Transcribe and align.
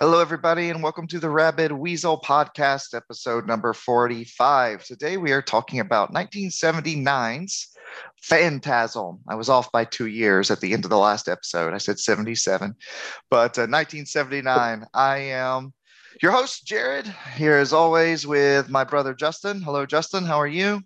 Hello, 0.00 0.20
everybody, 0.20 0.70
and 0.70 0.82
welcome 0.82 1.06
to 1.06 1.20
the 1.20 1.30
Rabid 1.30 1.70
Weasel 1.70 2.20
podcast, 2.20 2.96
episode 2.96 3.46
number 3.46 3.72
45. 3.72 4.84
Today 4.84 5.18
we 5.18 5.30
are 5.30 5.40
talking 5.40 5.78
about 5.78 6.12
1979's 6.12 7.68
Phantasm. 8.20 9.20
I 9.28 9.36
was 9.36 9.48
off 9.48 9.70
by 9.70 9.84
two 9.84 10.06
years 10.06 10.50
at 10.50 10.60
the 10.60 10.72
end 10.72 10.84
of 10.84 10.90
the 10.90 10.98
last 10.98 11.28
episode. 11.28 11.72
I 11.72 11.78
said 11.78 12.00
77, 12.00 12.74
but 13.30 13.56
uh, 13.56 13.70
1979. 13.70 14.84
I 14.92 15.16
am 15.18 15.72
your 16.20 16.32
host, 16.32 16.66
Jared, 16.66 17.06
here 17.36 17.56
as 17.56 17.72
always 17.72 18.26
with 18.26 18.68
my 18.68 18.82
brother, 18.82 19.14
Justin. 19.14 19.62
Hello, 19.62 19.86
Justin. 19.86 20.24
How 20.24 20.40
are 20.40 20.48
you? 20.48 20.82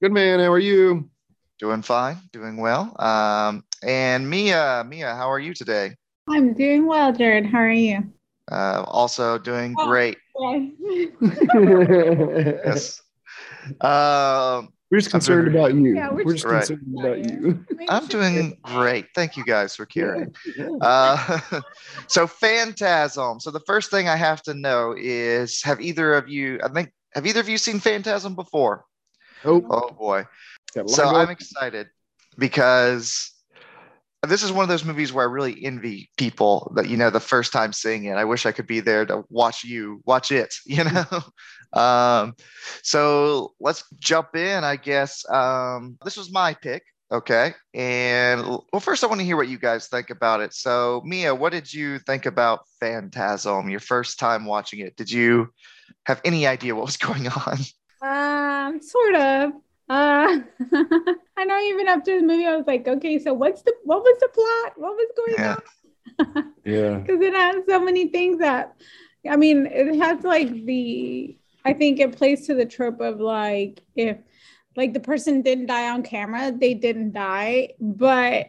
Good, 0.00 0.12
man. 0.12 0.38
How 0.38 0.52
are 0.52 0.60
you? 0.60 1.10
Doing 1.58 1.82
fine, 1.82 2.18
doing 2.32 2.58
well. 2.58 2.94
Um, 3.00 3.64
and 3.82 4.30
Mia, 4.30 4.86
Mia, 4.88 5.16
how 5.16 5.28
are 5.32 5.40
you 5.40 5.52
today? 5.52 5.96
I'm 6.28 6.54
doing 6.54 6.86
well, 6.86 7.12
Jared. 7.12 7.46
How 7.46 7.58
are 7.58 7.72
you? 7.72 8.12
Uh, 8.52 8.84
also 8.86 9.38
doing 9.38 9.72
great. 9.72 10.18
Yeah. 10.38 10.66
Yes. 12.64 13.00
Um, 13.80 14.68
We're 14.90 14.98
just 14.98 15.10
concerned 15.10 15.50
very- 15.52 15.56
about 15.58 15.74
you. 15.74 15.94
Yeah, 15.94 16.10
we're 16.10 16.24
we're 16.24 16.32
just 16.34 16.44
just- 16.44 16.68
concerned 16.68 16.98
about 16.98 17.18
you. 17.24 17.64
I'm 17.88 18.06
doing 18.08 18.58
great. 18.62 19.06
Thank 19.14 19.36
you 19.36 19.44
guys 19.44 19.74
for 19.76 19.86
caring. 19.86 20.34
Uh, 20.80 21.40
so 22.08 22.26
Phantasm. 22.26 23.40
So 23.40 23.50
the 23.50 23.60
first 23.60 23.90
thing 23.90 24.08
I 24.08 24.16
have 24.16 24.42
to 24.42 24.54
know 24.54 24.94
is 24.98 25.62
have 25.62 25.80
either 25.80 26.14
of 26.14 26.28
you, 26.28 26.58
I 26.62 26.68
think, 26.68 26.92
have 27.14 27.26
either 27.26 27.40
of 27.40 27.48
you 27.48 27.56
seen 27.58 27.78
Phantasm 27.80 28.34
before? 28.34 28.84
Oh, 29.44 29.64
Oh 29.70 29.90
boy. 29.90 30.24
got 30.74 30.82
a 30.82 30.88
lot 30.88 30.90
So 30.90 31.06
I'm 31.06 31.30
excited 31.30 31.88
because 32.38 33.32
this 34.28 34.42
is 34.42 34.52
one 34.52 34.62
of 34.62 34.68
those 34.68 34.84
movies 34.84 35.12
where 35.12 35.28
I 35.28 35.30
really 35.30 35.64
envy 35.64 36.08
people 36.16 36.72
that, 36.76 36.88
you 36.88 36.96
know, 36.96 37.10
the 37.10 37.20
first 37.20 37.52
time 37.52 37.72
seeing 37.72 38.04
it. 38.04 38.14
I 38.14 38.24
wish 38.24 38.46
I 38.46 38.52
could 38.52 38.68
be 38.68 38.80
there 38.80 39.04
to 39.06 39.24
watch 39.30 39.64
you 39.64 40.00
watch 40.04 40.30
it, 40.30 40.54
you 40.66 40.84
know? 40.84 41.80
um, 41.80 42.34
so 42.82 43.52
let's 43.60 43.84
jump 43.98 44.36
in, 44.36 44.62
I 44.62 44.76
guess. 44.76 45.28
Um, 45.28 45.98
this 46.04 46.16
was 46.16 46.30
my 46.30 46.54
pick. 46.54 46.84
Okay. 47.10 47.52
And 47.74 48.46
well, 48.46 48.80
first, 48.80 49.04
I 49.04 49.06
want 49.06 49.20
to 49.20 49.26
hear 49.26 49.36
what 49.36 49.48
you 49.48 49.58
guys 49.58 49.88
think 49.88 50.08
about 50.08 50.40
it. 50.40 50.54
So, 50.54 51.02
Mia, 51.04 51.34
what 51.34 51.52
did 51.52 51.72
you 51.72 51.98
think 51.98 52.24
about 52.24 52.60
Phantasm 52.80 53.68
your 53.68 53.80
first 53.80 54.18
time 54.18 54.46
watching 54.46 54.78
it? 54.80 54.96
Did 54.96 55.10
you 55.10 55.52
have 56.06 56.22
any 56.24 56.46
idea 56.46 56.74
what 56.74 56.86
was 56.86 56.96
going 56.96 57.26
on? 57.28 57.58
Um, 58.00 58.80
sort 58.80 59.14
of. 59.16 59.52
Uh, 59.92 60.40
I 61.36 61.44
know 61.44 61.58
even 61.60 61.86
after 61.86 62.18
the 62.18 62.26
movie, 62.26 62.46
I 62.46 62.56
was 62.56 62.66
like, 62.66 62.88
okay, 62.88 63.18
so 63.18 63.34
what's 63.34 63.60
the 63.60 63.74
what 63.84 64.00
was 64.00 64.16
the 64.20 64.28
plot? 64.28 64.72
What 64.76 64.96
was 64.96 65.10
going 65.16 65.34
Yeah. 65.38 65.56
on? 66.36 66.52
yeah. 66.64 66.98
Because 66.98 67.20
it 67.20 67.34
has 67.34 67.56
so 67.68 67.78
many 67.78 68.08
things 68.08 68.38
that, 68.38 68.74
I 69.28 69.36
mean, 69.36 69.66
it 69.66 69.96
has 69.96 70.24
like 70.24 70.48
the. 70.64 71.36
I 71.64 71.74
think 71.74 72.00
it 72.00 72.16
plays 72.16 72.46
to 72.46 72.54
the 72.54 72.64
trope 72.64 73.00
of 73.00 73.20
like 73.20 73.82
if, 73.94 74.16
like 74.76 74.94
the 74.94 75.00
person 75.00 75.42
didn't 75.42 75.66
die 75.66 75.90
on 75.90 76.02
camera, 76.02 76.50
they 76.50 76.72
didn't 76.72 77.12
die, 77.12 77.74
but 77.78 78.46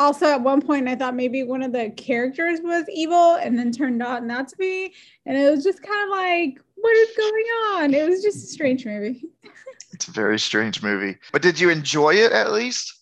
also 0.00 0.26
at 0.26 0.42
one 0.42 0.60
point 0.60 0.88
I 0.88 0.96
thought 0.96 1.14
maybe 1.14 1.44
one 1.44 1.62
of 1.62 1.72
the 1.72 1.90
characters 1.90 2.58
was 2.60 2.84
evil 2.92 3.36
and 3.36 3.56
then 3.56 3.70
turned 3.70 4.02
out 4.02 4.24
not 4.24 4.48
to 4.48 4.56
be. 4.56 4.92
And 5.26 5.38
it 5.38 5.48
was 5.48 5.62
just 5.62 5.80
kind 5.80 6.02
of 6.04 6.10
like, 6.10 6.60
what 6.74 6.96
is 6.96 7.16
going 7.16 7.46
on? 7.70 7.94
It 7.94 8.08
was 8.08 8.20
just 8.20 8.38
a 8.44 8.48
strange 8.48 8.84
movie. 8.84 9.26
It's 9.92 10.08
a 10.08 10.12
very 10.12 10.38
strange 10.38 10.82
movie. 10.82 11.18
But 11.32 11.42
did 11.42 11.60
you 11.60 11.70
enjoy 11.70 12.14
it 12.14 12.32
at 12.32 12.52
least? 12.52 12.92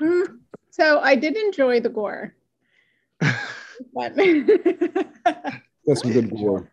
Mm, 0.00 0.38
So 0.70 1.00
I 1.00 1.14
did 1.14 1.36
enjoy 1.36 1.80
the 1.80 1.90
gore. 1.90 2.34
But 3.94 4.14
That's 5.86 6.02
some 6.02 6.12
good 6.12 6.30
gore. 6.30 6.70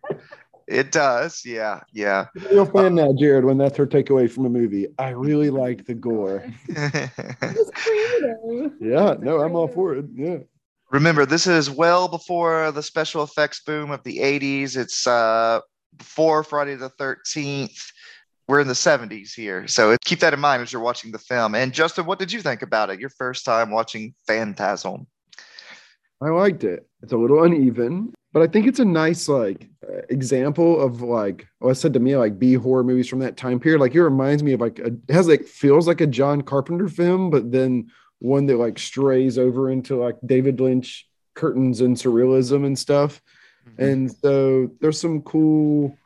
It 0.68 0.92
does. 0.92 1.44
Yeah. 1.46 1.80
Yeah. 1.94 2.26
I'm 2.36 2.46
a 2.46 2.50
real 2.50 2.66
fan 2.66 2.96
now, 2.96 3.14
Jared, 3.18 3.46
when 3.46 3.58
that's 3.58 3.78
her 3.78 3.88
takeaway 3.88 4.30
from 4.30 4.46
a 4.46 4.50
movie. 4.50 4.88
I 5.00 5.10
really 5.12 5.50
like 5.50 5.86
the 5.86 5.94
gore. 5.94 6.44
it 6.68 7.74
creative. 7.74 8.74
Yeah, 8.82 9.16
no, 9.20 9.40
I'm 9.40 9.56
all 9.56 9.70
for 9.70 9.96
it. 9.96 10.06
Yeah. 10.14 10.40
Remember, 10.92 11.26
this 11.26 11.48
is 11.48 11.70
well 11.70 12.08
before 12.08 12.72
the 12.72 12.84
special 12.84 13.24
effects 13.24 13.62
boom 13.62 13.92
of 13.92 14.04
the 14.04 14.18
80s. 14.20 14.76
It's 14.76 15.08
uh, 15.08 15.62
before 15.98 16.44
Friday 16.44 16.76
the 16.76 16.90
13th. 16.90 17.92
We're 18.48 18.62
in 18.62 18.68
the 18.68 18.74
70s 18.74 19.34
here. 19.34 19.68
So 19.68 19.96
keep 20.06 20.20
that 20.20 20.34
in 20.34 20.40
mind 20.40 20.62
as 20.62 20.72
you're 20.72 20.82
watching 20.82 21.12
the 21.12 21.20
film. 21.20 21.54
And 21.54 21.74
Justin, 21.74 22.06
what 22.06 22.18
did 22.18 22.32
you 22.32 22.42
think 22.42 22.62
about 22.62 22.90
it? 22.90 23.00
Your 23.00 23.10
first 23.10 23.44
time 23.44 23.72
watching 23.72 24.16
Phantasm? 24.26 25.06
I 26.22 26.30
liked 26.30 26.64
it. 26.64 26.88
It's 27.04 27.14
a 27.14 27.18
little 27.18 27.44
uneven, 27.44 28.14
but 28.34 28.42
I 28.42 28.48
think 28.48 28.66
it's 28.66 28.80
a 28.80 28.86
nice 28.86 29.28
like 29.28 29.70
uh, 29.88 30.02
example 30.10 30.82
of 30.82 31.02
like 31.02 31.46
oh, 31.62 31.70
I 31.70 31.74
said 31.74 31.94
to 31.94 32.00
me 32.00 32.18
like 32.18 32.40
B 32.40 32.56
horror 32.56 32.84
movies 32.84 33.08
from 33.08 33.20
that 33.20 33.38
time 33.38 33.60
period. 33.60 33.82
Like 33.82 33.94
it 33.94 34.02
reminds 34.02 34.42
me 34.42 34.54
of 34.54 34.62
like 34.62 34.80
a, 34.80 34.88
it 34.88 35.12
has 35.12 35.28
like 35.28 35.44
feels 35.44 35.88
like 35.88 36.02
a 36.02 36.08
John 36.08 36.42
Carpenter 36.42 36.88
film, 36.88 37.30
but 37.30 37.52
then 37.52 37.92
one 38.20 38.48
that 38.48 38.58
like 38.58 38.80
strays 38.80 39.38
over 39.38 39.70
into 39.70 39.98
like 39.98 40.16
David 40.26 40.60
Lynch 40.60 41.08
curtains 41.36 41.82
and 41.82 41.96
surrealism 41.96 42.66
and 42.66 42.78
stuff. 42.78 43.22
And 43.78 44.12
so 44.12 44.72
there's 44.80 45.00
some 45.00 45.22
cool 45.22 45.98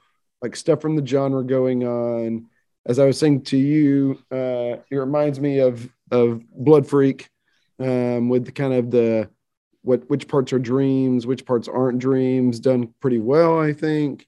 like 0.41 0.56
stuff 0.56 0.81
from 0.81 0.96
the 0.96 1.06
genre 1.06 1.44
going 1.44 1.84
on. 1.84 2.47
As 2.85 2.97
I 2.97 3.06
was 3.06 3.19
saying 3.19 3.44
to 3.44 3.57
you, 3.57 4.18
uh, 4.31 4.81
it 4.90 4.96
reminds 4.96 5.40
me 5.40 5.59
of 5.59 5.90
of 6.09 6.41
Blood 6.52 6.88
Freak, 6.88 7.29
um, 7.79 8.29
with 8.29 8.53
kind 8.56 8.74
of 8.74 8.91
the 8.91 9.29
what 9.84 10.09
which 10.09 10.28
parts 10.28 10.53
are 10.53 10.59
dreams, 10.59 11.25
which 11.28 11.46
parts 11.46 11.68
aren't 11.68 12.00
dreams, 12.00 12.59
done 12.59 12.94
pretty 13.00 13.19
well, 13.19 13.59
I 13.59 13.74
think. 13.74 14.28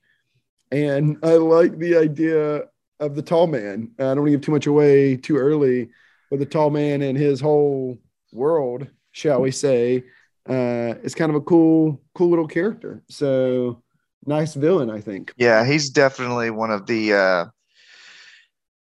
And 0.72 1.18
I 1.24 1.34
like 1.34 1.78
the 1.78 1.96
idea 1.97 2.63
of 3.00 3.16
the 3.16 3.22
tall 3.22 3.47
man. 3.47 3.91
I 4.00 4.03
don't 4.03 4.19
want 4.19 4.28
to 4.28 4.31
give 4.31 4.41
too 4.41 4.51
much 4.51 4.68
away 4.68 5.18
too 5.18 5.38
early, 5.38 5.90
but 6.30 6.40
the 6.40 6.45
tall 6.45 6.69
man 6.69 7.01
and 7.01 7.18
his 7.18 7.40
whole 7.40 8.00
world, 8.31 8.88
shall 9.12 9.41
we 9.41 9.51
say, 9.51 10.03
uh, 10.50 10.95
is 11.03 11.13
kind 11.13 11.30
of 11.30 11.35
a 11.35 11.41
cool, 11.41 12.01
cool 12.16 12.30
little 12.30 12.47
character. 12.47 13.03
So 13.07 13.84
nice 14.25 14.53
villain, 14.53 14.89
I 14.89 15.01
think. 15.01 15.34
Yeah, 15.38 15.66
he's 15.66 15.89
definitely 15.89 16.50
one 16.50 16.72
of 16.72 16.85
the. 16.85 17.13
Uh, 17.13 17.45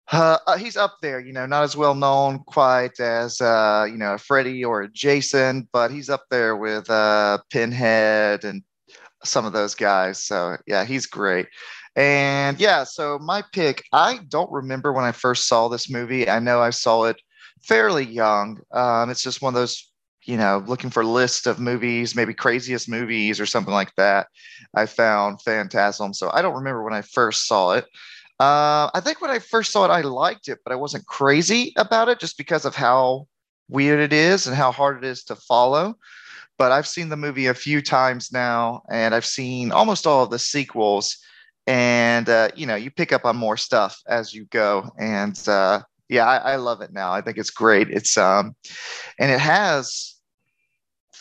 uh, 0.09 0.37
uh, 0.47 0.57
he's 0.57 0.77
up 0.77 0.97
there, 1.01 1.19
you 1.19 1.33
know, 1.33 1.45
not 1.45 1.63
as 1.63 1.75
well 1.75 1.93
known 1.93 2.39
quite 2.39 2.99
as 2.99 3.41
uh, 3.41 3.85
you 3.89 3.97
know 3.97 4.17
Freddy 4.17 4.63
or 4.63 4.87
Jason, 4.87 5.67
but 5.73 5.91
he's 5.91 6.09
up 6.09 6.23
there 6.29 6.55
with 6.55 6.89
uh, 6.89 7.39
Pinhead 7.49 8.45
and 8.45 8.63
some 9.23 9.45
of 9.45 9.53
those 9.53 9.75
guys. 9.75 10.23
So 10.23 10.57
yeah, 10.65 10.85
he's 10.85 11.05
great. 11.05 11.47
And 11.95 12.59
yeah, 12.59 12.83
so 12.83 13.17
my 13.19 13.43
pick, 13.53 13.83
I 13.91 14.19
don't 14.29 14.51
remember 14.51 14.93
when 14.93 15.03
I 15.03 15.11
first 15.11 15.47
saw 15.47 15.67
this 15.67 15.89
movie. 15.89 16.29
I 16.29 16.37
know 16.37 16.61
I 16.61 16.69
saw 16.69 17.05
it 17.05 17.19
fairly 17.63 18.05
young. 18.05 18.59
Um, 18.71 19.09
it's 19.09 19.23
just 19.23 19.41
one 19.41 19.55
of 19.55 19.59
those, 19.59 19.86
you 20.27 20.35
know, 20.35 20.61
looking 20.67 20.89
for 20.89 21.05
lists 21.05 21.47
of 21.47 21.57
movies, 21.57 22.13
maybe 22.13 22.33
craziest 22.33 22.89
movies 22.89 23.39
or 23.39 23.45
something 23.45 23.73
like 23.73 23.95
that. 23.95 24.27
I 24.75 24.85
found 24.85 25.41
Phantasm. 25.41 26.13
So 26.13 26.29
I 26.31 26.41
don't 26.41 26.55
remember 26.55 26.83
when 26.83 26.93
I 26.93 27.01
first 27.01 27.47
saw 27.47 27.71
it. 27.71 27.85
Uh, 28.39 28.91
I 28.93 28.99
think 28.99 29.21
when 29.21 29.31
I 29.31 29.39
first 29.39 29.71
saw 29.71 29.85
it, 29.85 29.89
I 29.89 30.01
liked 30.01 30.49
it, 30.49 30.59
but 30.65 30.73
I 30.73 30.75
wasn't 30.75 31.07
crazy 31.07 31.73
about 31.77 32.09
it 32.09 32.19
just 32.19 32.37
because 32.37 32.65
of 32.65 32.75
how 32.75 33.27
weird 33.69 34.01
it 34.01 34.11
is 34.11 34.47
and 34.47 34.55
how 34.55 34.71
hard 34.71 34.97
it 34.97 35.07
is 35.07 35.23
to 35.25 35.35
follow. 35.35 35.95
But 36.57 36.73
I've 36.73 36.87
seen 36.87 37.07
the 37.07 37.17
movie 37.17 37.47
a 37.47 37.53
few 37.53 37.81
times 37.81 38.31
now, 38.31 38.81
and 38.91 39.15
I've 39.15 39.25
seen 39.25 39.71
almost 39.71 40.05
all 40.05 40.23
of 40.23 40.29
the 40.29 40.39
sequels. 40.39 41.17
And 41.67 42.27
uh, 42.27 42.49
you 42.53 42.65
know, 42.65 42.75
you 42.75 42.91
pick 42.91 43.13
up 43.13 43.25
on 43.25 43.37
more 43.37 43.57
stuff 43.57 43.97
as 44.07 44.33
you 44.33 44.45
go. 44.45 44.89
And 44.99 45.41
uh, 45.47 45.81
yeah, 46.09 46.25
I, 46.25 46.53
I 46.53 46.55
love 46.57 46.81
it 46.81 46.91
now. 46.91 47.11
I 47.13 47.21
think 47.21 47.37
it's 47.37 47.49
great. 47.49 47.89
It's 47.89 48.17
um, 48.17 48.55
and 49.19 49.31
it 49.31 49.39
has 49.39 50.16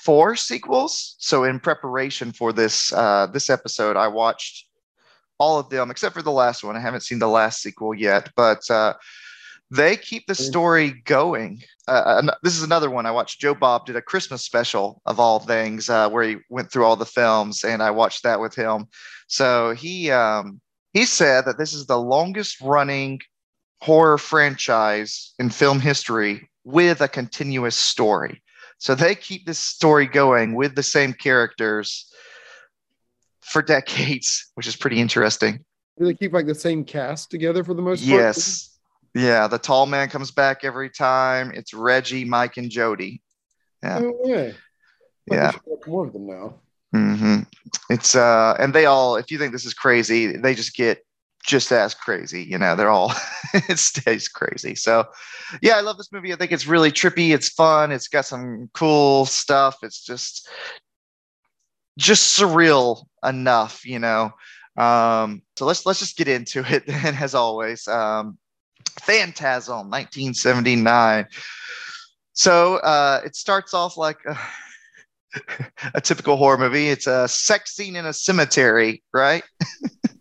four 0.06 0.36
sequels. 0.36 1.16
So 1.18 1.42
in 1.42 1.58
preparation 1.58 2.32
for 2.32 2.52
this 2.52 2.92
uh, 2.92 3.26
this 3.32 3.50
episode, 3.50 3.96
I 3.96 4.06
watched 4.06 4.68
all 5.38 5.58
of 5.58 5.68
them 5.68 5.90
except 5.90 6.14
for 6.14 6.22
the 6.22 6.30
last 6.30 6.62
one. 6.62 6.76
I 6.76 6.80
haven't 6.80 7.02
seen 7.02 7.18
the 7.18 7.28
last 7.40 7.60
sequel 7.60 7.92
yet, 7.92 8.30
but 8.36 8.70
uh, 8.70 8.94
they 9.70 9.96
keep 9.96 10.26
the 10.26 10.34
story 10.36 11.02
going. 11.04 11.62
Uh, 11.88 12.22
an- 12.22 12.30
this 12.44 12.56
is 12.56 12.62
another 12.62 12.88
one 12.88 13.04
I 13.04 13.10
watched. 13.10 13.40
Joe 13.40 13.54
Bob 13.54 13.84
did 13.86 13.96
a 13.96 14.02
Christmas 14.10 14.44
special 14.44 15.02
of 15.06 15.18
all 15.18 15.40
things 15.40 15.90
uh, 15.90 16.08
where 16.08 16.22
he 16.22 16.36
went 16.50 16.70
through 16.70 16.84
all 16.84 16.96
the 16.96 17.04
films, 17.04 17.64
and 17.64 17.82
I 17.82 17.90
watched 17.90 18.22
that 18.22 18.40
with 18.40 18.54
him. 18.54 18.86
So 19.26 19.74
he 19.74 20.12
um, 20.12 20.60
he 20.92 21.04
said 21.04 21.44
that 21.46 21.58
this 21.58 21.72
is 21.72 21.86
the 21.86 21.98
longest 21.98 22.60
running 22.60 23.20
horror 23.82 24.18
franchise 24.18 25.34
in 25.40 25.50
film 25.50 25.80
history 25.80 26.48
with 26.64 27.00
a 27.00 27.08
continuous 27.08 27.76
story. 27.76 28.40
So 28.78 28.94
they 28.94 29.14
keep 29.14 29.46
this 29.46 29.58
story 29.58 30.06
going 30.06 30.54
with 30.54 30.74
the 30.74 30.82
same 30.82 31.12
characters 31.12 32.12
for 33.40 33.62
decades, 33.62 34.50
which 34.54 34.66
is 34.66 34.76
pretty 34.76 35.00
interesting. 35.00 35.64
Do 35.98 36.04
they 36.04 36.14
keep 36.14 36.32
like 36.32 36.46
the 36.46 36.54
same 36.54 36.84
cast 36.84 37.30
together 37.30 37.64
for 37.64 37.74
the 37.74 37.82
most 37.82 38.00
part? 38.00 38.20
Yes. 38.20 38.76
Yeah, 39.14 39.46
the 39.46 39.58
tall 39.58 39.86
man 39.86 40.10
comes 40.10 40.30
back 40.30 40.62
every 40.62 40.90
time. 40.90 41.52
It's 41.54 41.72
Reggie, 41.72 42.26
Mike, 42.26 42.58
and 42.58 42.70
Jody. 42.70 43.22
Yeah. 43.82 44.00
Oh, 44.02 44.20
yeah. 44.24 44.52
Yeah. 45.30 45.52
More 45.86 46.04
of 46.04 46.12
them 46.12 46.26
now. 46.26 46.56
Mm-hmm. 46.94 47.40
It's 47.88 48.14
uh, 48.14 48.56
and 48.58 48.74
they 48.74 48.84
all, 48.84 49.16
if 49.16 49.30
you 49.30 49.38
think 49.38 49.52
this 49.52 49.64
is 49.64 49.74
crazy, 49.74 50.36
they 50.36 50.54
just 50.54 50.76
get 50.76 51.05
just 51.46 51.72
as 51.72 51.94
crazy. 51.94 52.42
You 52.42 52.58
know, 52.58 52.76
they're 52.76 52.90
all 52.90 53.12
it 53.54 53.78
stays 53.78 54.28
crazy. 54.28 54.74
So, 54.74 55.06
yeah, 55.62 55.76
I 55.76 55.80
love 55.80 55.96
this 55.96 56.12
movie. 56.12 56.32
I 56.32 56.36
think 56.36 56.52
it's 56.52 56.66
really 56.66 56.90
trippy. 56.90 57.32
It's 57.32 57.48
fun. 57.48 57.92
It's 57.92 58.08
got 58.08 58.26
some 58.26 58.68
cool 58.74 59.24
stuff. 59.24 59.78
It's 59.82 60.04
just 60.04 60.48
just 61.98 62.38
surreal 62.38 63.06
enough, 63.24 63.86
you 63.86 63.98
know. 63.98 64.32
Um, 64.76 65.42
so 65.56 65.64
let's 65.64 65.86
let's 65.86 66.00
just 66.00 66.18
get 66.18 66.28
into 66.28 66.60
it. 66.66 66.84
And 66.88 67.16
as 67.16 67.34
always, 67.34 67.88
um, 67.88 68.36
Phantasm, 69.00 69.90
1979. 69.90 71.26
So 72.32 72.76
uh, 72.76 73.22
it 73.24 73.34
starts 73.34 73.72
off 73.72 73.96
like 73.96 74.18
a, 74.26 74.36
a 75.94 76.00
typical 76.00 76.36
horror 76.36 76.58
movie. 76.58 76.88
It's 76.88 77.06
a 77.06 77.28
sex 77.28 77.74
scene 77.74 77.96
in 77.96 78.06
a 78.06 78.12
cemetery, 78.12 79.02
right? 79.12 79.42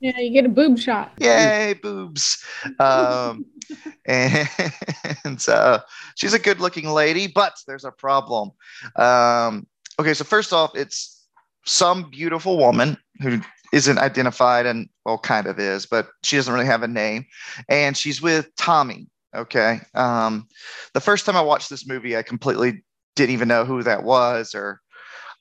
Yeah, 0.02 0.20
you 0.20 0.30
get 0.30 0.46
a 0.46 0.50
boob 0.50 0.78
shot. 0.78 1.14
Yay, 1.20 1.74
boobs. 1.82 2.44
Um, 2.80 3.46
and 4.06 5.44
uh, 5.48 5.80
she's 6.16 6.34
a 6.34 6.38
good 6.38 6.60
looking 6.60 6.90
lady, 6.90 7.26
but 7.26 7.56
there's 7.66 7.86
a 7.86 7.92
problem. 7.92 8.52
Um, 8.98 9.66
okay, 9.98 10.14
so 10.14 10.24
first 10.24 10.54
off, 10.54 10.76
it's 10.76 11.26
some 11.66 12.12
beautiful 12.12 12.58
woman 12.58 12.98
who 13.20 13.42
isn't 13.74 13.98
identified 13.98 14.68
and, 14.68 14.90
well, 15.06 15.18
kind 15.18 15.48
of 15.48 15.60
is, 15.60 15.88
but 15.88 16.10
she 16.24 16.36
doesn't 16.36 16.54
really 16.54 16.68
have 16.68 16.84
a 16.84 16.88
name. 16.88 17.26
And 17.68 17.98
she's 17.98 18.22
with 18.22 18.56
Tommy. 18.58 19.08
Okay. 19.36 19.80
Um, 19.96 20.48
the 20.94 21.02
first 21.02 21.26
time 21.26 21.36
I 21.36 21.42
watched 21.42 21.72
this 21.72 21.88
movie, 21.88 22.16
I 22.16 22.22
completely 22.22 22.84
didn't 23.16 23.34
even 23.34 23.48
know 23.48 23.66
who 23.66 23.82
that 23.82 24.04
was 24.04 24.54
or, 24.54 24.82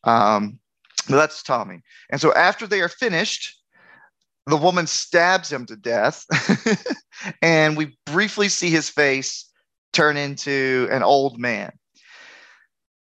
um, 0.05 0.59
but 1.09 1.17
that's 1.17 1.43
Tommy. 1.43 1.83
And 2.11 2.21
so 2.21 2.33
after 2.35 2.67
they 2.67 2.81
are 2.81 2.89
finished, 2.89 3.59
the 4.47 4.57
woman 4.57 4.87
stabs 4.87 5.51
him 5.51 5.67
to 5.67 5.77
death, 5.77 6.25
and 7.43 7.77
we 7.77 7.97
briefly 8.07 8.49
see 8.49 8.71
his 8.71 8.91
face 8.91 9.51
turn 9.93 10.17
into 10.17 10.89
an 10.91 11.03
old 11.03 11.39
man. 11.39 11.73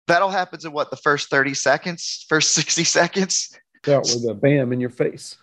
That 0.06 0.22
all 0.22 0.30
happens 0.30 0.64
in 0.64 0.72
what 0.72 0.90
the 0.90 0.96
first 0.96 1.28
30 1.30 1.54
seconds, 1.54 2.24
first 2.28 2.52
60 2.54 2.84
seconds. 2.84 3.58
Out 3.86 4.04
with 4.04 4.26
a 4.28 4.34
bam 4.34 4.72
in 4.72 4.80
your 4.80 4.90
face. 4.90 5.36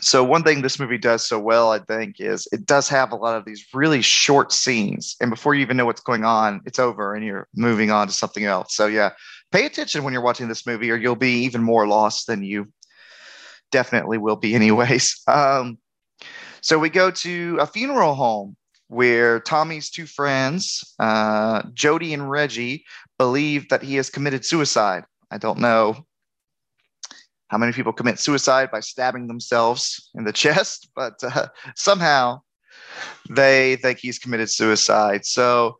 So, 0.00 0.22
one 0.22 0.42
thing 0.42 0.62
this 0.62 0.78
movie 0.78 0.98
does 0.98 1.26
so 1.26 1.38
well, 1.38 1.72
I 1.72 1.78
think, 1.78 2.20
is 2.20 2.46
it 2.52 2.66
does 2.66 2.88
have 2.88 3.12
a 3.12 3.16
lot 3.16 3.36
of 3.36 3.44
these 3.44 3.66
really 3.72 4.02
short 4.02 4.52
scenes. 4.52 5.16
And 5.20 5.30
before 5.30 5.54
you 5.54 5.62
even 5.62 5.76
know 5.76 5.86
what's 5.86 6.02
going 6.02 6.24
on, 6.24 6.60
it's 6.66 6.78
over 6.78 7.14
and 7.14 7.24
you're 7.24 7.48
moving 7.54 7.90
on 7.90 8.06
to 8.06 8.12
something 8.12 8.44
else. 8.44 8.74
So, 8.74 8.86
yeah, 8.86 9.10
pay 9.52 9.64
attention 9.64 10.04
when 10.04 10.12
you're 10.12 10.22
watching 10.22 10.48
this 10.48 10.66
movie, 10.66 10.90
or 10.90 10.96
you'll 10.96 11.16
be 11.16 11.44
even 11.44 11.62
more 11.62 11.86
lost 11.86 12.26
than 12.26 12.42
you 12.42 12.70
definitely 13.72 14.18
will 14.18 14.36
be 14.36 14.54
anyways. 14.54 15.22
Um, 15.26 15.78
so 16.60 16.78
we 16.78 16.90
go 16.90 17.10
to 17.10 17.58
a 17.60 17.66
funeral 17.66 18.14
home 18.14 18.56
where 18.88 19.40
Tommy's 19.40 19.90
two 19.90 20.06
friends, 20.06 20.94
uh, 20.98 21.62
Jody 21.74 22.12
and 22.12 22.30
Reggie, 22.30 22.84
believe 23.18 23.68
that 23.70 23.82
he 23.82 23.96
has 23.96 24.10
committed 24.10 24.44
suicide. 24.44 25.04
I 25.30 25.38
don't 25.38 25.58
know 25.58 26.06
how 27.48 27.58
many 27.58 27.72
people 27.72 27.92
commit 27.92 28.18
suicide 28.18 28.70
by 28.70 28.80
stabbing 28.80 29.28
themselves 29.28 30.10
in 30.14 30.24
the 30.24 30.32
chest, 30.44 30.88
but 30.94 31.14
uh, 31.22 31.48
somehow 31.74 32.40
they 33.30 33.76
think 33.76 33.98
he's 33.98 34.18
committed 34.18 34.50
suicide. 34.50 35.24
So 35.24 35.78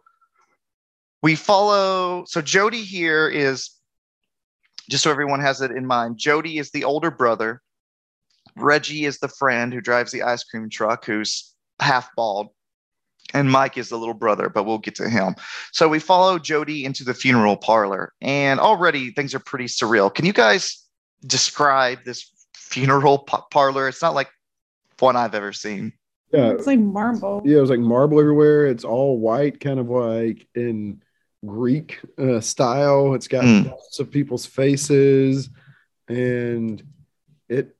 we 1.22 1.34
follow. 1.34 2.24
So 2.26 2.40
Jody 2.40 2.82
here 2.82 3.28
is 3.28 3.70
just 4.88 5.02
so 5.02 5.10
everyone 5.10 5.40
has 5.40 5.60
it 5.60 5.70
in 5.70 5.86
mind. 5.86 6.18
Jody 6.18 6.58
is 6.58 6.70
the 6.70 6.84
older 6.84 7.10
brother 7.10 7.62
Reggie 8.56 9.04
is 9.04 9.18
the 9.18 9.28
friend 9.28 9.72
who 9.72 9.80
drives 9.80 10.12
the 10.12 10.22
ice 10.22 10.42
cream 10.42 10.68
truck, 10.70 11.04
who's 11.04 11.54
half 11.80 12.08
bald. 12.16 12.48
And 13.34 13.50
Mike 13.50 13.76
is 13.76 13.88
the 13.88 13.98
little 13.98 14.14
brother, 14.14 14.48
but 14.48 14.64
we'll 14.64 14.78
get 14.78 14.94
to 14.96 15.10
him. 15.10 15.34
So 15.72 15.88
we 15.88 15.98
follow 15.98 16.38
Jody 16.38 16.84
into 16.84 17.02
the 17.02 17.12
funeral 17.12 17.56
parlor, 17.56 18.12
and 18.22 18.60
already 18.60 19.10
things 19.10 19.34
are 19.34 19.40
pretty 19.40 19.64
surreal. 19.64 20.14
Can 20.14 20.24
you 20.24 20.32
guys 20.32 20.85
describe 21.24 22.04
this 22.04 22.30
funeral 22.54 23.18
parlor? 23.18 23.88
It's 23.88 24.02
not 24.02 24.14
like 24.14 24.28
one 24.98 25.16
I've 25.16 25.34
ever 25.34 25.52
seen. 25.52 25.92
Yeah, 26.32 26.50
it's 26.50 26.66
like 26.66 26.80
marble. 26.80 27.42
Yeah, 27.44 27.58
it 27.58 27.60
was 27.60 27.70
like 27.70 27.80
marble 27.80 28.18
everywhere. 28.18 28.66
It's 28.66 28.84
all 28.84 29.18
white, 29.18 29.60
kind 29.60 29.78
of 29.78 29.88
like 29.88 30.46
in 30.54 31.02
Greek 31.44 32.00
uh, 32.18 32.40
style. 32.40 33.14
It's 33.14 33.28
got 33.28 33.44
mm. 33.44 33.70
lots 33.70 34.00
of 34.00 34.10
people's 34.10 34.44
faces, 34.44 35.48
and 36.08 36.82
it 37.48 37.76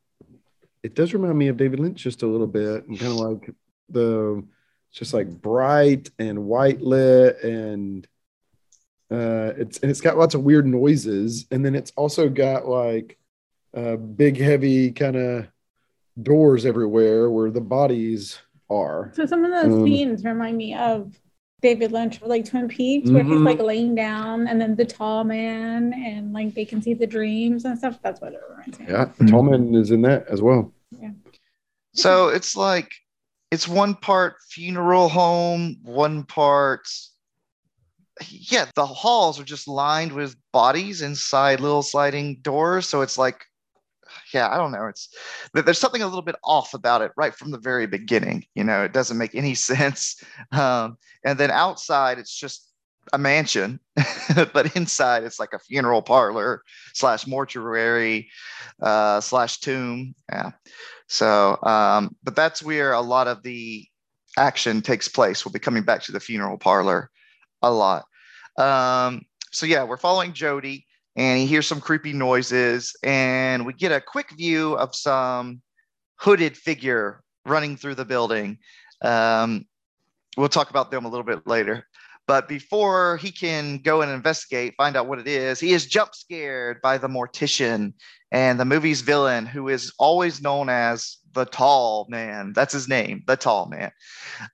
it 0.82 0.94
does 0.94 1.12
remind 1.12 1.36
me 1.36 1.48
of 1.48 1.56
David 1.56 1.80
Lynch 1.80 2.02
just 2.02 2.22
a 2.22 2.26
little 2.26 2.46
bit, 2.46 2.86
and 2.86 2.98
kind 2.98 3.12
of 3.12 3.18
like 3.18 3.50
the 3.88 4.44
it's 4.90 4.98
just 4.98 5.12
like 5.12 5.28
bright 5.28 6.10
and 6.18 6.44
white 6.46 6.80
lit, 6.80 7.42
and 7.42 8.06
uh, 9.10 9.52
it's 9.58 9.78
and 9.80 9.90
it's 9.90 10.00
got 10.00 10.16
lots 10.16 10.34
of 10.34 10.44
weird 10.44 10.66
noises, 10.66 11.46
and 11.50 11.64
then 11.64 11.74
it's 11.74 11.92
also 11.96 12.28
got 12.28 12.68
like 12.68 13.18
uh, 13.74 13.96
big, 13.96 14.38
heavy 14.38 14.92
kind 14.92 15.16
of 15.16 15.46
doors 16.22 16.66
everywhere 16.66 17.30
where 17.30 17.50
the 17.50 17.60
bodies 17.60 18.38
are. 18.70 19.12
So 19.14 19.26
some 19.26 19.44
of 19.44 19.50
those 19.50 19.72
um, 19.72 19.84
scenes 19.84 20.24
remind 20.24 20.56
me 20.56 20.74
of 20.74 21.18
David 21.62 21.92
Lynch, 21.92 22.20
like 22.22 22.44
Twin 22.44 22.68
Peaks, 22.68 23.10
where 23.10 23.22
mm-hmm. 23.22 23.32
he's 23.32 23.40
like 23.40 23.60
laying 23.60 23.94
down, 23.94 24.46
and 24.46 24.60
then 24.60 24.76
the 24.76 24.84
tall 24.84 25.24
man, 25.24 25.92
and 25.94 26.32
like 26.32 26.54
they 26.54 26.64
can 26.64 26.82
see 26.82 26.94
the 26.94 27.06
dreams 27.06 27.64
and 27.64 27.78
stuff. 27.78 27.98
That's 28.02 28.20
what 28.20 28.34
it 28.34 28.40
reminds 28.50 28.78
me. 28.78 28.86
Yeah, 28.88 29.10
the 29.18 29.26
tall 29.26 29.42
man 29.42 29.74
is 29.74 29.90
in 29.90 30.02
that 30.02 30.26
as 30.28 30.42
well. 30.42 30.72
Yeah. 31.00 31.10
So 31.94 32.28
it's 32.28 32.56
like 32.56 32.90
it's 33.50 33.66
one 33.66 33.94
part 33.94 34.36
funeral 34.50 35.08
home, 35.08 35.78
one 35.82 36.24
part 36.24 36.86
yeah, 38.28 38.66
the 38.74 38.86
halls 38.86 39.38
are 39.40 39.44
just 39.44 39.68
lined 39.68 40.12
with 40.12 40.36
bodies 40.52 41.02
inside 41.02 41.60
little 41.60 41.82
sliding 41.82 42.36
doors. 42.42 42.88
So 42.88 43.02
it's 43.02 43.18
like, 43.18 43.44
yeah, 44.32 44.48
I 44.48 44.56
don't 44.56 44.72
know. 44.72 44.86
It's 44.86 45.08
there's 45.52 45.78
something 45.78 46.02
a 46.02 46.06
little 46.06 46.22
bit 46.22 46.36
off 46.44 46.74
about 46.74 47.02
it 47.02 47.12
right 47.16 47.34
from 47.34 47.50
the 47.50 47.58
very 47.58 47.86
beginning. 47.86 48.44
You 48.54 48.64
know, 48.64 48.84
it 48.84 48.92
doesn't 48.92 49.18
make 49.18 49.34
any 49.34 49.54
sense. 49.70 50.22
Um, 50.52 50.98
and 51.24 51.38
then 51.38 51.50
outside, 51.50 52.18
it's 52.18 52.34
just 52.34 52.72
a 53.12 53.18
mansion, 53.18 53.78
but 54.52 54.74
inside 54.74 55.22
it's 55.22 55.38
like 55.38 55.52
a 55.52 55.58
funeral 55.58 56.02
parlor 56.02 56.62
slash 56.92 57.26
mortuary 57.26 58.28
uh, 58.82 59.20
slash 59.20 59.60
tomb. 59.60 60.14
Yeah. 60.28 60.50
So, 61.08 61.58
um, 61.62 62.16
but 62.22 62.34
that's 62.34 62.62
where 62.62 62.92
a 62.92 63.00
lot 63.00 63.28
of 63.28 63.42
the 63.42 63.86
action 64.36 64.82
takes 64.82 65.08
place. 65.08 65.44
We'll 65.44 65.52
be 65.52 65.58
coming 65.58 65.84
back 65.84 66.02
to 66.02 66.12
the 66.12 66.20
funeral 66.20 66.58
parlor 66.58 67.10
a 67.62 67.70
lot. 67.70 68.04
Um, 68.58 69.22
so 69.52 69.66
yeah, 69.66 69.84
we're 69.84 69.96
following 69.96 70.32
Jody, 70.32 70.85
and 71.16 71.38
he 71.38 71.46
hears 71.46 71.66
some 71.66 71.80
creepy 71.80 72.12
noises, 72.12 72.94
and 73.02 73.64
we 73.64 73.72
get 73.72 73.92
a 73.92 74.00
quick 74.00 74.30
view 74.32 74.74
of 74.74 74.94
some 74.94 75.62
hooded 76.16 76.56
figure 76.56 77.22
running 77.44 77.76
through 77.76 77.94
the 77.94 78.04
building. 78.04 78.58
Um, 79.02 79.66
we'll 80.36 80.48
talk 80.48 80.70
about 80.70 80.90
them 80.90 81.04
a 81.04 81.08
little 81.08 81.24
bit 81.24 81.46
later. 81.46 81.86
But 82.26 82.48
before 82.48 83.18
he 83.18 83.30
can 83.30 83.78
go 83.78 84.02
and 84.02 84.10
investigate, 84.10 84.74
find 84.76 84.96
out 84.96 85.06
what 85.06 85.20
it 85.20 85.28
is, 85.28 85.60
he 85.60 85.72
is 85.72 85.86
jump 85.86 86.14
scared 86.14 86.82
by 86.82 86.98
the 86.98 87.08
mortician 87.08 87.92
and 88.32 88.58
the 88.58 88.64
movie's 88.64 89.00
villain, 89.00 89.46
who 89.46 89.68
is 89.68 89.92
always 89.98 90.42
known 90.42 90.68
as 90.68 91.18
the 91.34 91.44
Tall 91.44 92.06
Man. 92.10 92.52
That's 92.52 92.72
his 92.72 92.88
name, 92.88 93.22
the 93.28 93.36
Tall 93.36 93.66
Man. 93.66 93.92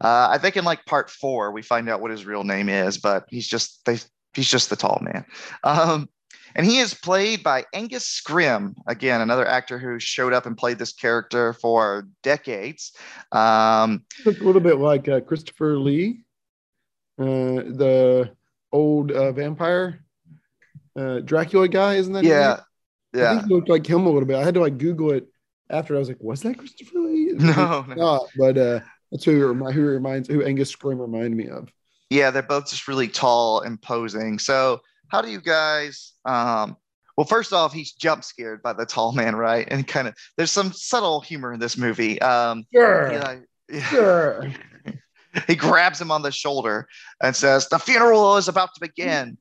Uh, 0.02 0.28
I 0.30 0.38
think 0.38 0.58
in 0.58 0.64
like 0.64 0.84
part 0.84 1.08
four 1.08 1.50
we 1.50 1.62
find 1.62 1.88
out 1.88 2.02
what 2.02 2.10
his 2.10 2.26
real 2.26 2.44
name 2.44 2.68
is, 2.68 2.98
but 2.98 3.24
he's 3.30 3.48
just 3.48 3.82
they, 3.86 3.98
he's 4.34 4.50
just 4.50 4.68
the 4.68 4.76
Tall 4.76 5.00
Man. 5.02 5.24
Um, 5.64 6.10
and 6.54 6.66
he 6.66 6.78
is 6.78 6.94
played 6.94 7.42
by 7.42 7.64
Angus 7.72 8.04
Scrimm, 8.04 8.74
again, 8.86 9.20
another 9.20 9.46
actor 9.46 9.78
who 9.78 9.98
showed 9.98 10.32
up 10.32 10.46
and 10.46 10.56
played 10.56 10.78
this 10.78 10.92
character 10.92 11.52
for 11.54 12.08
decades. 12.22 12.92
Um, 13.32 14.04
a 14.26 14.30
little 14.30 14.60
bit 14.60 14.78
like 14.78 15.08
uh, 15.08 15.20
Christopher 15.20 15.78
Lee 15.78 16.24
uh, 17.18 17.24
the 17.24 18.30
old 18.72 19.12
uh, 19.12 19.32
vampire 19.32 20.04
uh, 20.96 21.20
Dracula 21.20 21.68
guy, 21.68 21.94
isn't 21.96 22.12
that? 22.14 22.24
Yeah, 22.24 22.60
yeah. 23.14 23.32
I 23.32 23.34
think 23.34 23.48
he 23.48 23.54
looked 23.54 23.68
like 23.68 23.86
him 23.86 24.06
a 24.06 24.10
little 24.10 24.26
bit. 24.26 24.36
I 24.36 24.44
had 24.44 24.54
to 24.54 24.60
like 24.60 24.78
Google 24.78 25.12
it 25.12 25.26
after. 25.70 25.94
I 25.94 25.98
was 25.98 26.08
like, 26.08 26.22
was 26.22 26.42
that 26.42 26.58
Christopher 26.58 26.98
Lee? 26.98 27.32
No, 27.34 27.84
no. 27.88 27.94
Not, 27.94 28.22
but 28.36 28.58
uh, 28.58 28.80
that's 29.10 29.24
who 29.24 29.46
remind, 29.46 29.74
who 29.74 29.82
reminds 29.86 30.28
who 30.28 30.42
Angus 30.44 30.74
Scrimm 30.74 31.00
reminded 31.00 31.32
me 31.32 31.48
of. 31.48 31.72
Yeah, 32.10 32.30
they're 32.30 32.42
both 32.42 32.68
just 32.68 32.88
really 32.88 33.08
tall, 33.08 33.60
imposing. 33.60 34.38
So, 34.38 34.82
how 35.12 35.20
do 35.20 35.30
you 35.30 35.40
guys? 35.40 36.14
Um, 36.24 36.76
well, 37.16 37.26
first 37.26 37.52
off, 37.52 37.74
he's 37.74 37.92
jump 37.92 38.24
scared 38.24 38.62
by 38.62 38.72
the 38.72 38.86
tall 38.86 39.12
man, 39.12 39.36
right? 39.36 39.68
And 39.70 39.86
kind 39.86 40.08
of 40.08 40.14
there's 40.38 40.50
some 40.50 40.72
subtle 40.72 41.20
humor 41.20 41.52
in 41.52 41.60
this 41.60 41.76
movie. 41.76 42.20
Um, 42.22 42.64
sure. 42.74 43.12
yeah. 43.12 43.80
Sure. 43.90 44.50
he 45.46 45.54
grabs 45.54 46.00
him 46.00 46.10
on 46.10 46.22
the 46.22 46.32
shoulder 46.32 46.88
and 47.22 47.36
says, 47.36 47.68
"The 47.68 47.78
funeral 47.78 48.38
is 48.38 48.48
about 48.48 48.70
to 48.74 48.80
begin, 48.80 49.36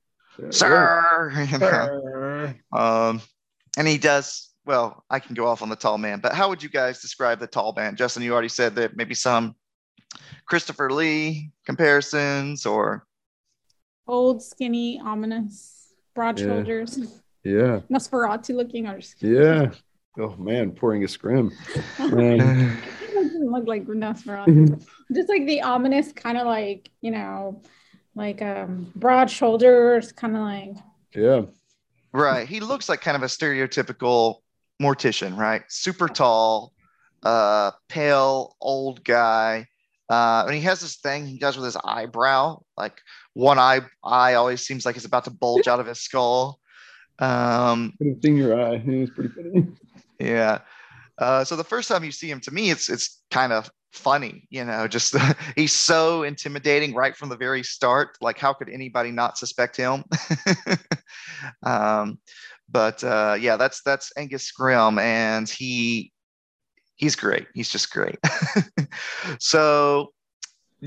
sir." 0.49 1.31
um, 2.73 3.21
and 3.77 3.87
he 3.87 3.97
does 3.97 4.49
well, 4.65 5.03
I 5.09 5.19
can 5.19 5.33
go 5.33 5.47
off 5.47 5.63
on 5.63 5.69
the 5.69 5.75
tall 5.75 5.97
man, 5.97 6.19
but 6.19 6.33
how 6.33 6.49
would 6.49 6.61
you 6.61 6.69
guys 6.69 7.01
describe 7.01 7.39
the 7.39 7.47
tall 7.47 7.73
man? 7.75 7.95
Justin, 7.95 8.21
you 8.23 8.33
already 8.33 8.49
said 8.49 8.75
that 8.75 8.95
maybe 8.95 9.15
some 9.15 9.55
Christopher 10.45 10.91
Lee 10.91 11.51
comparisons 11.65 12.65
or 12.65 13.07
Old, 14.07 14.41
skinny, 14.41 14.99
ominous, 15.03 15.93
broad 16.15 16.39
Yeah. 16.39 16.45
shoulders, 16.47 16.97
Yeah. 17.43 17.79
Nosferatu 17.89 18.55
looking. 18.55 18.87
Or 18.87 18.99
Yeah. 19.19 19.71
Oh 20.19 20.35
man, 20.37 20.71
pouring 20.71 21.03
a 21.03 21.07
scrim. 21.07 21.51
Man. 21.99 22.77
Doesn't 23.13 23.51
look 23.51 23.67
like 23.67 23.85
Nosferatu. 23.85 24.83
just 25.13 25.29
like 25.29 25.45
the 25.45 25.61
ominous 25.61 26.11
kind 26.11 26.37
of 26.37 26.45
like 26.47 26.89
you 27.01 27.11
know, 27.11 27.61
like 28.15 28.41
um 28.41 28.91
broad 28.95 29.29
shoulders, 29.29 30.11
kind 30.11 30.35
of 30.35 30.41
like 30.41 30.75
yeah. 31.15 31.41
right. 32.13 32.47
He 32.47 32.59
looks 32.59 32.89
like 32.89 33.01
kind 33.01 33.15
of 33.15 33.23
a 33.23 33.27
stereotypical 33.27 34.37
mortician, 34.81 35.37
right? 35.37 35.61
Super 35.69 36.07
tall, 36.07 36.73
uh, 37.23 37.71
pale, 37.87 38.55
old 38.61 39.03
guy. 39.03 39.67
Uh, 40.09 40.43
and 40.45 40.55
he 40.55 40.61
has 40.61 40.81
this 40.81 40.97
thing 40.97 41.25
he 41.25 41.37
does 41.39 41.55
with 41.55 41.63
his 41.65 41.77
eyebrow, 41.85 42.61
like 42.77 42.99
one 43.33 43.59
eye 43.59 43.81
eye 44.03 44.33
always 44.33 44.65
seems 44.65 44.85
like 44.85 44.95
it's 44.95 45.05
about 45.05 45.25
to 45.25 45.31
bulge 45.31 45.67
out 45.67 45.79
of 45.79 45.87
his 45.87 46.01
skull. 46.01 46.59
Um, 47.19 47.93
Could 47.97 48.07
have 48.07 48.17
seen 48.23 48.37
your 48.37 48.59
eye. 48.59 48.75
It 48.75 48.99
was 48.99 49.09
pretty 49.11 49.29
funny. 49.29 49.67
Yeah. 50.19 50.59
Uh, 51.17 51.43
so 51.43 51.55
the 51.55 51.63
first 51.63 51.87
time 51.87 52.03
you 52.03 52.11
see 52.11 52.29
him, 52.29 52.39
to 52.41 52.51
me, 52.51 52.71
it's 52.71 52.89
it's 52.89 53.21
kind 53.29 53.53
of 53.53 53.69
funny, 53.91 54.47
you 54.49 54.65
know. 54.65 54.87
Just 54.87 55.15
he's 55.55 55.73
so 55.73 56.23
intimidating 56.23 56.93
right 56.93 57.15
from 57.15 57.29
the 57.29 57.37
very 57.37 57.63
start. 57.63 58.17
Like, 58.21 58.37
how 58.37 58.53
could 58.53 58.69
anybody 58.69 59.11
not 59.11 59.37
suspect 59.37 59.77
him? 59.77 60.03
um, 61.63 62.19
but 62.69 63.03
uh, 63.03 63.37
yeah, 63.39 63.57
that's 63.57 63.81
that's 63.83 64.11
Angus 64.17 64.51
Scrimm, 64.51 64.99
and 64.99 65.47
he 65.47 66.11
he's 66.95 67.15
great. 67.15 67.47
He's 67.53 67.69
just 67.69 67.91
great. 67.91 68.17
so 69.39 70.13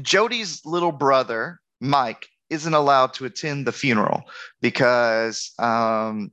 Jody's 0.00 0.64
little 0.64 0.92
brother 0.92 1.60
Mike 1.80 2.26
isn't 2.50 2.74
allowed 2.74 3.14
to 3.14 3.24
attend 3.24 3.66
the 3.66 3.72
funeral 3.72 4.22
because 4.60 5.52
um, 5.58 6.30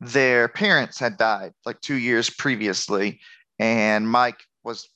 their 0.00 0.48
parents 0.48 0.98
had 0.98 1.16
died 1.16 1.52
like 1.64 1.80
two 1.80 1.96
years 1.96 2.30
previously, 2.30 3.20
and 3.58 4.08
Mike 4.08 4.42
was 4.64 4.88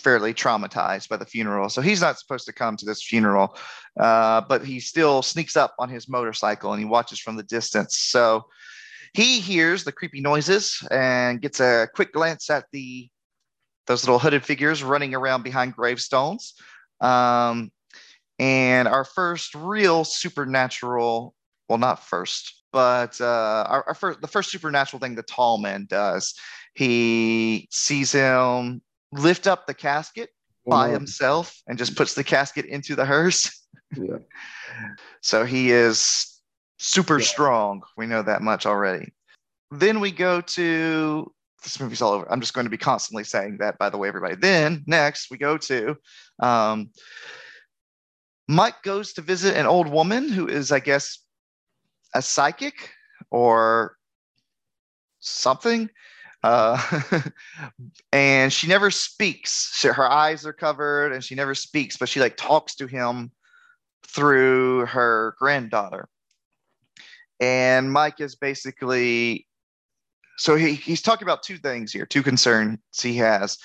fairly 0.00 0.34
traumatized 0.34 1.08
by 1.08 1.16
the 1.16 1.24
funeral. 1.24 1.68
So 1.68 1.80
he's 1.80 2.02
not 2.02 2.18
supposed 2.18 2.44
to 2.46 2.52
come 2.52 2.76
to 2.76 2.84
this 2.84 3.02
funeral, 3.02 3.56
uh, 3.98 4.42
but 4.42 4.64
he 4.64 4.78
still 4.78 5.22
sneaks 5.22 5.56
up 5.56 5.74
on 5.78 5.88
his 5.88 6.08
motorcycle 6.08 6.72
and 6.72 6.78
he 6.78 6.84
watches 6.84 7.18
from 7.18 7.36
the 7.36 7.42
distance. 7.42 7.98
So 7.98 8.44
he 9.14 9.40
hears 9.40 9.82
the 9.84 9.92
creepy 9.92 10.20
noises 10.20 10.86
and 10.90 11.40
gets 11.40 11.58
a 11.58 11.88
quick 11.94 12.12
glance 12.12 12.50
at 12.50 12.66
the 12.72 13.08
those 13.86 14.04
little 14.04 14.18
hooded 14.18 14.42
figures 14.42 14.82
running 14.82 15.14
around 15.14 15.42
behind 15.42 15.74
gravestones. 15.74 16.54
Um, 17.00 17.70
and 18.38 18.88
our 18.88 19.04
first 19.04 19.54
real 19.54 20.04
supernatural, 20.04 21.34
well, 21.68 21.78
not 21.78 22.04
first, 22.04 22.62
but 22.72 23.20
uh, 23.20 23.64
our, 23.68 23.84
our 23.88 23.94
first, 23.94 24.20
the 24.20 24.26
first 24.28 24.50
supernatural 24.50 25.00
thing 25.00 25.14
the 25.14 25.22
tall 25.22 25.58
man 25.58 25.86
does, 25.88 26.34
he 26.74 27.68
sees 27.70 28.12
him 28.12 28.82
lift 29.12 29.46
up 29.46 29.66
the 29.66 29.74
casket 29.74 30.30
by 30.66 30.88
himself 30.88 31.62
and 31.66 31.78
just 31.78 31.94
puts 31.94 32.14
the 32.14 32.24
casket 32.24 32.64
into 32.64 32.94
the 32.94 33.04
hearse. 33.04 33.66
Yeah. 33.96 34.18
So 35.20 35.44
he 35.46 35.70
is 35.70 36.40
super 36.78 37.18
Yeah. 37.18 37.24
strong. 37.24 37.82
We 37.96 38.06
know 38.06 38.22
that 38.22 38.42
much 38.42 38.66
already. 38.66 39.14
Then 39.70 40.00
we 40.00 40.10
go 40.10 40.40
to 40.40 41.32
this 41.62 41.80
movie's 41.80 42.02
all 42.02 42.12
over. 42.12 42.30
I'm 42.30 42.40
just 42.40 42.54
going 42.54 42.66
to 42.66 42.70
be 42.70 42.76
constantly 42.76 43.24
saying 43.24 43.58
that, 43.58 43.78
by 43.78 43.88
the 43.88 43.96
way, 43.96 44.08
everybody. 44.08 44.34
Then 44.34 44.84
next 44.86 45.30
we 45.30 45.38
go 45.38 45.56
to 45.58 45.96
um, 46.40 46.90
Mike 48.48 48.82
goes 48.82 49.12
to 49.14 49.22
visit 49.22 49.56
an 49.56 49.66
old 49.66 49.88
woman 49.88 50.28
who 50.28 50.46
is, 50.48 50.70
I 50.70 50.80
guess, 50.80 51.18
a 52.14 52.22
psychic 52.22 52.90
or 53.30 53.96
something. 55.20 55.88
Uh, 56.42 57.00
and 58.12 58.52
she 58.52 58.66
never 58.66 58.90
speaks. 58.90 59.82
Her 59.82 60.10
eyes 60.10 60.44
are 60.44 60.52
covered 60.52 61.12
and 61.12 61.24
she 61.24 61.34
never 61.34 61.54
speaks, 61.54 61.96
but 61.96 62.08
she 62.08 62.20
like 62.20 62.36
talks 62.36 62.74
to 62.76 62.86
him 62.86 63.32
through 64.06 64.86
her 64.86 65.34
granddaughter. 65.38 66.08
And 67.40 67.90
Mike 67.90 68.20
is 68.20 68.36
basically 68.36 69.46
so 70.36 70.56
he, 70.56 70.74
he's 70.74 71.02
talking 71.02 71.26
about 71.26 71.42
two 71.42 71.58
things 71.58 71.92
here, 71.92 72.06
two 72.06 72.22
concerns 72.22 72.78
he 73.00 73.16
has. 73.16 73.58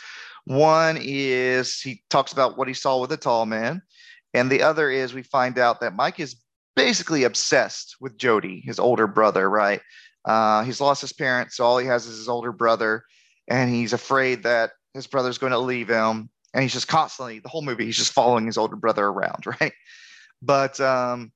One 0.45 0.97
is 1.01 1.81
he 1.81 2.03
talks 2.09 2.31
about 2.31 2.57
what 2.57 2.67
he 2.67 2.73
saw 2.73 2.99
with 2.99 3.09
the 3.09 3.17
tall 3.17 3.45
man, 3.45 3.81
and 4.33 4.51
the 4.51 4.61
other 4.61 4.89
is 4.89 5.13
we 5.13 5.23
find 5.23 5.57
out 5.57 5.81
that 5.81 5.95
Mike 5.95 6.19
is 6.19 6.35
basically 6.75 7.23
obsessed 7.23 7.95
with 7.99 8.17
Jody, 8.17 8.61
his 8.65 8.79
older 8.79 9.07
brother, 9.07 9.49
right? 9.49 9.81
Uh, 10.25 10.63
he's 10.63 10.81
lost 10.81 11.01
his 11.01 11.13
parents, 11.13 11.57
so 11.57 11.63
all 11.63 11.77
he 11.77 11.87
has 11.87 12.05
is 12.05 12.17
his 12.17 12.29
older 12.29 12.51
brother, 12.51 13.03
and 13.47 13.69
he's 13.69 13.93
afraid 13.93 14.43
that 14.43 14.71
his 14.93 15.07
brother's 15.07 15.37
going 15.37 15.51
to 15.51 15.59
leave 15.59 15.89
him. 15.89 16.29
And 16.53 16.63
he's 16.63 16.73
just 16.73 16.87
constantly, 16.87 17.39
the 17.39 17.49
whole 17.49 17.61
movie, 17.61 17.85
he's 17.85 17.97
just 17.97 18.13
following 18.13 18.45
his 18.45 18.57
older 18.57 18.75
brother 18.75 19.05
around, 19.05 19.45
right? 19.61 19.73
But 20.41 20.79
um, 20.79 21.31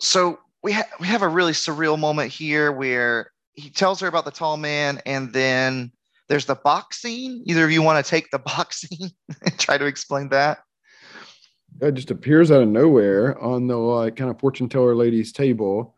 so 0.00 0.38
we, 0.62 0.72
ha- 0.72 0.88
we 1.00 1.06
have 1.06 1.22
a 1.22 1.28
really 1.28 1.52
surreal 1.52 1.98
moment 1.98 2.32
here 2.32 2.72
where 2.72 3.30
he 3.52 3.70
tells 3.70 4.00
her 4.00 4.08
about 4.08 4.24
the 4.24 4.30
tall 4.30 4.56
man, 4.56 5.00
and 5.06 5.32
then 5.32 5.92
there's 6.28 6.46
the 6.46 6.54
box 6.54 7.00
scene. 7.00 7.42
Either 7.46 7.64
of 7.64 7.70
you 7.70 7.82
want 7.82 8.04
to 8.04 8.08
take 8.08 8.30
the 8.30 8.38
box 8.56 8.80
scene 8.80 9.10
and 9.42 9.58
try 9.58 9.78
to 9.78 9.86
explain 9.86 10.30
that? 10.30 10.58
It 11.80 11.94
just 11.94 12.10
appears 12.10 12.50
out 12.50 12.62
of 12.62 12.68
nowhere 12.68 13.38
on 13.42 13.66
the 13.66 13.76
like 13.76 14.16
kind 14.16 14.30
of 14.30 14.38
fortune 14.38 14.68
teller 14.68 14.94
lady's 14.94 15.32
table, 15.32 15.94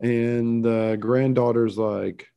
and 0.00 0.64
the 0.64 0.96
granddaughter's 1.00 1.78
like, 1.78 2.28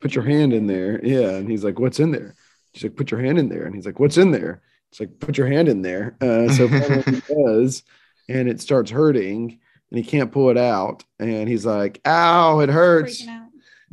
"Put 0.00 0.14
your 0.14 0.24
hand 0.24 0.52
in 0.52 0.66
there." 0.66 1.04
Yeah, 1.04 1.30
and 1.30 1.50
he's 1.50 1.64
like, 1.64 1.78
"What's 1.78 2.00
in 2.00 2.10
there?" 2.10 2.34
She's 2.74 2.84
like, 2.84 2.96
"Put 2.96 3.10
your 3.10 3.20
hand 3.20 3.38
in 3.38 3.48
there," 3.48 3.64
and 3.64 3.74
he's 3.74 3.86
like, 3.86 4.00
"What's 4.00 4.18
in 4.18 4.30
there?" 4.32 4.62
It's 4.90 5.00
like, 5.00 5.20
"Put 5.20 5.38
your 5.38 5.46
hand 5.46 5.68
in 5.68 5.82
there." 5.82 6.16
Uh, 6.20 6.48
so 6.52 6.66
he 7.06 7.22
does, 7.28 7.82
and 8.28 8.48
it 8.48 8.60
starts 8.60 8.90
hurting, 8.90 9.58
and 9.90 9.98
he 9.98 10.04
can't 10.04 10.32
pull 10.32 10.50
it 10.50 10.58
out, 10.58 11.04
and 11.18 11.48
he's 11.48 11.64
like, 11.64 12.00
"Ow, 12.06 12.60
it 12.60 12.68
hurts." 12.68 13.22
freaking. 13.22 13.48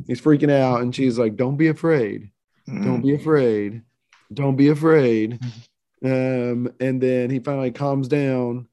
He's 0.06 0.20
freaking 0.20 0.50
out, 0.50 0.80
and 0.80 0.94
she's 0.94 1.18
like, 1.18 1.36
"Don't 1.36 1.56
be 1.56 1.68
afraid." 1.68 2.30
don't 2.66 3.02
be 3.02 3.14
afraid 3.14 3.82
don't 4.32 4.56
be 4.56 4.68
afraid 4.68 5.40
um 6.04 6.70
and 6.80 7.00
then 7.00 7.28
he 7.30 7.38
finally 7.40 7.70
calms 7.70 8.08
down 8.08 8.66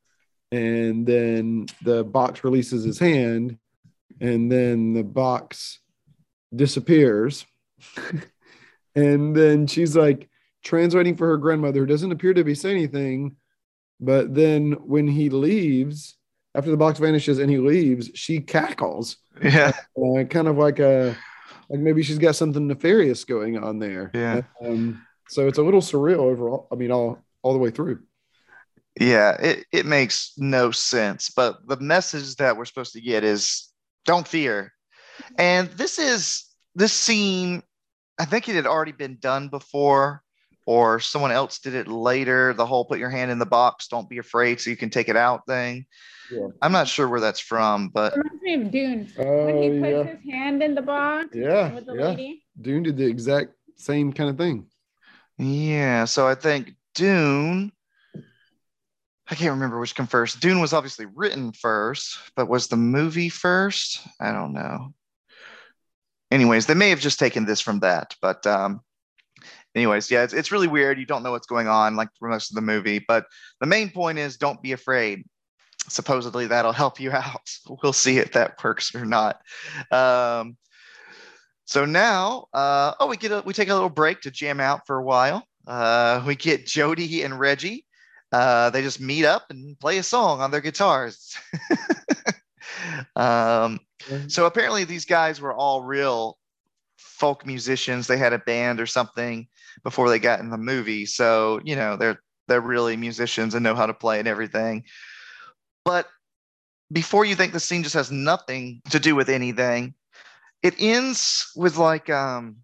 and 0.52 1.06
then 1.06 1.66
the 1.84 2.04
box 2.04 2.44
releases 2.44 2.84
his 2.84 2.98
hand 3.00 3.58
and 4.22 4.52
then 4.52 4.94
the 4.94 5.04
box 5.04 5.80
disappears 6.56 7.46
and 8.96 9.36
then 9.36 9.68
she's 9.68 9.96
like 9.96 10.30
translating 10.64 11.16
for 11.16 11.28
her 11.28 11.38
grandmother 11.38 11.82
who 11.82 11.86
doesn't 11.86 12.12
appear 12.12 12.34
to 12.34 12.44
be 12.44 12.56
saying 12.56 12.78
anything 12.78 13.36
but 14.00 14.34
then 14.34 14.72
when 14.86 15.08
he 15.08 15.30
leaves 15.30 16.16
after 16.56 16.72
the 16.72 16.78
box 16.78 16.98
vanishes 17.00 17.40
and 17.40 17.50
he 17.52 17.58
leaves 17.58 18.10
she 18.14 18.40
cackles 18.40 19.18
Yeah. 19.44 19.72
uh, 19.98 20.24
kind 20.24 20.48
of 20.48 20.58
like 20.58 20.80
a 20.80 21.16
like 21.70 21.80
maybe 21.82 22.02
she's 22.04 22.18
got 22.18 22.36
something 22.36 22.66
nefarious 22.66 23.26
going 23.26 23.58
on 23.58 23.78
there. 23.78 24.10
Yeah. 24.14 24.42
Um, 24.66 25.06
so 25.30 25.48
it's 25.48 25.58
a 25.58 25.64
little 25.64 25.82
surreal 25.82 26.20
overall. 26.20 26.68
I 26.72 26.76
mean, 26.76 26.92
all 26.92 27.20
all 27.42 27.54
the 27.54 27.60
way 27.60 27.72
through. 27.72 28.00
Yeah, 29.00 29.32
it, 29.40 29.66
it 29.72 29.86
makes 29.86 30.34
no 30.38 30.72
sense. 30.72 31.30
But 31.30 31.68
the 31.68 31.78
message 31.78 32.36
that 32.38 32.58
we're 32.58 32.66
supposed 32.66 32.94
to 32.94 33.02
get 33.02 33.24
is 33.24 33.72
don't 34.06 34.28
fear. 34.28 34.74
And 35.38 35.70
this 35.70 36.00
is 36.00 36.46
this 36.76 36.94
scene, 36.94 37.62
I 38.20 38.26
think 38.26 38.50
it 38.50 38.56
had 38.56 38.66
already 38.66 38.92
been 38.92 39.18
done 39.20 39.50
before, 39.50 40.24
or 40.66 41.00
someone 41.00 41.32
else 41.32 41.60
did 41.60 41.76
it 41.76 41.88
later. 41.88 42.54
The 42.54 42.66
whole 42.66 42.86
put 42.86 43.00
your 43.00 43.10
hand 43.10 43.32
in 43.32 43.40
the 43.40 43.46
box, 43.46 43.88
don't 43.88 44.10
be 44.10 44.18
afraid, 44.18 44.60
so 44.60 44.70
you 44.70 44.78
can 44.78 44.90
take 44.90 45.10
it 45.10 45.16
out 45.16 45.46
thing. 45.48 45.86
Yeah. 46.32 46.48
I'm 46.62 46.72
not 46.72 46.88
sure 46.88 47.08
where 47.08 47.22
that's 47.22 47.40
from, 47.40 47.90
but 47.90 48.14
Reminds 48.18 48.42
me 48.42 48.54
of 48.56 48.72
Dune. 48.72 49.14
Oh 49.18 49.46
when 49.46 49.64
he 49.64 49.80
puts 49.80 49.92
yeah, 49.92 50.04
his 50.04 50.32
hand 50.32 50.64
in 50.64 50.76
the 50.76 50.82
box 50.82 51.30
yeah, 51.34 51.74
with 51.74 51.86
the 51.86 51.94
yeah. 51.94 52.08
lady. 52.10 52.44
Dune 52.60 52.84
did 52.84 52.98
the 52.98 53.06
exact 53.06 53.54
same 53.78 54.12
kind 54.12 54.30
of 54.30 54.38
thing. 54.38 54.68
Yeah. 55.38 56.06
So 56.06 56.28
I 56.28 56.36
think 56.36 56.74
Dune. 56.96 57.72
I 59.30 59.36
can't 59.36 59.52
remember 59.52 59.80
which 59.80 59.94
came 59.94 60.08
first. 60.08 60.40
Dune 60.40 60.62
was 60.62 60.72
obviously 60.72 61.06
written 61.06 61.52
first, 61.52 62.18
but 62.36 62.48
was 62.48 62.68
the 62.68 62.78
movie 62.78 63.28
first? 63.28 64.00
I 64.22 64.32
don't 64.32 64.54
know. 64.54 64.94
Anyways, 66.32 66.66
they 66.66 66.74
may 66.74 66.90
have 66.90 67.02
just 67.02 67.20
taken 67.20 67.46
this 67.46 67.60
from 67.60 67.82
that, 67.82 68.16
but 68.22 68.48
um, 68.48 68.82
anyways, 69.76 70.10
yeah, 70.10 70.24
it's, 70.24 70.34
it's 70.34 70.52
really 70.52 70.68
weird. 70.68 70.98
You 70.98 71.06
don't 71.06 71.24
know 71.24 71.32
what's 71.32 71.48
going 71.48 71.68
on 71.68 71.96
like 71.96 72.10
for 72.18 72.30
most 72.30 72.52
of 72.52 72.56
the 72.56 72.62
movie, 72.62 73.04
but 73.06 73.26
the 73.60 73.68
main 73.68 73.90
point 73.90 74.18
is 74.18 74.38
don't 74.38 74.62
be 74.62 74.72
afraid. 74.72 75.24
Supposedly 75.90 76.48
that'll 76.48 76.74
help 76.74 77.00
you 77.00 77.12
out. 77.14 77.50
We'll 77.68 77.94
see 77.94 78.18
if 78.18 78.34
that 78.34 78.62
works 78.64 78.96
or 78.96 79.06
not. 79.06 79.42
Um, 79.92 80.58
So 81.68 81.84
now, 81.84 82.48
uh, 82.54 82.94
oh, 83.02 83.08
we 83.08 83.18
get 83.18 83.34
a, 83.34 83.44
we 83.46 83.54
take 83.54 83.68
a 83.68 83.74
little 83.74 83.90
break 83.90 84.22
to 84.22 84.32
jam 84.32 84.62
out 84.62 84.88
for 84.88 84.98
a 84.98 85.04
while. 85.04 85.44
Uh, 85.68 86.24
we 86.26 86.34
get 86.34 86.66
Jody 86.66 87.24
and 87.24 87.38
Reggie. 87.38 87.86
Uh, 88.32 88.70
they 88.70 88.82
just 88.82 89.02
meet 89.02 89.26
up 89.26 89.48
and 89.50 89.78
play 89.78 89.98
a 89.98 90.04
song 90.04 90.40
on 90.40 90.50
their 90.50 90.62
guitars. 90.62 91.38
um, 93.18 93.82
so 94.28 94.46
apparently, 94.46 94.86
these 94.86 95.04
guys 95.04 95.42
were 95.42 95.54
all 95.54 95.84
real 95.84 96.38
folk 96.96 97.46
musicians. 97.46 98.08
They 98.08 98.18
had 98.18 98.32
a 98.32 98.40
band 98.40 98.80
or 98.80 98.86
something 98.86 99.46
before 99.84 100.10
they 100.10 100.20
got 100.20 100.40
in 100.40 100.50
the 100.50 100.58
movie. 100.58 101.06
So 101.06 101.60
you 101.66 101.76
know, 101.76 101.98
they're 101.98 102.22
they're 102.48 102.62
really 102.62 102.96
musicians 102.96 103.54
and 103.54 103.64
know 103.64 103.76
how 103.76 103.88
to 103.88 103.94
play 103.94 104.20
and 104.20 104.28
everything. 104.28 104.86
But 105.84 106.08
before 106.94 107.26
you 107.26 107.36
think 107.36 107.52
the 107.52 107.60
scene 107.60 107.84
just 107.84 107.96
has 107.96 108.10
nothing 108.10 108.82
to 108.90 109.02
do 109.02 109.16
with 109.16 109.28
anything, 109.28 109.94
it 110.64 110.76
ends 110.80 111.52
with 111.56 111.78
like 111.78 112.10
um, 112.10 112.58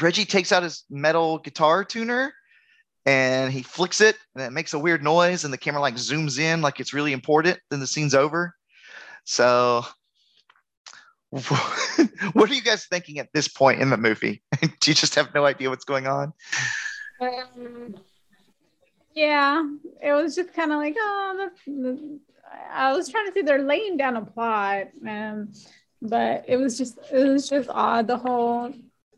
Reggie 0.00 0.24
takes 0.24 0.52
out 0.52 0.62
his 0.62 0.84
metal 0.90 1.38
guitar 1.38 1.84
tuner 1.84 2.32
and 3.04 3.52
he 3.52 3.62
flicks 3.62 4.00
it 4.00 4.16
and 4.34 4.44
it 4.44 4.52
makes 4.52 4.74
a 4.74 4.78
weird 4.78 5.02
noise 5.02 5.44
and 5.44 5.52
the 5.52 5.58
camera 5.58 5.80
like 5.80 5.94
zooms 5.94 6.38
in 6.38 6.62
like 6.62 6.80
it's 6.80 6.92
really 6.92 7.12
important 7.12 7.58
then 7.70 7.80
the 7.80 7.86
scene's 7.86 8.14
over. 8.14 8.54
So 9.24 9.84
what 12.32 12.50
are 12.50 12.54
you 12.54 12.62
guys 12.62 12.84
thinking 12.86 13.18
at 13.18 13.28
this 13.32 13.48
point 13.48 13.80
in 13.80 13.88
the 13.88 13.96
movie? 13.96 14.42
Do 14.60 14.90
you 14.90 14.94
just 14.94 15.14
have 15.14 15.34
no 15.34 15.46
idea 15.46 15.70
what's 15.70 15.84
going 15.84 16.06
on? 16.06 16.34
Um, 17.20 17.94
yeah, 19.14 19.64
it 20.02 20.12
was 20.12 20.34
just 20.34 20.52
kind 20.52 20.72
of 20.72 20.78
like, 20.78 20.94
oh, 20.98 21.50
the, 21.66 21.72
the, 21.72 22.20
I 22.70 22.92
was 22.92 23.08
trying 23.08 23.26
to 23.28 23.32
say 23.32 23.42
they're 23.42 23.62
laying 23.62 23.96
down 23.96 24.16
a 24.16 24.24
plot, 24.24 24.88
um, 25.08 25.52
but 26.02 26.44
it 26.48 26.56
was 26.58 26.76
just 26.76 26.98
it 27.12 27.26
was 27.28 27.48
just 27.48 27.68
odd. 27.70 28.06
The 28.08 28.16
whole 28.18 28.72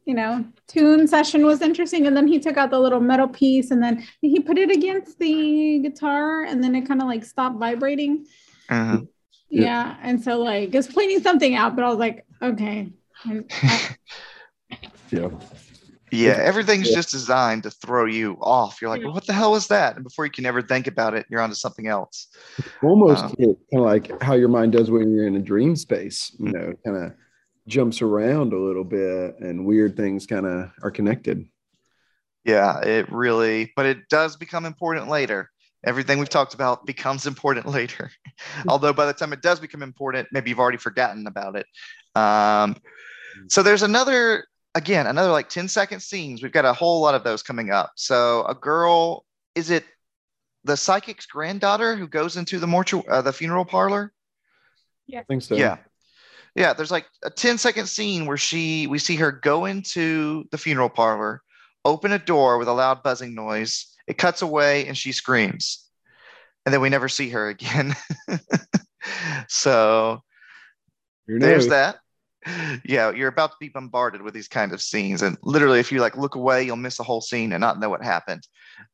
you 0.05 0.15
know 0.15 0.45
tune 0.69 1.09
session 1.09 1.45
was 1.47 1.63
interesting, 1.63 2.07
and 2.07 2.17
then 2.17 2.29
he 2.29 2.39
took 2.39 2.57
out 2.57 2.71
the 2.71 2.79
little 2.79 3.01
metal 3.01 3.29
piece, 3.29 3.71
and 3.71 3.83
then 3.83 4.05
he 4.21 4.39
put 4.41 4.59
it 4.59 4.71
against 4.71 5.19
the 5.19 5.81
guitar, 5.81 6.45
and 6.45 6.63
then 6.63 6.75
it 6.75 6.87
kind 6.87 7.01
of 7.03 7.09
like 7.09 7.25
stopped 7.25 7.59
vibrating. 7.59 8.27
uh 8.69 8.99
Yeah. 9.51 9.63
Yeah, 9.65 9.97
and 10.03 10.23
so 10.23 10.39
like 10.41 10.75
it's 10.75 10.87
pointing 10.93 11.21
something 11.23 11.55
out, 11.55 11.75
but 11.77 11.85
I 11.85 11.89
was 11.89 11.99
like, 11.99 12.27
okay. 12.43 12.93
And 13.25 13.51
I- 13.63 13.97
Yeah. 15.11 15.31
Yeah 16.15 16.39
everything's 16.43 16.89
Yeah. 16.89 16.97
just 16.97 17.11
designed 17.11 17.63
to 17.65 17.71
throw 17.71 18.05
you 18.07 18.37
off 18.41 18.81
you're 18.81 18.91
like 18.91 19.03
well, 19.03 19.13
what 19.13 19.27
the 19.27 19.33
hell 19.33 19.53
was 19.53 19.67
that 19.69 19.95
and 19.97 20.05
before 20.05 20.25
you 20.25 20.31
can 20.31 20.47
ever 20.47 20.63
think 20.63 20.87
about 20.87 21.15
it 21.15 21.27
you're 21.29 21.41
onto 21.41 21.55
something 21.55 21.87
else 21.87 22.29
Almost 22.83 23.25
Um, 23.25 23.35
kind 23.37 23.57
of 23.75 23.81
like 23.81 24.23
how 24.23 24.35
your 24.35 24.49
mind 24.49 24.73
does 24.73 24.91
when 24.91 25.13
you're 25.15 25.27
in 25.27 25.37
a 25.37 25.41
dream 25.41 25.75
space, 25.77 26.35
you 26.39 26.53
know, 26.53 26.73
kind 26.85 26.97
of 26.97 27.13
jumps 27.67 28.03
around 28.03 28.53
a 28.53 28.59
little 28.59 28.85
bit 28.85 29.39
and 29.41 29.65
weird 29.67 29.97
things 29.97 30.27
kind 30.27 30.47
of 30.47 30.71
are 30.83 30.91
connected. 30.91 31.47
Yeah, 32.45 32.81
it 32.81 33.11
really, 33.11 33.73
but 33.75 33.87
it 33.87 34.09
does 34.11 34.37
become 34.37 34.65
important 34.67 35.09
later. 35.09 35.51
Everything 35.87 36.19
we've 36.19 36.29
talked 36.29 36.55
about 36.55 36.85
becomes 36.87 37.27
important 37.33 37.67
later. 37.67 38.11
Although 38.69 38.93
by 38.93 39.07
the 39.07 39.15
time 39.15 39.33
it 39.33 39.43
does 39.43 39.61
become 39.61 39.83
important, 39.83 40.29
maybe 40.31 40.51
you've 40.51 40.61
already 40.61 40.79
forgotten 40.79 41.27
about 41.27 41.57
it. 41.57 41.67
Um, 42.15 42.77
so 43.49 43.63
there's 43.63 43.83
another, 43.83 44.47
again, 44.75 45.07
another 45.07 45.31
like 45.31 45.49
10 45.49 45.69
second 45.69 46.01
scenes. 46.01 46.43
We've 46.43 46.53
got 46.53 46.65
a 46.65 46.73
whole 46.73 47.01
lot 47.01 47.15
of 47.15 47.25
those 47.25 47.43
coming 47.43 47.71
up. 47.71 47.93
So 47.97 48.45
a 48.47 48.55
girl, 48.55 49.25
is 49.55 49.71
it 49.71 49.85
the 50.65 50.77
psychic's 50.77 51.27
granddaughter 51.27 51.97
who 51.97 52.09
goes 52.09 52.37
into 52.37 52.59
the 52.59 52.67
mortuary, 52.67 53.07
uh, 53.09 53.23
the 53.23 53.33
funeral 53.33 53.65
parlor? 53.65 54.13
I 55.21 55.25
think 55.25 55.43
so. 55.43 55.55
Yeah. 55.55 55.79
Yeah, 56.57 56.73
there's 56.73 56.91
like 56.91 57.07
a 57.25 57.31
10 57.31 57.59
second 57.59 57.87
scene 57.87 58.27
where 58.27 58.37
she 58.37 58.87
we 58.87 58.99
see 58.99 59.17
her 59.17 59.33
go 59.33 59.65
into 59.65 60.45
the 60.51 60.59
funeral 60.59 60.89
parlor, 60.89 61.43
open 61.85 62.13
a 62.13 62.19
door 62.19 62.59
with 62.59 62.69
a 62.69 62.73
loud 62.73 63.03
buzzing 63.03 63.35
noise. 63.35 63.87
It 64.07 64.19
cuts 64.19 64.43
away 64.43 64.87
and 64.87 64.97
she 64.97 65.13
screams. 65.13 65.89
And 66.65 66.73
then 66.73 66.81
we 66.81 66.89
never 66.91 67.09
see 67.09 67.31
her 67.31 67.49
again. 67.49 67.95
so 69.49 70.23
there's 71.27 71.69
that. 71.69 71.97
Yeah, 72.85 73.11
you're 73.11 73.29
about 73.29 73.53
to 73.53 73.57
be 73.59 73.69
bombarded 73.69 74.23
with 74.23 74.35
these 74.35 74.49
kind 74.49 74.73
of 74.73 74.83
scenes. 74.83 75.23
And 75.23 75.39
literally, 75.43 75.81
if 75.81 75.91
you 75.91 76.01
like 76.01 76.17
look 76.17 76.35
away, 76.35 76.65
you'll 76.65 76.77
miss 76.77 76.99
a 76.99 77.03
whole 77.03 77.21
scene 77.21 77.53
and 77.53 77.61
not 77.61 77.81
know 77.81 77.89
what 77.89 78.03
happened. 78.03 78.47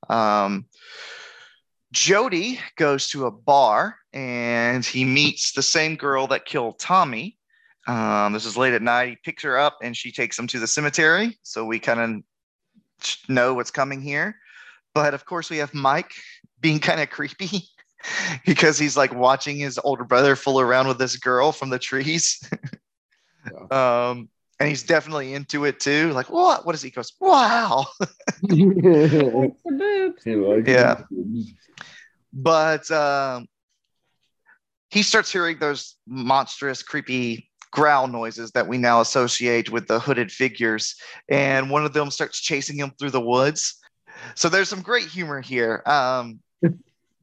Um, 0.08 0.66
Jody 1.92 2.60
goes 2.76 3.08
to 3.08 3.26
a 3.26 3.30
bar 3.30 3.96
and 4.12 4.84
he 4.84 5.04
meets 5.04 5.52
the 5.52 5.62
same 5.62 5.96
girl 5.96 6.28
that 6.28 6.44
killed 6.44 6.78
Tommy. 6.78 7.36
Um, 7.88 8.32
this 8.32 8.46
is 8.46 8.56
late 8.56 8.74
at 8.74 8.82
night. 8.82 9.08
He 9.08 9.16
picks 9.24 9.42
her 9.42 9.58
up 9.58 9.78
and 9.82 9.96
she 9.96 10.12
takes 10.12 10.38
him 10.38 10.46
to 10.48 10.60
the 10.60 10.66
cemetery. 10.66 11.38
So 11.42 11.64
we 11.64 11.80
kind 11.80 12.00
of 12.00 12.22
know 13.28 13.54
what's 13.54 13.70
coming 13.70 14.00
here. 14.00 14.36
But 14.94 15.14
of 15.14 15.24
course, 15.24 15.50
we 15.50 15.58
have 15.58 15.74
Mike 15.74 16.12
being 16.60 16.78
kind 16.78 17.00
of 17.00 17.10
creepy 17.10 17.64
because 18.46 18.78
he's 18.78 18.96
like 18.96 19.14
watching 19.14 19.56
his 19.56 19.78
older 19.82 20.04
brother 20.04 20.36
fool 20.36 20.60
around 20.60 20.86
with 20.88 20.98
this 20.98 21.16
girl 21.16 21.50
from 21.50 21.70
the 21.70 21.78
trees. 21.78 22.40
um, 23.70 24.28
and 24.58 24.68
he's 24.68 24.82
definitely 24.82 25.32
into 25.34 25.64
it 25.64 25.80
too. 25.80 26.12
Like, 26.12 26.28
what? 26.28 26.66
What 26.66 26.74
is 26.74 26.82
he? 26.82 26.88
He 26.88 26.92
goes, 26.92 27.12
wow. 27.18 27.86
the 28.42 29.54
boobs. 29.64 30.68
Yeah. 30.68 31.02
it. 31.10 31.46
but 32.32 32.90
um, 32.90 33.46
he 34.90 35.02
starts 35.02 35.32
hearing 35.32 35.58
those 35.58 35.96
monstrous, 36.06 36.82
creepy 36.82 37.48
growl 37.72 38.08
noises 38.08 38.50
that 38.50 38.66
we 38.66 38.76
now 38.76 39.00
associate 39.00 39.70
with 39.70 39.86
the 39.86 39.98
hooded 39.98 40.30
figures. 40.30 40.96
And 41.28 41.70
one 41.70 41.84
of 41.84 41.92
them 41.92 42.10
starts 42.10 42.40
chasing 42.40 42.76
him 42.76 42.92
through 42.98 43.10
the 43.10 43.20
woods. 43.20 43.78
So 44.34 44.48
there's 44.48 44.68
some 44.68 44.82
great 44.82 45.06
humor 45.06 45.40
here. 45.40 45.82
Um, 45.86 46.40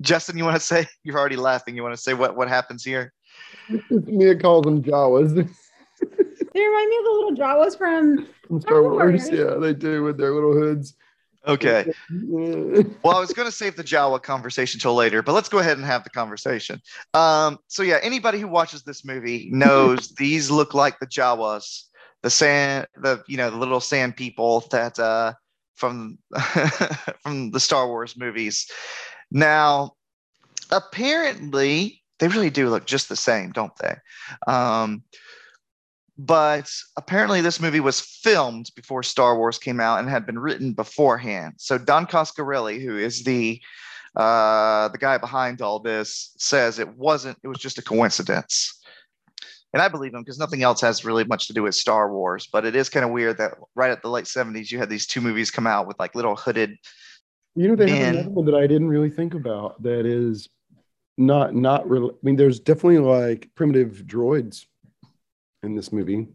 Justin, 0.01 0.37
you 0.37 0.43
want 0.43 0.55
to 0.55 0.61
say? 0.61 0.87
You're 1.03 1.17
already 1.19 1.35
laughing. 1.35 1.75
You 1.75 1.83
want 1.83 1.95
to 1.95 2.01
say 2.01 2.13
what 2.13 2.35
what 2.35 2.47
happens 2.47 2.83
here? 2.83 3.13
Mia 3.89 4.35
calls 4.35 4.63
them 4.63 4.81
Jawas 4.81 5.47
They 6.57 6.65
remind 6.65 6.89
me 6.89 6.97
of 6.97 7.03
the 7.03 7.11
little 7.11 7.35
Jawas 7.35 7.77
from 7.77 8.27
from 8.47 8.61
Star 8.61 8.81
Wars. 8.81 8.95
Wars. 8.97 9.29
Yeah, 9.29 9.59
they 9.59 9.75
do 9.75 10.01
with 10.01 10.17
their 10.17 10.33
little 10.33 10.53
hoods. 10.53 10.95
Okay. 11.45 11.93
Well, 12.09 13.15
I 13.15 13.19
was 13.19 13.31
going 13.31 13.47
to 13.47 13.51
save 13.51 13.75
the 13.75 13.83
Jawa 13.83 14.21
conversation 14.21 14.79
till 14.79 14.95
later, 14.95 15.21
but 15.21 15.33
let's 15.33 15.49
go 15.49 15.59
ahead 15.59 15.77
and 15.77 15.85
have 15.85 16.03
the 16.03 16.09
conversation. 16.09 16.81
Um, 17.13 17.59
so 17.67 17.83
yeah, 17.83 17.99
anybody 18.01 18.39
who 18.39 18.47
watches 18.47 18.83
this 18.83 19.05
movie 19.05 19.49
knows 19.51 20.09
these 20.17 20.49
look 20.49 20.73
like 20.73 20.99
the 20.99 21.05
Jawas, 21.05 21.83
the 22.23 22.29
sand, 22.29 22.87
the 22.95 23.23
you 23.27 23.37
know 23.37 23.51
the 23.51 23.57
little 23.57 23.79
sand 23.79 24.17
people 24.17 24.65
that 24.71 24.97
uh, 24.97 25.33
from 25.75 26.17
from 27.21 27.51
the 27.51 27.59
Star 27.59 27.87
Wars 27.87 28.17
movies. 28.17 28.67
Now, 29.29 29.93
apparently, 30.71 32.03
they 32.17 32.27
really 32.27 32.49
do 32.49 32.69
look 32.69 32.87
just 32.87 33.09
the 33.09 33.15
same, 33.15 33.51
don't 33.51 33.75
they? 33.77 33.95
Um, 34.51 35.03
but 36.17 36.71
apparently 36.95 37.41
this 37.41 37.59
movie 37.59 37.79
was 37.79 38.01
filmed 38.01 38.71
before 38.75 39.03
Star 39.03 39.37
Wars 39.37 39.59
came 39.59 39.79
out 39.79 39.99
and 39.99 40.09
had 40.09 40.25
been 40.25 40.39
written 40.39 40.73
beforehand. 40.73 41.55
So 41.57 41.77
Don 41.77 42.07
Coscarelli, 42.07 42.81
who 42.81 42.97
is 42.97 43.23
the 43.23 43.61
uh, 44.15 44.87
the 44.87 44.97
guy 44.97 45.19
behind 45.19 45.61
all 45.61 45.79
this, 45.79 46.33
says 46.37 46.79
it 46.79 46.97
wasn't. 46.97 47.37
It 47.43 47.47
was 47.47 47.59
just 47.59 47.77
a 47.77 47.83
coincidence, 47.83 48.81
and 49.73 49.81
I 49.81 49.89
believe 49.89 50.13
him 50.13 50.21
because 50.21 50.39
nothing 50.39 50.63
else 50.63 50.81
has 50.81 51.05
really 51.05 51.23
much 51.23 51.45
to 51.47 51.53
do 51.53 51.63
with 51.63 51.75
Star 51.75 52.11
Wars. 52.11 52.47
But 52.51 52.65
it 52.65 52.75
is 52.75 52.89
kind 52.89 53.05
of 53.05 53.11
weird 53.11 53.37
that 53.37 53.53
right 53.75 53.91
at 53.91 54.01
the 54.01 54.09
late 54.09 54.25
'70s, 54.25 54.71
you 54.71 54.79
had 54.79 54.89
these 54.89 55.05
two 55.05 55.21
movies 55.21 55.51
come 55.51 55.67
out 55.67 55.87
with 55.87 55.99
like 55.99 56.15
little 56.15 56.35
hooded. 56.35 56.77
You 57.55 57.67
know, 57.67 57.75
they 57.75 57.89
have 57.89 58.15
another 58.15 58.29
one 58.29 58.45
that 58.45 58.55
I 58.55 58.65
didn't 58.65 58.87
really 58.87 59.11
think 59.11 59.35
about 59.35 59.81
that 59.83 60.07
is 60.07 60.49
not 61.19 61.53
not 61.53 61.87
real. 61.87 62.09
I 62.09 62.17
mean, 62.23 62.37
there's 62.37 62.59
definitely 62.59 62.99
like 62.99 63.49
primitive 63.53 64.03
droids 64.07 64.65
in 65.63 65.75
this 65.75 65.91
movie 65.91 66.27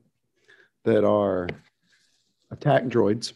that 0.85 1.05
are 1.05 1.49
attack 2.51 2.85
droids. 2.85 3.33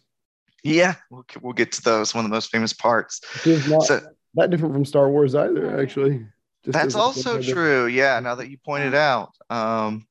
Yeah, 0.65 0.95
we'll, 1.11 1.25
we'll 1.41 1.53
get 1.53 1.73
to 1.73 1.83
those. 1.83 2.15
One 2.15 2.25
of 2.25 2.31
the 2.31 2.35
most 2.35 2.51
famous 2.51 2.73
parts. 2.73 3.21
Not 3.69 3.85
So- 3.85 4.01
that 4.35 4.51
different 4.51 4.75
from 4.75 4.85
Star 4.85 5.09
Wars 5.09 5.35
either, 5.35 5.81
actually. 5.81 6.27
Just 6.65 6.75
That's 6.75 6.95
also 6.95 7.41
true. 7.41 7.87
Yeah, 7.87 8.21
now 8.21 8.35
that 8.35 8.51
you 8.51 8.59
pointed 8.59 8.95
out. 8.95 9.31
Um, 9.49 10.07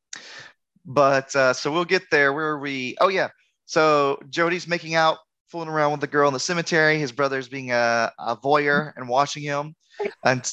but 0.85 1.35
uh, 1.35 1.53
so 1.53 1.71
we'll 1.71 1.85
get 1.85 2.03
there. 2.09 2.33
Where 2.33 2.47
are 2.47 2.59
we? 2.59 2.95
Oh 3.01 3.09
yeah. 3.09 3.29
So 3.65 4.19
Jody's 4.29 4.67
making 4.67 4.95
out, 4.95 5.17
fooling 5.49 5.69
around 5.69 5.91
with 5.91 6.01
the 6.01 6.07
girl 6.07 6.27
in 6.27 6.33
the 6.33 6.39
cemetery. 6.39 6.97
His 6.97 7.11
brother's 7.11 7.47
being 7.47 7.71
a, 7.71 8.11
a 8.17 8.37
voyeur 8.37 8.93
and 8.95 9.09
watching 9.09 9.43
him, 9.43 9.75
and 10.23 10.51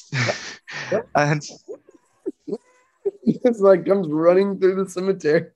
and 1.15 1.41
It's 3.45 3.59
like 3.59 3.85
comes 3.85 4.07
running 4.09 4.59
through 4.59 4.83
the 4.83 4.89
cemetery. 4.89 5.47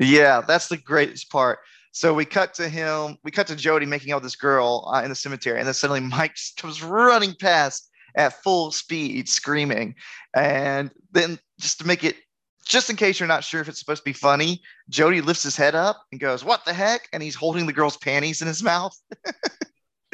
yeah, 0.00 0.40
that's 0.40 0.68
the 0.68 0.76
greatest 0.76 1.30
part. 1.30 1.58
So 1.92 2.14
we 2.14 2.24
cut 2.24 2.54
to 2.54 2.68
him. 2.68 3.18
We 3.24 3.30
cut 3.30 3.46
to 3.48 3.56
Jody 3.56 3.84
making 3.84 4.12
out 4.12 4.16
with 4.16 4.24
this 4.24 4.36
girl 4.36 4.90
uh, 4.94 5.02
in 5.02 5.10
the 5.10 5.14
cemetery, 5.14 5.58
and 5.58 5.66
then 5.66 5.74
suddenly 5.74 6.00
Mike 6.00 6.36
comes 6.56 6.82
running 6.82 7.34
past 7.38 7.90
at 8.16 8.42
full 8.42 8.72
speed, 8.72 9.28
screaming. 9.28 9.94
And 10.34 10.90
then 11.12 11.38
just 11.58 11.78
to 11.80 11.86
make 11.86 12.04
it 12.04 12.16
just 12.64 12.88
in 12.88 12.96
case 12.96 13.18
you're 13.18 13.26
not 13.26 13.42
sure 13.42 13.60
if 13.60 13.68
it's 13.68 13.80
supposed 13.80 14.02
to 14.02 14.08
be 14.08 14.12
funny, 14.12 14.62
Jody 14.88 15.20
lifts 15.20 15.42
his 15.42 15.56
head 15.56 15.74
up 15.74 16.04
and 16.12 16.20
goes, 16.20 16.44
"What 16.44 16.64
the 16.64 16.72
heck?" 16.72 17.08
And 17.12 17.22
he's 17.22 17.34
holding 17.34 17.66
the 17.66 17.72
girl's 17.72 17.96
panties 17.96 18.42
in 18.42 18.48
his 18.48 18.62
mouth. 18.62 18.96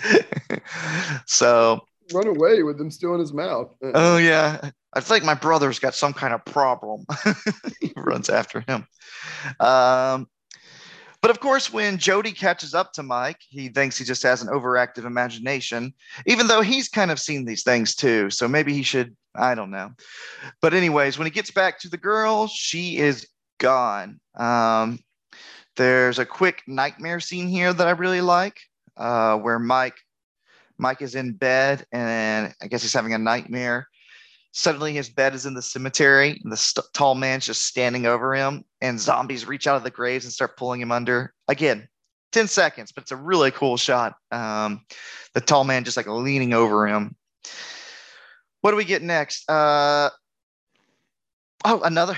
so 1.26 1.80
Run 2.12 2.28
away 2.28 2.62
with 2.62 2.78
them 2.78 2.90
still 2.90 3.14
in 3.14 3.20
his 3.20 3.32
mouth. 3.32 3.74
Oh 3.94 4.16
yeah, 4.16 4.70
I 4.92 5.00
think 5.00 5.24
my 5.24 5.34
brother's 5.34 5.78
got 5.78 5.94
some 5.94 6.12
kind 6.12 6.32
of 6.32 6.44
problem. 6.44 7.04
he 7.80 7.92
runs 7.96 8.28
after 8.28 8.64
him. 8.66 8.86
Um, 9.60 10.28
but 11.26 11.30
of 11.30 11.40
course, 11.40 11.72
when 11.72 11.98
Jody 11.98 12.30
catches 12.30 12.72
up 12.72 12.92
to 12.92 13.02
Mike, 13.02 13.40
he 13.48 13.68
thinks 13.68 13.98
he 13.98 14.04
just 14.04 14.22
has 14.22 14.42
an 14.42 14.48
overactive 14.48 15.04
imagination, 15.04 15.92
even 16.24 16.46
though 16.46 16.60
he's 16.60 16.88
kind 16.88 17.10
of 17.10 17.18
seen 17.18 17.44
these 17.44 17.64
things 17.64 17.96
too. 17.96 18.30
So 18.30 18.46
maybe 18.46 18.72
he 18.72 18.84
should, 18.84 19.16
I 19.34 19.56
don't 19.56 19.72
know. 19.72 19.90
But, 20.60 20.72
anyways, 20.72 21.18
when 21.18 21.26
he 21.26 21.32
gets 21.32 21.50
back 21.50 21.80
to 21.80 21.88
the 21.88 21.96
girl, 21.96 22.46
she 22.46 22.98
is 22.98 23.26
gone. 23.58 24.20
Um, 24.36 25.00
there's 25.76 26.18
a 26.20 26.26
quick 26.26 26.62
nightmare 26.68 27.18
scene 27.18 27.48
here 27.48 27.72
that 27.72 27.88
I 27.88 27.90
really 27.90 28.20
like, 28.20 28.60
uh, 28.96 29.36
where 29.38 29.58
Mike 29.58 29.96
Mike 30.78 31.02
is 31.02 31.14
in 31.14 31.32
bed 31.32 31.86
and 31.92 32.54
I 32.62 32.66
guess 32.66 32.82
he's 32.82 32.92
having 32.92 33.14
a 33.14 33.18
nightmare. 33.18 33.88
Suddenly, 34.52 34.94
his 34.94 35.10
bed 35.10 35.34
is 35.34 35.44
in 35.44 35.52
the 35.52 35.60
cemetery, 35.60 36.40
and 36.42 36.50
the 36.50 36.56
st- 36.56 36.86
tall 36.94 37.14
man's 37.14 37.44
just 37.44 37.66
standing 37.66 38.06
over 38.06 38.34
him, 38.34 38.64
and 38.80 38.98
zombies 38.98 39.46
reach 39.46 39.66
out 39.66 39.76
of 39.76 39.82
the 39.82 39.90
graves 39.90 40.24
and 40.24 40.32
start 40.32 40.56
pulling 40.56 40.80
him 40.80 40.90
under. 40.90 41.34
Again, 41.46 41.86
10 42.32 42.48
seconds, 42.48 42.90
but 42.90 43.02
it's 43.02 43.12
a 43.12 43.16
really 43.16 43.50
cool 43.50 43.76
shot. 43.76 44.14
Um, 44.32 44.86
the 45.34 45.42
tall 45.42 45.64
man 45.64 45.84
just 45.84 45.98
like 45.98 46.06
leaning 46.06 46.54
over 46.54 46.86
him. 46.86 47.16
What 48.62 48.70
do 48.70 48.78
we 48.78 48.84
get 48.84 49.02
next? 49.02 49.48
Uh, 49.48 50.08
oh, 51.64 51.80
another 51.82 52.16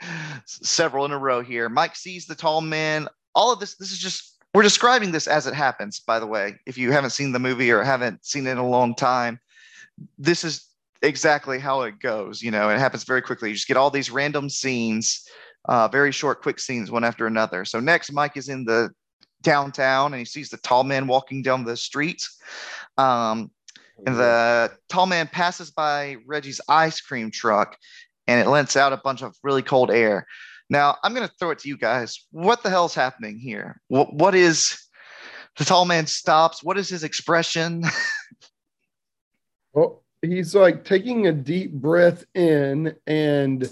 several 0.46 1.04
in 1.04 1.12
a 1.12 1.18
row 1.18 1.40
here. 1.40 1.68
Mike 1.68 1.94
sees 1.94 2.26
the 2.26 2.34
tall 2.34 2.62
man. 2.62 3.08
All 3.34 3.52
of 3.52 3.60
this, 3.60 3.76
this 3.76 3.92
is 3.92 3.98
just, 3.98 4.33
we're 4.54 4.62
describing 4.62 5.10
this 5.10 5.26
as 5.26 5.46
it 5.46 5.54
happens, 5.54 5.98
by 5.98 6.20
the 6.20 6.26
way. 6.26 6.54
If 6.64 6.78
you 6.78 6.92
haven't 6.92 7.10
seen 7.10 7.32
the 7.32 7.40
movie 7.40 7.72
or 7.72 7.82
haven't 7.82 8.24
seen 8.24 8.46
it 8.46 8.52
in 8.52 8.58
a 8.58 8.68
long 8.68 8.94
time, 8.94 9.40
this 10.16 10.44
is 10.44 10.68
exactly 11.02 11.58
how 11.58 11.82
it 11.82 11.98
goes. 11.98 12.40
You 12.40 12.52
know, 12.52 12.70
it 12.70 12.78
happens 12.78 13.02
very 13.04 13.20
quickly. 13.20 13.50
You 13.50 13.56
just 13.56 13.68
get 13.68 13.76
all 13.76 13.90
these 13.90 14.10
random 14.10 14.48
scenes, 14.48 15.28
uh, 15.66 15.88
very 15.88 16.12
short, 16.12 16.40
quick 16.40 16.60
scenes, 16.60 16.90
one 16.90 17.04
after 17.04 17.26
another. 17.26 17.64
So 17.64 17.80
next, 17.80 18.12
Mike 18.12 18.36
is 18.36 18.48
in 18.48 18.64
the 18.64 18.90
downtown 19.42 20.12
and 20.12 20.18
he 20.20 20.24
sees 20.24 20.50
the 20.50 20.56
tall 20.58 20.84
man 20.84 21.06
walking 21.08 21.42
down 21.42 21.64
the 21.64 21.76
streets. 21.76 22.38
Um, 22.96 23.50
and 24.06 24.16
the 24.16 24.72
tall 24.88 25.06
man 25.06 25.28
passes 25.28 25.70
by 25.70 26.16
Reggie's 26.26 26.60
ice 26.68 27.00
cream 27.00 27.30
truck 27.30 27.76
and 28.26 28.40
it 28.40 28.48
lets 28.48 28.76
out 28.76 28.92
a 28.92 28.96
bunch 28.98 29.22
of 29.22 29.36
really 29.42 29.62
cold 29.62 29.90
air. 29.90 30.26
Now, 30.70 30.96
I'm 31.02 31.14
going 31.14 31.26
to 31.26 31.34
throw 31.38 31.50
it 31.50 31.58
to 31.60 31.68
you 31.68 31.76
guys. 31.76 32.26
What 32.30 32.62
the 32.62 32.70
hell's 32.70 32.94
happening 32.94 33.38
here? 33.38 33.80
What, 33.88 34.14
what 34.14 34.34
is 34.34 34.78
the 35.56 35.64
tall 35.64 35.84
man 35.84 36.06
stops? 36.06 36.62
What 36.62 36.78
is 36.78 36.88
his 36.88 37.04
expression? 37.04 37.84
well, 39.72 40.02
he's 40.22 40.54
like 40.54 40.84
taking 40.84 41.26
a 41.26 41.32
deep 41.32 41.72
breath 41.72 42.24
in 42.34 42.94
and 43.06 43.70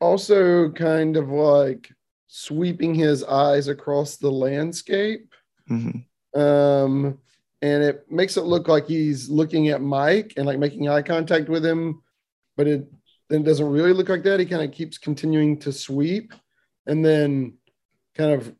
also 0.00 0.70
kind 0.70 1.16
of 1.16 1.28
like 1.30 1.90
sweeping 2.28 2.94
his 2.94 3.22
eyes 3.24 3.68
across 3.68 4.16
the 4.16 4.30
landscape. 4.30 5.32
Mm-hmm. 5.70 6.40
Um, 6.40 7.18
and 7.62 7.82
it 7.82 8.04
makes 8.10 8.36
it 8.36 8.42
look 8.42 8.68
like 8.68 8.86
he's 8.86 9.28
looking 9.28 9.68
at 9.68 9.80
Mike 9.80 10.34
and 10.36 10.46
like 10.46 10.58
making 10.58 10.88
eye 10.88 11.02
contact 11.02 11.48
with 11.48 11.64
him, 11.64 12.02
but 12.56 12.66
it 12.66 12.86
then 13.28 13.42
it 13.42 13.44
doesn't 13.44 13.70
really 13.70 13.92
look 13.92 14.08
like 14.08 14.22
that. 14.24 14.40
He 14.40 14.46
kind 14.46 14.62
of 14.62 14.72
keeps 14.72 14.98
continuing 14.98 15.58
to 15.60 15.72
sweep 15.72 16.32
and 16.86 17.04
then 17.04 17.54
kind 18.14 18.32
of 18.32 18.54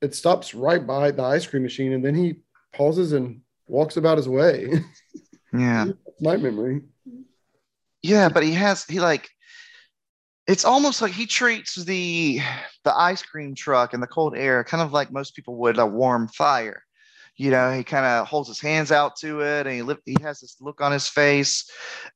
it 0.00 0.14
stops 0.14 0.54
right 0.54 0.84
by 0.84 1.10
the 1.10 1.22
ice 1.22 1.46
cream 1.46 1.62
machine 1.62 1.92
and 1.92 2.04
then 2.04 2.14
he 2.14 2.36
pauses 2.72 3.12
and 3.12 3.40
walks 3.66 3.96
about 3.96 4.16
his 4.16 4.28
way. 4.28 4.68
Yeah. 5.52 5.88
my 6.20 6.36
memory. 6.36 6.80
Yeah, 8.02 8.28
but 8.28 8.42
he 8.42 8.52
has 8.52 8.84
he 8.84 9.00
like 9.00 9.28
it's 10.46 10.64
almost 10.64 11.02
like 11.02 11.12
he 11.12 11.26
treats 11.26 11.74
the 11.74 12.40
the 12.84 12.96
ice 12.96 13.22
cream 13.22 13.54
truck 13.54 13.92
and 13.92 14.02
the 14.02 14.08
cold 14.08 14.36
air 14.36 14.64
kind 14.64 14.82
of 14.82 14.92
like 14.92 15.12
most 15.12 15.36
people 15.36 15.56
would 15.56 15.78
a 15.78 15.86
warm 15.86 16.28
fire. 16.28 16.82
You 17.42 17.50
know, 17.50 17.72
he 17.72 17.82
kind 17.82 18.06
of 18.06 18.28
holds 18.28 18.46
his 18.46 18.60
hands 18.60 18.92
out 18.92 19.16
to 19.16 19.40
it 19.40 19.66
and 19.66 19.74
he 19.74 19.82
li- 19.82 19.96
he 20.06 20.14
has 20.22 20.38
this 20.38 20.58
look 20.60 20.80
on 20.80 20.92
his 20.92 21.08
face. 21.08 21.68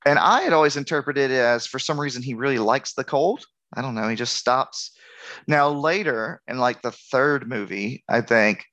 And 0.04 0.20
I 0.20 0.42
had 0.42 0.52
always 0.52 0.76
interpreted 0.76 1.32
it 1.32 1.40
as 1.40 1.66
for 1.66 1.80
some 1.80 1.98
reason 1.98 2.22
he 2.22 2.34
really 2.34 2.60
likes 2.60 2.94
the 2.94 3.02
cold. 3.02 3.44
I 3.74 3.82
don't 3.82 3.96
know, 3.96 4.06
he 4.06 4.14
just 4.14 4.36
stops. 4.36 4.92
Now 5.48 5.68
later 5.68 6.40
in 6.46 6.58
like 6.58 6.80
the 6.80 6.92
third 6.92 7.48
movie, 7.48 8.04
I 8.08 8.20
think 8.20 8.66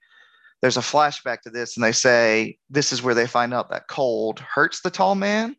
there's 0.62 0.78
a 0.78 0.82
flashback 0.82 1.42
to 1.42 1.50
this 1.50 1.76
and 1.76 1.84
they 1.84 1.92
say 1.92 2.60
this 2.70 2.94
is 2.94 3.02
where 3.02 3.16
they 3.16 3.26
find 3.26 3.52
out 3.52 3.72
that 3.72 3.88
cold 3.88 4.40
hurts 4.40 4.82
the 4.82 4.92
tall 4.92 5.16
man 5.16 5.56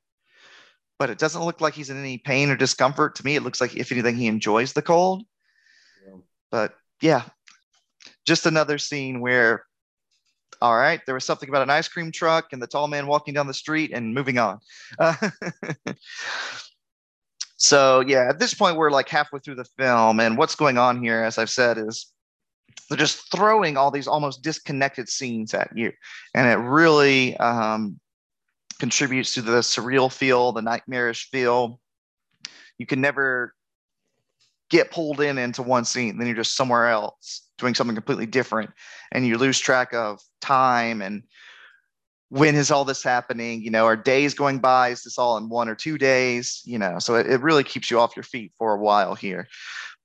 but 0.97 1.11
it 1.11 1.19
doesn't 1.19 1.45
look 1.45 1.61
like 1.61 1.75
he's 1.75 1.91
in 1.91 1.99
any 1.99 2.19
pain 2.19 2.51
or 2.51 2.57
discomfort 2.57 3.17
to 3.17 3.25
me 3.25 3.35
it 3.35 3.43
looks 3.43 3.61
like 3.61 3.77
if 3.77 3.91
anything 3.91 4.17
he 4.17 4.29
enjoys 4.29 4.73
the 4.73 4.81
cold 4.81 5.25
yeah. 6.07 6.15
but 6.51 6.75
yeah 7.03 7.23
just 8.25 8.47
another 8.47 8.79
scene 8.79 9.21
where 9.21 9.65
all 10.61 10.77
right 10.77 11.01
there 11.07 11.15
was 11.15 11.25
something 11.25 11.49
about 11.49 11.63
an 11.63 11.71
ice 11.71 11.89
cream 11.89 12.11
truck 12.11 12.53
and 12.53 12.63
the 12.63 12.67
tall 12.67 12.89
man 12.89 13.07
walking 13.07 13.35
down 13.35 13.47
the 13.47 13.55
street 13.55 13.91
and 13.93 14.15
moving 14.15 14.39
on. 14.39 14.59
Uh, 14.99 15.15
so 17.57 18.01
yeah 18.07 18.29
at 18.29 18.39
this 18.39 18.55
point 18.55 18.77
we're 18.77 18.91
like 18.91 19.09
halfway 19.09 19.39
through 19.39 19.55
the 19.55 19.65
film 19.79 20.21
and 20.21 20.37
what's 20.37 20.57
going 20.57 20.77
on 20.77 21.03
here 21.03 21.23
as 21.23 21.39
i've 21.39 21.49
said 21.49 21.79
is 21.79 22.13
they're 22.89 22.99
just 22.99 23.31
throwing 23.31 23.77
all 23.77 23.91
these 23.91 24.09
almost 24.09 24.43
disconnected 24.43 25.09
scenes 25.09 25.55
at 25.55 25.71
you 25.75 25.93
and 26.35 26.49
it 26.49 26.63
really 26.63 27.37
um, 27.39 27.99
contributes 28.79 29.35
to 29.35 29.43
the 29.43 29.61
surreal 29.61 30.13
feel 30.13 30.53
the 30.53 30.63
nightmarish 30.63 31.31
feel. 31.31 31.81
You 32.79 32.87
can 32.87 33.01
never 33.01 33.55
get 34.71 34.91
pulled 34.91 35.21
in 35.21 35.39
into 35.39 35.63
one 35.63 35.85
scene 35.85 36.19
then 36.19 36.27
you're 36.27 36.37
just 36.37 36.57
somewhere 36.57 36.89
else 36.89 37.49
doing 37.59 37.75
something 37.75 37.95
completely 37.95 38.27
different 38.27 38.71
and 39.13 39.27
you 39.27 39.39
lose 39.39 39.61
track 39.61 39.93
of 39.93 40.21
time 40.45 41.03
and 41.03 41.23
when 42.29 42.55
is 42.55 42.71
all 42.71 42.85
this 42.85 43.03
happening 43.03 43.63
you 43.63 43.71
know 43.71 43.85
are 43.85 43.97
days 43.97 44.35
going 44.35 44.59
by 44.59 44.89
is 44.89 45.03
this 45.03 45.19
all 45.19 45.37
in 45.37 45.49
one 45.49 45.69
or 45.69 45.75
two 45.75 45.99
days 45.99 46.63
you 46.65 46.79
know 46.79 46.99
so 46.99 47.15
it, 47.15 47.27
it 47.27 47.41
really 47.41 47.65
keeps 47.65 47.91
you 47.91 47.99
off 47.99 48.17
your 48.17 48.23
feet 48.23 48.53
for 48.59 48.75
a 48.75 48.81
while 48.81 49.15
here 49.15 49.47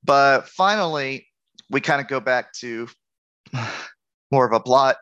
but 0.04 0.47
finally 0.47 1.25
we 1.69 1.82
kind 1.82 2.02
of 2.02 2.08
go 2.08 2.19
back 2.19 2.54
to 2.54 2.88
more 4.32 4.45
of 4.45 4.54
a 4.54 4.60
plot. 4.60 4.97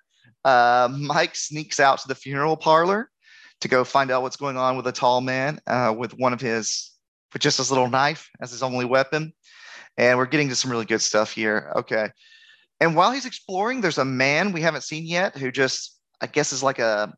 Uh, 0.45 0.89
Mike 0.91 1.35
sneaks 1.35 1.79
out 1.79 1.99
to 1.99 2.07
the 2.07 2.15
funeral 2.15 2.55
parlor 2.55 3.09
to 3.61 3.67
go 3.67 3.83
find 3.83 4.11
out 4.11 4.21
what's 4.21 4.37
going 4.37 4.57
on 4.57 4.77
with 4.77 4.87
a 4.87 4.91
tall 4.91 5.21
man 5.21 5.59
uh, 5.67 5.93
with 5.97 6.13
one 6.17 6.33
of 6.33 6.39
his, 6.39 6.91
with 7.33 7.41
just 7.41 7.57
his 7.57 7.71
little 7.71 7.89
knife 7.89 8.29
as 8.41 8.51
his 8.51 8.63
only 8.63 8.85
weapon. 8.85 9.33
And 9.97 10.17
we're 10.17 10.27
getting 10.27 10.49
to 10.49 10.55
some 10.55 10.71
really 10.71 10.85
good 10.85 11.01
stuff 11.01 11.31
here. 11.31 11.71
Okay. 11.75 12.09
And 12.79 12.95
while 12.95 13.11
he's 13.11 13.25
exploring, 13.25 13.81
there's 13.81 13.97
a 13.97 14.05
man 14.05 14.51
we 14.51 14.61
haven't 14.61 14.83
seen 14.83 15.05
yet 15.05 15.35
who 15.35 15.51
just, 15.51 15.99
I 16.21 16.27
guess, 16.27 16.53
is 16.53 16.61
like 16.61 16.79
a, 16.79 17.13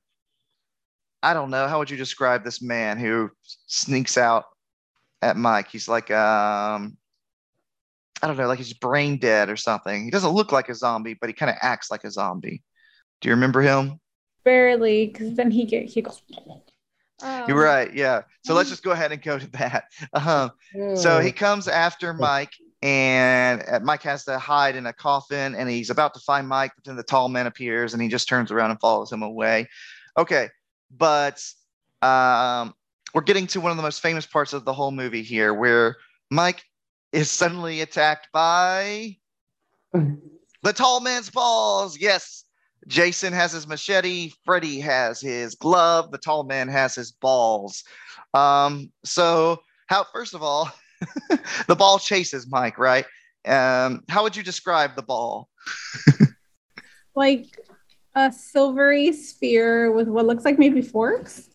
I 1.21 1.33
don't 1.33 1.49
know, 1.49 1.67
how 1.67 1.79
would 1.79 1.89
you 1.89 1.97
describe 1.97 2.43
this 2.43 2.61
man 2.61 2.97
who 2.97 3.29
sneaks 3.67 4.17
out 4.17 4.45
at 5.21 5.35
Mike? 5.35 5.67
He's 5.69 5.89
like, 5.89 6.09
um, 6.11 6.97
I 8.21 8.27
don't 8.27 8.37
know, 8.37 8.47
like 8.47 8.57
he's 8.57 8.73
brain 8.73 9.17
dead 9.17 9.49
or 9.49 9.57
something. 9.57 10.03
He 10.05 10.11
doesn't 10.11 10.31
look 10.31 10.51
like 10.51 10.69
a 10.69 10.75
zombie, 10.75 11.15
but 11.19 11.29
he 11.29 11.33
kind 11.33 11.49
of 11.49 11.57
acts 11.61 11.91
like 11.91 12.03
a 12.03 12.11
zombie. 12.11 12.63
Do 13.21 13.29
you 13.29 13.35
remember 13.35 13.61
him? 13.61 13.99
Barely, 14.45 15.07
because 15.07 15.35
then 15.35 15.51
he 15.51 15.65
get 15.65 15.85
he 15.85 16.01
goes. 16.01 16.21
Um, 17.21 17.43
You're 17.47 17.61
right. 17.61 17.93
Yeah. 17.93 18.21
So 18.45 18.53
let's 18.53 18.69
just 18.69 18.83
go 18.83 18.91
ahead 18.91 19.11
and 19.11 19.21
go 19.21 19.37
to 19.37 19.47
that. 19.51 19.85
Uh-huh. 20.13 20.49
So 20.95 21.19
he 21.19 21.31
comes 21.31 21.67
after 21.67 22.13
Mike, 22.13 22.53
and 22.81 23.63
uh, 23.67 23.79
Mike 23.81 24.03
has 24.03 24.23
to 24.25 24.39
hide 24.39 24.75
in 24.75 24.85
a 24.85 24.93
coffin, 24.93 25.55
and 25.55 25.69
he's 25.69 25.89
about 25.89 26.13
to 26.13 26.19
find 26.19 26.47
Mike, 26.47 26.71
but 26.75 26.85
then 26.85 26.95
the 26.95 27.03
tall 27.03 27.29
man 27.29 27.47
appears, 27.47 27.93
and 27.93 28.01
he 28.01 28.07
just 28.07 28.29
turns 28.29 28.51
around 28.51 28.71
and 28.71 28.79
follows 28.79 29.11
him 29.11 29.21
away. 29.21 29.67
Okay, 30.17 30.49
but 30.95 31.43
um, 32.01 32.73
we're 33.13 33.21
getting 33.21 33.47
to 33.47 33.61
one 33.61 33.71
of 33.71 33.77
the 33.77 33.83
most 33.83 34.01
famous 34.01 34.25
parts 34.25 34.53
of 34.53 34.65
the 34.65 34.73
whole 34.73 34.91
movie 34.91 35.23
here, 35.23 35.53
where 35.53 35.97
Mike 36.29 36.63
is 37.11 37.29
suddenly 37.29 37.81
attacked 37.81 38.29
by 38.31 39.17
the 39.93 40.73
tall 40.73 41.01
man's 41.01 41.29
balls. 41.29 41.99
Yes, 41.99 42.45
Jason 42.87 43.33
has 43.33 43.51
his 43.51 43.67
machete. 43.67 44.31
Freddy 44.45 44.79
has 44.79 45.19
his 45.19 45.55
glove. 45.55 46.11
The 46.11 46.17
tall 46.17 46.43
man 46.43 46.69
has 46.69 46.95
his 46.95 47.11
balls. 47.11 47.83
Um, 48.33 48.91
so, 49.03 49.61
how 49.87 50.05
first 50.13 50.33
of 50.33 50.43
all, 50.43 50.71
the 51.67 51.75
ball 51.75 51.99
chases 51.99 52.47
Mike, 52.49 52.77
right? 52.77 53.05
Um, 53.45 54.03
how 54.09 54.23
would 54.23 54.35
you 54.35 54.43
describe 54.43 54.95
the 54.95 55.01
ball? 55.01 55.49
like 57.15 57.45
a 58.15 58.31
silvery 58.31 59.13
sphere 59.13 59.91
with 59.91 60.07
what 60.07 60.25
looks 60.25 60.45
like 60.45 60.59
maybe 60.59 60.81
forks, 60.81 61.49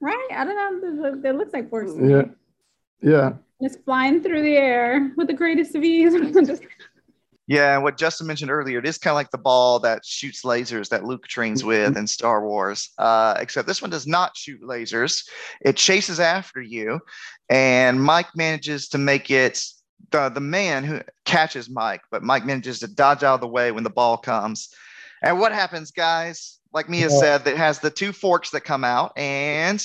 right? 0.00 0.28
I 0.32 0.44
don't 0.44 1.02
know. 1.02 1.28
It 1.28 1.36
looks 1.36 1.52
like 1.52 1.70
forks. 1.70 1.92
Yeah, 2.00 2.24
yeah 3.02 3.32
Just 3.62 3.84
flying 3.84 4.22
through 4.22 4.42
the 4.42 4.56
air 4.56 5.12
with 5.16 5.26
the 5.26 5.34
greatest 5.34 5.74
of 5.74 5.82
ease. 5.82 6.14
Just- 7.48 7.58
Yeah, 7.58 7.74
and 7.74 7.82
what 7.82 7.98
Justin 7.98 8.26
mentioned 8.26 8.50
earlier, 8.50 8.78
it 8.78 8.86
is 8.86 8.98
kind 8.98 9.12
of 9.12 9.16
like 9.16 9.30
the 9.30 9.38
ball 9.38 9.78
that 9.80 10.04
shoots 10.04 10.42
lasers 10.44 10.88
that 10.88 11.04
Luke 11.04 11.26
trains 11.28 11.62
with 11.64 11.96
in 11.96 12.06
Star 12.06 12.46
Wars. 12.46 12.90
Uh, 12.98 13.34
except 13.38 13.68
this 13.68 13.82
one 13.82 13.90
does 13.90 14.06
not 14.06 14.36
shoot 14.36 14.62
lasers; 14.62 15.26
it 15.60 15.76
chases 15.76 16.20
after 16.20 16.60
you, 16.62 17.00
and 17.50 18.02
Mike 18.02 18.34
manages 18.34 18.88
to 18.90 18.98
make 18.98 19.30
it 19.30 19.62
the 20.10 20.28
the 20.30 20.40
man 20.40 20.84
who 20.84 21.00
catches 21.24 21.68
Mike, 21.68 22.02
but 22.10 22.22
Mike 22.22 22.44
manages 22.46 22.80
to 22.80 22.86
dodge 22.88 23.22
out 23.22 23.34
of 23.34 23.40
the 23.40 23.48
way 23.48 23.72
when 23.72 23.84
the 23.84 23.90
ball 23.90 24.16
comes. 24.16 24.68
And 25.22 25.38
what 25.40 25.52
happens, 25.52 25.90
guys? 25.90 26.58
Like 26.72 26.88
Mia 26.88 27.08
Yeah. 27.08 27.20
said, 27.20 27.46
it 27.46 27.56
has 27.56 27.78
the 27.78 27.90
two 27.90 28.12
forks 28.12 28.50
that 28.50 28.62
come 28.62 28.84
out, 28.84 29.12
and 29.16 29.82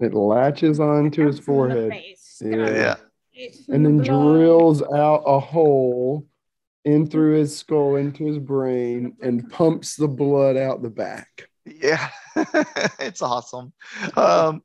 It 0.00 0.14
latches 0.14 0.80
onto 0.80 1.26
his 1.26 1.38
forehead. 1.40 1.92
Yeah. 2.40 2.96
yeah, 3.34 3.48
and 3.68 3.84
then 3.84 3.98
drills 3.98 4.80
out 4.82 5.22
a 5.26 5.38
hole 5.38 6.26
in 6.84 7.06
through 7.08 7.38
his 7.38 7.56
skull 7.56 7.96
into 7.96 8.24
his 8.26 8.38
brain 8.38 9.16
and 9.22 9.48
pumps 9.50 9.96
the 9.96 10.08
blood 10.08 10.56
out 10.56 10.82
the 10.82 10.90
back. 10.90 11.48
yeah, 11.66 12.08
it's 12.98 13.22
awesome. 13.22 13.72
Um, 14.16 14.62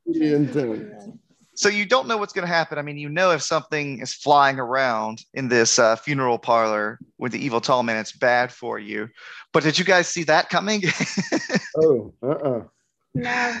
so 1.54 1.68
you 1.68 1.86
don't 1.86 2.06
know 2.08 2.16
what's 2.18 2.32
going 2.32 2.46
to 2.46 2.52
happen. 2.52 2.78
I 2.78 2.82
mean, 2.82 2.98
you 2.98 3.08
know 3.08 3.30
if 3.30 3.42
something 3.42 4.00
is 4.00 4.12
flying 4.12 4.58
around 4.58 5.22
in 5.34 5.48
this 5.48 5.78
uh, 5.78 5.96
funeral 5.96 6.38
parlor 6.38 6.98
with 7.18 7.32
the 7.32 7.44
evil 7.44 7.60
tall 7.60 7.82
man, 7.82 7.96
it's 7.96 8.12
bad 8.12 8.52
for 8.52 8.78
you. 8.78 9.08
But 9.52 9.62
did 9.62 9.78
you 9.78 9.84
guys 9.84 10.08
see 10.08 10.24
that 10.24 10.48
coming? 10.50 10.82
Oh, 11.78 12.14
uh-uh. 12.22 12.62
No. 13.14 13.60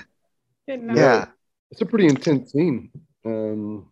Didn't 0.66 0.86
know. 0.86 0.94
yeah, 0.94 1.26
It's 1.70 1.82
a 1.82 1.86
pretty 1.86 2.06
intense 2.06 2.52
scene. 2.52 2.90
Um, 3.26 3.90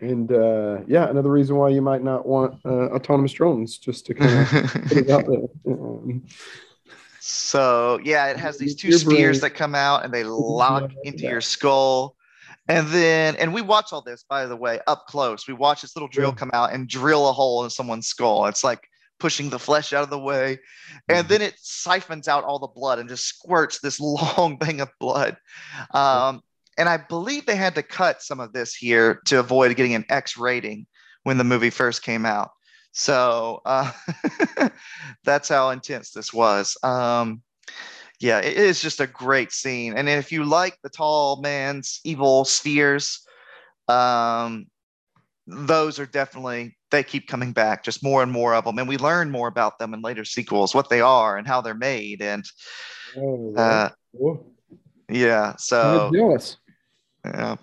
and 0.00 0.30
uh, 0.32 0.78
yeah, 0.86 1.08
another 1.08 1.30
reason 1.30 1.56
why 1.56 1.68
you 1.70 1.80
might 1.82 2.02
not 2.02 2.26
want 2.26 2.60
uh, 2.64 2.88
autonomous 2.94 3.32
drones, 3.32 3.78
just 3.78 4.06
to 4.06 4.14
kind 4.14 4.40
of 4.40 4.72
put 4.88 4.96
it 4.98 5.10
out 5.10 5.26
there. 5.26 5.72
Um, 5.72 6.24
so 7.20 7.98
yeah, 8.04 8.26
it 8.28 8.36
has 8.36 8.58
these 8.58 8.74
two 8.74 8.92
spears 8.92 9.40
brain- 9.40 9.50
that 9.52 9.56
come 9.56 9.74
out 9.74 10.04
and 10.04 10.12
they 10.12 10.24
lock 10.24 10.90
into 11.04 11.22
that. 11.22 11.30
your 11.30 11.40
skull. 11.40 12.14
And 12.68 12.88
then, 12.88 13.36
and 13.36 13.54
we 13.54 13.62
watch 13.62 13.92
all 13.92 14.02
this, 14.02 14.24
by 14.28 14.46
the 14.46 14.56
way, 14.56 14.80
up 14.88 15.06
close. 15.06 15.46
We 15.46 15.54
watch 15.54 15.82
this 15.82 15.94
little 15.94 16.08
drill 16.08 16.30
Yeah. 16.30 16.34
come 16.36 16.50
out 16.52 16.72
and 16.72 16.88
drill 16.88 17.28
a 17.28 17.32
hole 17.32 17.62
in 17.62 17.70
someone's 17.70 18.08
skull. 18.08 18.46
It's 18.46 18.64
like 18.64 18.88
pushing 19.20 19.48
the 19.50 19.58
flesh 19.58 19.92
out 19.92 20.02
of 20.02 20.10
the 20.10 20.18
way. 20.18 20.58
And 21.08 21.24
Mhm. 21.26 21.28
then 21.28 21.42
it 21.42 21.54
siphons 21.60 22.26
out 22.28 22.42
all 22.44 22.58
the 22.58 22.66
blood 22.66 22.98
and 22.98 23.08
just 23.08 23.24
squirts 23.26 23.78
this 23.80 24.00
long 24.38 24.58
thing 24.58 24.80
of 24.80 24.88
blood. 24.98 25.36
Um, 25.92 26.42
and 26.78 26.88
I 26.88 26.98
believe 26.98 27.46
they 27.46 27.56
had 27.56 27.74
to 27.76 27.82
cut 27.82 28.22
some 28.22 28.40
of 28.40 28.52
this 28.52 28.74
here 28.74 29.20
to 29.26 29.38
avoid 29.38 29.74
getting 29.76 29.94
an 29.94 30.04
X 30.08 30.36
rating 30.36 30.86
when 31.22 31.38
the 31.38 31.44
movie 31.44 31.70
first 31.70 32.02
came 32.02 32.26
out. 32.26 32.50
So 32.92 33.60
uh, 33.64 33.92
that's 35.24 35.48
how 35.48 35.70
intense 35.70 36.10
this 36.12 36.32
was. 36.32 36.76
Um, 36.82 37.42
yeah, 38.20 38.38
it 38.38 38.56
is 38.56 38.80
just 38.80 39.00
a 39.00 39.06
great 39.06 39.52
scene. 39.52 39.94
And 39.94 40.08
if 40.08 40.32
you 40.32 40.44
like 40.44 40.78
the 40.82 40.88
tall 40.88 41.40
man's 41.42 42.00
evil 42.04 42.44
spheres, 42.44 43.26
um, 43.88 44.66
those 45.46 45.98
are 45.98 46.06
definitely 46.06 46.76
they 46.90 47.02
keep 47.02 47.28
coming 47.28 47.52
back, 47.52 47.84
just 47.84 48.02
more 48.02 48.22
and 48.22 48.32
more 48.32 48.54
of 48.54 48.64
them, 48.64 48.78
and 48.78 48.88
we 48.88 48.96
learn 48.96 49.30
more 49.30 49.48
about 49.48 49.78
them 49.78 49.92
in 49.92 50.00
later 50.00 50.24
sequels, 50.24 50.74
what 50.74 50.88
they 50.88 51.00
are 51.00 51.36
and 51.36 51.46
how 51.46 51.60
they're 51.60 51.74
made, 51.74 52.22
and 52.22 52.44
oh, 53.16 53.54
uh, 53.54 53.90
yeah. 55.08 55.50
I'm 55.50 55.58
So 55.58 56.10
jealous. 56.12 56.56
Yeah. 57.34 57.56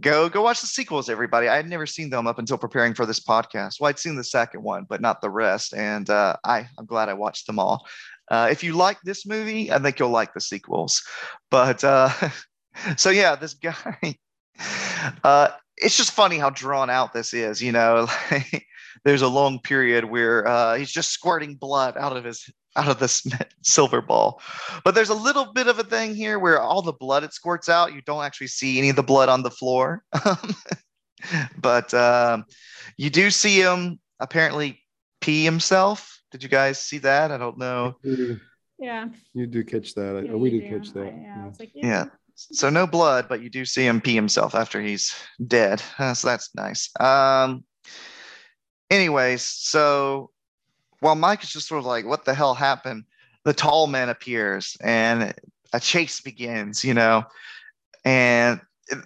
Go 0.00 0.28
go 0.28 0.42
watch 0.42 0.60
the 0.60 0.66
sequels, 0.66 1.08
everybody. 1.08 1.48
I 1.48 1.56
had 1.56 1.68
never 1.68 1.86
seen 1.86 2.10
them 2.10 2.26
up 2.26 2.38
until 2.38 2.58
preparing 2.58 2.94
for 2.94 3.04
this 3.04 3.20
podcast. 3.20 3.80
Well, 3.80 3.88
I'd 3.88 3.98
seen 3.98 4.14
the 4.14 4.24
second 4.24 4.62
one, 4.62 4.86
but 4.88 5.00
not 5.00 5.20
the 5.20 5.30
rest. 5.30 5.74
And 5.74 6.08
uh, 6.08 6.36
I 6.44 6.68
I'm 6.78 6.86
glad 6.86 7.08
I 7.08 7.14
watched 7.14 7.46
them 7.46 7.58
all. 7.58 7.86
Uh, 8.30 8.48
if 8.50 8.62
you 8.62 8.74
like 8.74 9.00
this 9.02 9.26
movie, 9.26 9.72
I 9.72 9.78
think 9.78 9.98
you'll 9.98 10.10
like 10.10 10.34
the 10.34 10.40
sequels. 10.40 11.02
But 11.50 11.82
uh, 11.82 12.10
so 12.96 13.10
yeah, 13.10 13.34
this 13.34 13.54
guy. 13.54 14.16
Uh, 15.22 15.48
it's 15.76 15.96
just 15.96 16.10
funny 16.10 16.38
how 16.38 16.50
drawn 16.50 16.90
out 16.90 17.12
this 17.12 17.32
is. 17.32 17.62
You 17.62 17.70
know, 17.70 18.08
there's 19.04 19.22
a 19.22 19.28
long 19.28 19.60
period 19.60 20.04
where 20.04 20.46
uh, 20.46 20.74
he's 20.74 20.90
just 20.90 21.10
squirting 21.10 21.54
blood 21.54 21.96
out 21.96 22.16
of 22.16 22.24
his 22.24 22.50
out 22.82 22.88
of 22.88 22.98
this 22.98 23.26
silver 23.62 24.00
ball. 24.00 24.40
But 24.84 24.94
there's 24.94 25.08
a 25.10 25.14
little 25.14 25.52
bit 25.52 25.66
of 25.66 25.78
a 25.78 25.84
thing 25.84 26.14
here 26.14 26.38
where 26.38 26.60
all 26.60 26.82
the 26.82 26.92
blood 26.92 27.24
it 27.24 27.32
squirts 27.32 27.68
out, 27.68 27.92
you 27.94 28.02
don't 28.02 28.24
actually 28.24 28.46
see 28.48 28.78
any 28.78 28.88
of 28.90 28.96
the 28.96 29.02
blood 29.02 29.28
on 29.28 29.42
the 29.42 29.50
floor. 29.50 30.04
but 31.60 31.92
um, 31.94 32.44
you 32.96 33.10
do 33.10 33.30
see 33.30 33.60
him 33.60 33.98
apparently 34.20 34.80
pee 35.20 35.44
himself. 35.44 36.20
Did 36.30 36.42
you 36.42 36.48
guys 36.48 36.78
see 36.80 36.98
that? 36.98 37.30
I 37.32 37.38
don't 37.38 37.58
know. 37.58 37.96
Yeah. 38.78 39.08
you 39.34 39.46
do 39.46 39.64
catch 39.64 39.94
that. 39.94 40.24
Yeah, 40.26 40.34
we 40.34 40.50
you 40.50 40.60
did 40.60 40.70
do. 40.70 40.78
catch 40.78 40.92
that. 40.92 41.04
I- 41.06 41.20
Yeah. 41.22 41.42
I 41.44 41.46
was 41.48 41.58
like, 41.60 41.72
Yeah. 41.74 42.04
So 42.36 42.70
no 42.70 42.86
blood, 42.86 43.26
but 43.28 43.42
you 43.42 43.50
do 43.50 43.64
see 43.64 43.84
him 43.84 44.00
pee 44.00 44.14
himself 44.14 44.54
after 44.54 44.80
he's 44.80 45.12
dead. 45.44 45.82
Uh, 45.98 46.14
so 46.14 46.28
that's 46.28 46.54
nice. 46.54 46.88
Um, 47.00 47.64
anyways, 48.90 49.42
so 49.42 50.30
while 51.00 51.14
Mike 51.14 51.42
is 51.42 51.50
just 51.50 51.68
sort 51.68 51.80
of 51.80 51.86
like, 51.86 52.06
what 52.06 52.24
the 52.24 52.34
hell 52.34 52.54
happened? 52.54 53.04
The 53.44 53.52
tall 53.52 53.86
man 53.86 54.08
appears 54.08 54.76
and 54.80 55.34
a 55.72 55.80
chase 55.80 56.20
begins, 56.20 56.84
you 56.84 56.94
know. 56.94 57.24
And 58.04 58.60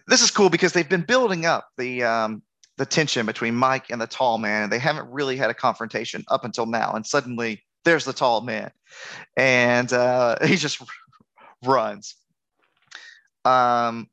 this 0.06 0.22
is 0.22 0.30
cool 0.30 0.50
because 0.50 0.72
they've 0.72 0.88
been 0.88 1.02
building 1.02 1.46
up 1.46 1.68
the 1.76 2.04
um, 2.04 2.42
the 2.78 2.86
tension 2.86 3.26
between 3.26 3.54
Mike 3.54 3.90
and 3.90 4.00
the 4.00 4.06
tall 4.06 4.38
man, 4.38 4.64
and 4.64 4.72
they 4.72 4.78
haven't 4.78 5.10
really 5.10 5.36
had 5.36 5.50
a 5.50 5.54
confrontation 5.54 6.24
up 6.28 6.44
until 6.44 6.66
now. 6.66 6.92
And 6.92 7.06
suddenly 7.06 7.62
there's 7.84 8.04
the 8.04 8.12
tall 8.12 8.40
man, 8.42 8.70
and 9.36 9.92
uh, 9.92 10.38
he 10.46 10.56
just 10.56 10.80
runs. 11.64 12.14
Um, 13.44 14.08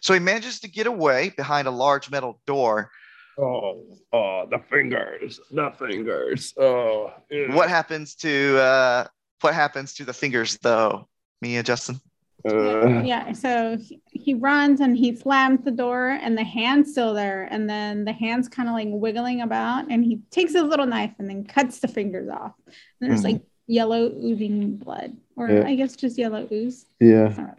so 0.00 0.12
he 0.12 0.20
manages 0.20 0.60
to 0.60 0.68
get 0.68 0.86
away 0.86 1.32
behind 1.36 1.68
a 1.68 1.70
large 1.70 2.10
metal 2.10 2.40
door. 2.46 2.90
Oh, 3.38 3.84
oh, 4.12 4.46
the 4.50 4.58
fingers, 4.70 5.40
the 5.50 5.70
fingers. 5.78 6.54
Oh, 6.58 7.12
yeah. 7.30 7.54
What 7.54 7.68
happens 7.68 8.14
to 8.16 8.58
uh, 8.58 9.06
what 9.42 9.54
happens 9.54 9.94
to 9.94 10.04
the 10.04 10.12
fingers 10.14 10.58
though? 10.62 11.06
Mia, 11.42 11.62
Justin. 11.62 12.00
Uh, 12.48 13.02
yeah. 13.02 13.32
So 13.32 13.76
he, 13.76 14.00
he 14.12 14.34
runs 14.34 14.80
and 14.80 14.96
he 14.96 15.14
slams 15.16 15.64
the 15.64 15.70
door, 15.70 16.08
and 16.10 16.38
the 16.38 16.44
hand's 16.44 16.92
still 16.92 17.12
there. 17.12 17.42
And 17.50 17.68
then 17.68 18.04
the 18.04 18.12
hand's 18.12 18.48
kind 18.48 18.68
of 18.68 18.74
like 18.74 18.88
wiggling 18.90 19.40
about, 19.42 19.90
and 19.90 20.02
he 20.04 20.20
takes 20.30 20.52
his 20.52 20.62
little 20.62 20.86
knife 20.86 21.12
and 21.18 21.28
then 21.28 21.44
cuts 21.44 21.80
the 21.80 21.88
fingers 21.88 22.28
off. 22.30 22.52
And 23.00 23.10
there's 23.10 23.20
Mhm. 23.20 23.24
like 23.32 23.42
yellow 23.66 24.06
oozing 24.16 24.76
blood, 24.76 25.16
or 25.36 25.50
Yeah. 25.50 25.66
I 25.66 25.74
guess 25.74 25.96
just 25.96 26.16
yellow 26.16 26.46
ooze. 26.52 26.86
yeah. 27.00 27.54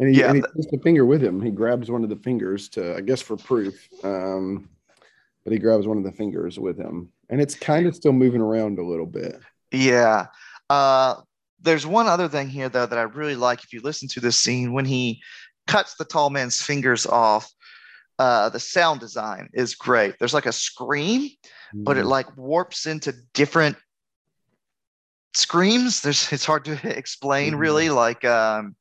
It's 0.00 0.08
not 0.08 0.08
really- 0.08 0.08
And 0.08 0.14
he, 0.14 0.20
Yeah, 0.20 0.26
and 0.28 0.36
he 0.36 0.62
takes 0.62 0.70
the 0.72 0.78
finger 0.82 1.04
with 1.04 1.22
him. 1.22 1.40
He 1.42 1.50
grabs 1.50 1.90
one 1.90 2.02
of 2.04 2.08
the 2.10 2.16
fingers 2.16 2.68
to, 2.70 2.96
I 2.96 3.00
guess, 3.00 3.20
for 3.20 3.36
proof. 3.36 3.86
Um, 4.04 4.68
but 5.44 5.52
he 5.52 5.58
grabs 5.58 5.86
one 5.86 5.98
of 5.98 6.04
the 6.04 6.12
fingers 6.12 6.58
with 6.58 6.78
him, 6.78 7.10
and 7.30 7.40
it's 7.40 7.54
kind 7.54 7.86
of 7.86 7.94
still 7.94 8.12
moving 8.12 8.40
around 8.42 8.78
a 8.78 8.84
little 8.84 9.06
bit. 9.06 9.40
Yeah. 9.72 10.26
Uh, 10.68 11.16
there's 11.62 11.86
one 11.86 12.06
other 12.06 12.28
thing 12.28 12.48
here 12.48 12.68
though 12.68 12.86
that 12.86 12.98
I 12.98 13.02
really 13.02 13.36
like. 13.36 13.62
If 13.64 13.72
you 13.72 13.80
listen 13.82 14.08
to 14.08 14.20
this 14.20 14.36
scene 14.38 14.72
when 14.72 14.84
he 14.84 15.22
cuts 15.66 15.94
the 15.96 16.04
tall 16.04 16.30
man's 16.30 16.60
fingers 16.60 17.06
off, 17.06 17.50
uh, 18.18 18.48
the 18.50 18.60
sound 18.60 19.00
design 19.00 19.48
is 19.54 19.74
great. 19.74 20.14
There's 20.18 20.34
like 20.34 20.46
a 20.46 20.52
scream, 20.52 21.30
but 21.74 21.92
Mm-hmm. 21.96 22.00
it 22.06 22.06
like 22.06 22.36
warps 22.36 22.86
into 22.86 23.14
different 23.34 23.76
screams. 25.34 26.00
There's 26.00 26.30
it's 26.32 26.44
hard 26.44 26.64
to 26.66 26.72
explain 26.98 27.54
Mhm. 27.54 27.58
really. 27.60 27.90
Like 27.90 28.24
um, 28.24 28.74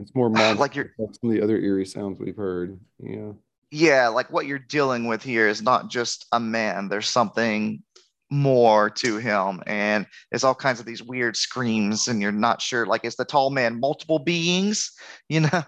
it's 0.00 0.14
more 0.14 0.30
like 0.54 0.74
you're- 0.74 0.90
some 0.98 1.30
of 1.30 1.30
the 1.30 1.42
other 1.42 1.58
eerie 1.58 1.86
sounds 1.86 2.18
we've 2.18 2.36
heard. 2.36 2.78
Yeah. 2.98 3.32
yeah, 3.70 4.08
like 4.08 4.32
what 4.32 4.46
you're 4.46 4.58
dealing 4.58 5.06
with 5.06 5.22
here 5.22 5.48
is 5.48 5.62
not 5.62 5.90
just 5.90 6.26
a 6.32 6.40
man. 6.40 6.88
There's 6.88 7.08
something 7.08 7.82
more 8.30 8.88
to 8.90 9.16
him, 9.16 9.62
and 9.66 10.06
there's 10.30 10.44
all 10.44 10.54
kinds 10.54 10.80
of 10.80 10.86
these 10.86 11.02
weird 11.02 11.36
screams, 11.36 12.08
and 12.08 12.22
you're 12.22 12.32
not 12.32 12.62
sure. 12.62 12.86
Like, 12.86 13.04
is 13.04 13.16
the 13.16 13.24
tall 13.24 13.50
man 13.50 13.80
multiple 13.80 14.18
beings, 14.20 14.92
you 15.28 15.40
know, 15.40 15.64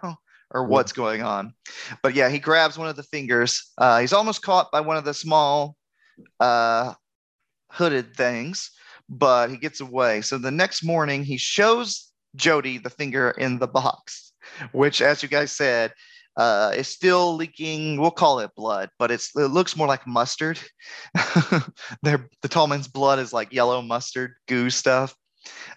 or 0.51 0.65
what's 0.65 0.93
going 0.93 1.23
on? 1.23 1.55
But 2.03 2.15
yeah, 2.15 2.29
he 2.29 2.39
grabs 2.39 2.79
one 2.79 2.89
of 2.89 2.97
the 2.97 3.03
fingers. 3.03 3.73
Uh, 3.79 4.01
he's 4.01 4.13
almost 4.13 4.43
caught 4.43 4.71
by 4.71 4.81
one 4.81 4.97
of 4.97 5.05
the 5.05 5.15
small 5.15 5.77
uh, 6.39 6.95
hooded 7.71 8.15
things, 8.17 8.71
but 9.09 9.51
he 9.51 9.57
gets 9.57 9.81
away. 9.81 10.21
So 10.21 10.39
the 10.39 10.51
next 10.51 10.85
morning, 10.85 11.25
he 11.25 11.37
shows 11.37 12.12
Jody 12.37 12.79
the 12.79 12.91
finger 12.91 13.31
in 13.33 13.59
the 13.59 13.69
box, 13.69 14.33
which, 14.73 15.03
as 15.03 15.23
you 15.23 15.29
guys 15.29 15.53
said, 15.53 15.93
uh, 16.37 16.73
is 16.75 16.89
still 16.89 17.35
leaking. 17.35 18.01
We'll 18.01 18.11
call 18.11 18.41
it 18.41 18.51
blood, 18.57 18.91
but 18.99 19.11
it's 19.11 19.31
it 19.37 19.49
looks 19.49 19.77
more 19.77 19.87
like 19.87 20.07
mustard. 20.07 20.59
The 22.03 22.49
tall 22.49 22.67
man's 22.67 22.89
blood 22.89 23.19
is 23.19 23.33
like 23.33 23.53
yellow 23.53 23.83
mustard 23.83 24.35
goo 24.49 24.71
stuff. 24.71 25.15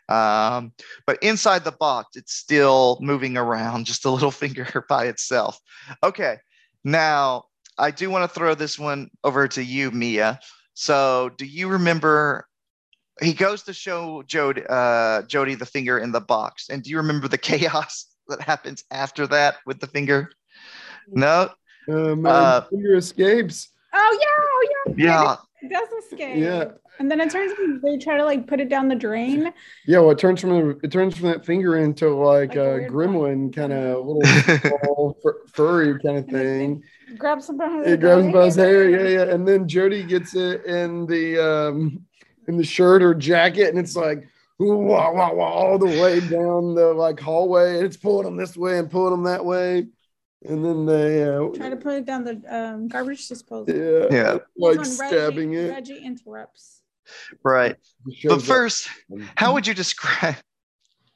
Um, 0.09 0.73
but 1.07 1.21
inside 1.23 1.63
the 1.63 1.71
box, 1.71 2.15
it's 2.15 2.33
still 2.33 2.97
moving 3.01 3.37
around, 3.37 3.85
just 3.85 4.05
a 4.05 4.09
little 4.09 4.31
finger 4.43 4.85
by 4.89 5.05
itself. 5.05 5.59
Okay, 6.03 6.37
Now, 6.83 7.45
I 7.77 7.91
do 7.91 8.09
want 8.09 8.23
to 8.29 8.33
throw 8.33 8.55
this 8.55 8.79
one 8.79 9.09
over 9.23 9.47
to 9.49 9.63
you, 9.63 9.91
Mia. 9.91 10.39
So, 10.75 11.31
do 11.37 11.45
you 11.45 11.67
remember? 11.67 12.47
He 13.21 13.33
goes 13.33 13.63
to 13.63 13.73
show 13.73 14.23
Jody, 14.23 14.61
uh, 14.67 15.21
Jody 15.23 15.55
the 15.55 15.65
finger 15.65 15.99
in 15.99 16.11
the 16.11 16.21
box, 16.21 16.69
and 16.69 16.83
do 16.83 16.89
you 16.89 16.97
remember 16.97 17.27
the 17.27 17.37
chaos 17.49 18.07
that 18.27 18.41
happens 18.41 18.83
after 18.91 19.25
that 19.27 19.55
with 19.65 19.79
the 19.79 19.87
finger? 19.87 20.29
No. 21.07 21.49
Um, 21.89 22.25
Uh, 22.25 22.61
finger 22.61 22.95
escapes. 22.95 23.69
Oh 23.93 24.19
yeah, 24.21 24.27
oh 24.27 24.67
yeah. 24.87 24.93
Yeah. 24.97 25.35
It 25.61 25.71
does 25.71 26.03
escape. 26.03 26.37
Yeah. 26.37 26.65
And 26.97 27.11
then 27.11 27.19
it 27.19 27.29
turns 27.29 27.53
they 27.83 27.97
try 27.97 28.17
to 28.17 28.23
like 28.23 28.47
put 28.47 28.59
it 28.61 28.69
down 28.69 28.87
the 28.87 28.95
drain. 28.95 29.51
Yeah, 29.85 29.99
well, 29.99 30.11
it 30.11 30.17
turns 30.17 30.39
from 30.39 30.49
the, 30.51 30.79
it 30.81 30.91
turns 30.91 31.17
from 31.17 31.27
that 31.27 31.45
finger 31.45 31.77
into 31.77 32.09
like, 32.15 32.49
Like 32.49 32.57
a 32.57 32.85
a 32.85 32.89
gremlin 32.89 33.53
kind 33.53 33.73
of 33.73 34.05
little 34.05 34.21
small, 34.61 35.17
fur- 35.21 35.41
furry 35.53 35.99
kind 35.99 36.17
of 36.19 36.25
thing. 36.27 36.83
Grab 37.17 37.41
some 37.41 37.57
by 37.57 37.65
It 37.85 37.99
grabs 37.99 38.25
him 38.25 38.31
by 38.31 38.45
his 38.45 38.55
hair, 38.55 38.89
yeah, 38.89 39.25
yeah, 39.25 39.33
and 39.33 39.45
then 39.47 39.67
Jody 39.67 40.03
gets 40.03 40.35
it 40.35 40.65
in 40.65 41.05
the 41.05 41.37
um 41.39 42.05
in 42.47 42.57
the 42.57 42.63
shirt 42.63 43.01
or 43.03 43.13
jacket, 43.13 43.69
and 43.69 43.79
it's 43.79 43.95
like 43.95 44.27
ooh, 44.61 44.77
wah, 44.77 45.11
wah, 45.11 45.33
wah, 45.33 45.49
all 45.49 45.77
the 45.77 45.85
way 45.85 46.19
down 46.21 46.75
the 46.75 46.93
like 46.95 47.19
hallway, 47.19 47.77
and 47.77 47.85
it's 47.85 47.97
pulling 47.97 48.25
them 48.25 48.37
this 48.37 48.55
way 48.55 48.77
and 48.79 48.89
pulling 48.89 49.11
them 49.11 49.23
that 49.23 49.43
way, 49.45 49.87
and 50.47 50.63
then 50.65 50.85
they 50.85 51.23
uh, 51.23 51.47
Try 51.55 51.69
to 51.69 51.75
put 51.75 51.93
it 51.95 52.05
down 52.05 52.23
the 52.23 52.41
um, 52.49 52.87
garbage 52.87 53.27
disposal. 53.27 53.75
yeah, 53.75 54.07
Yeah. 54.11 54.37
like 54.57 54.85
stabbing 54.85 55.51
Reggie, 55.51 55.67
it. 55.67 55.71
Reggie 55.71 55.97
interrupts. 56.05 56.81
Right. 57.43 57.75
It 58.07 58.15
shows 58.15 58.29
But 58.31 58.39
up. 58.39 58.41
first, 58.45 58.89
how 59.35 59.53
would 59.53 59.67
you 59.67 59.73
describe? 59.73 60.35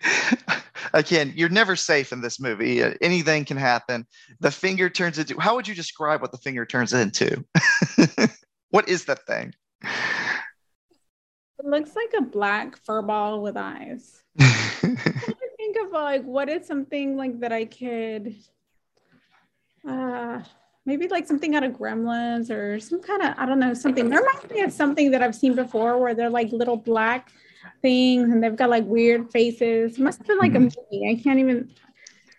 Again, 0.93 1.33
you're 1.35 1.49
never 1.49 1.75
safe 1.75 2.11
in 2.11 2.21
this 2.21 2.39
movie. 2.39 2.81
Uh, 2.83 2.93
Anything 3.01 3.45
can 3.45 3.57
happen. 3.57 4.05
The 4.39 4.49
finger 4.51 4.89
turns 4.89 5.19
into. 5.19 5.37
How 5.39 5.55
would 5.55 5.67
you 5.67 5.75
describe 5.75 6.21
what 6.21 6.31
the 6.31 6.37
finger 6.37 6.65
turns 6.65 6.93
into? 6.93 7.43
what 8.69 8.87
is 8.87 9.05
that 9.05 9.25
thing? 9.27 9.53
It 11.59 11.65
looks 11.65 11.95
like 11.95 12.13
a 12.17 12.21
black 12.21 12.77
fur 12.77 13.01
ball 13.01 13.41
with 13.41 13.57
eyes. 13.57 14.23
I 14.39 15.35
think 15.57 15.77
of 15.85 15.91
like 15.91 16.23
what 16.23 16.47
is 16.47 16.65
something 16.65 17.17
like 17.17 17.39
that 17.41 17.51
I 17.51 17.65
could 17.65 18.35
uh 19.87 20.41
maybe 20.85 21.07
like 21.07 21.27
something 21.27 21.55
out 21.55 21.63
of 21.63 21.73
gremlins 21.73 22.49
or 22.49 22.79
some 22.79 23.01
kind 23.01 23.21
of 23.21 23.33
I 23.37 23.45
don't 23.45 23.59
know 23.59 23.73
something. 23.73 24.09
There 24.09 24.23
might 24.23 24.49
be 24.49 24.69
something 24.69 25.11
that 25.11 25.21
I've 25.21 25.35
seen 25.35 25.53
before 25.53 25.97
where 25.97 26.15
they're 26.15 26.29
like 26.29 26.51
little 26.51 26.77
black 26.77 27.31
things 27.81 28.31
and 28.31 28.41
they've 28.41 28.55
got 28.55 28.69
like 28.69 28.85
weird 28.85 29.29
faces. 29.29 29.99
Must 29.99 30.17
have 30.19 30.27
been 30.27 30.37
like 30.37 30.55
a 30.55 30.59
movie. 30.59 31.09
I 31.09 31.21
can't 31.21 31.39
even 31.39 31.71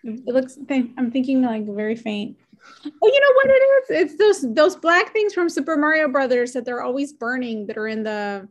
it 0.03 0.33
looks 0.33 0.57
I'm 0.69 1.11
thinking 1.11 1.43
like 1.43 1.65
very 1.67 1.95
faint. 1.95 2.37
Oh, 2.85 3.07
you 3.07 3.19
know 3.19 3.33
what 3.35 3.47
it 3.47 3.63
is? 3.63 4.11
It's 4.11 4.17
those 4.17 4.53
those 4.53 4.75
black 4.75 5.13
things 5.13 5.33
from 5.33 5.49
Super 5.49 5.77
Mario 5.77 6.07
Brothers 6.07 6.53
that 6.53 6.65
they're 6.65 6.81
always 6.81 7.13
burning 7.13 7.67
that 7.67 7.77
are 7.77 7.87
in 7.87 8.03
the 8.03 8.47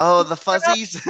oh, 0.00 0.22
the 0.24 0.36
fuzzies. 0.36 0.94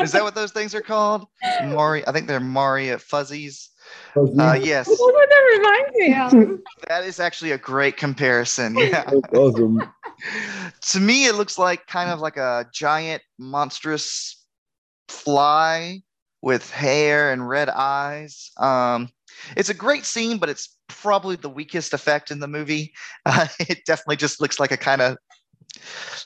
Is 0.00 0.12
that 0.12 0.22
what 0.22 0.34
those 0.34 0.52
things 0.52 0.74
are 0.74 0.80
called? 0.80 1.26
Mari. 1.64 2.06
I 2.06 2.12
think 2.12 2.26
they're 2.26 2.40
Mario 2.40 2.98
fuzzies. 2.98 3.70
Uh, 4.16 4.58
yes, 4.60 4.86
That's 4.86 5.00
what 5.00 5.28
that 5.28 5.58
reminds 5.58 5.96
me 5.96 6.50
of. 6.50 6.60
that 6.88 7.04
is 7.04 7.18
actually 7.18 7.52
a 7.52 7.58
great 7.58 7.96
comparison. 7.96 8.76
Yeah. 8.76 9.04
That's 9.04 9.34
awesome. 9.34 9.82
to 10.80 11.00
me 11.00 11.26
it 11.26 11.34
looks 11.34 11.58
like 11.58 11.86
kind 11.86 12.10
of 12.10 12.20
like 12.20 12.36
a 12.36 12.66
giant 12.72 13.22
monstrous 13.38 14.44
fly 15.08 16.02
with 16.42 16.70
hair 16.70 17.32
and 17.32 17.48
red 17.48 17.68
eyes 17.68 18.50
um, 18.58 19.08
it's 19.56 19.68
a 19.68 19.74
great 19.74 20.04
scene 20.04 20.38
but 20.38 20.48
it's 20.48 20.76
probably 20.88 21.36
the 21.36 21.48
weakest 21.48 21.92
effect 21.94 22.30
in 22.30 22.40
the 22.40 22.48
movie 22.48 22.92
uh, 23.26 23.46
it 23.58 23.84
definitely 23.86 24.16
just 24.16 24.40
looks 24.40 24.60
like 24.60 24.72
a 24.72 24.76
kind 24.76 25.02
of 25.02 25.16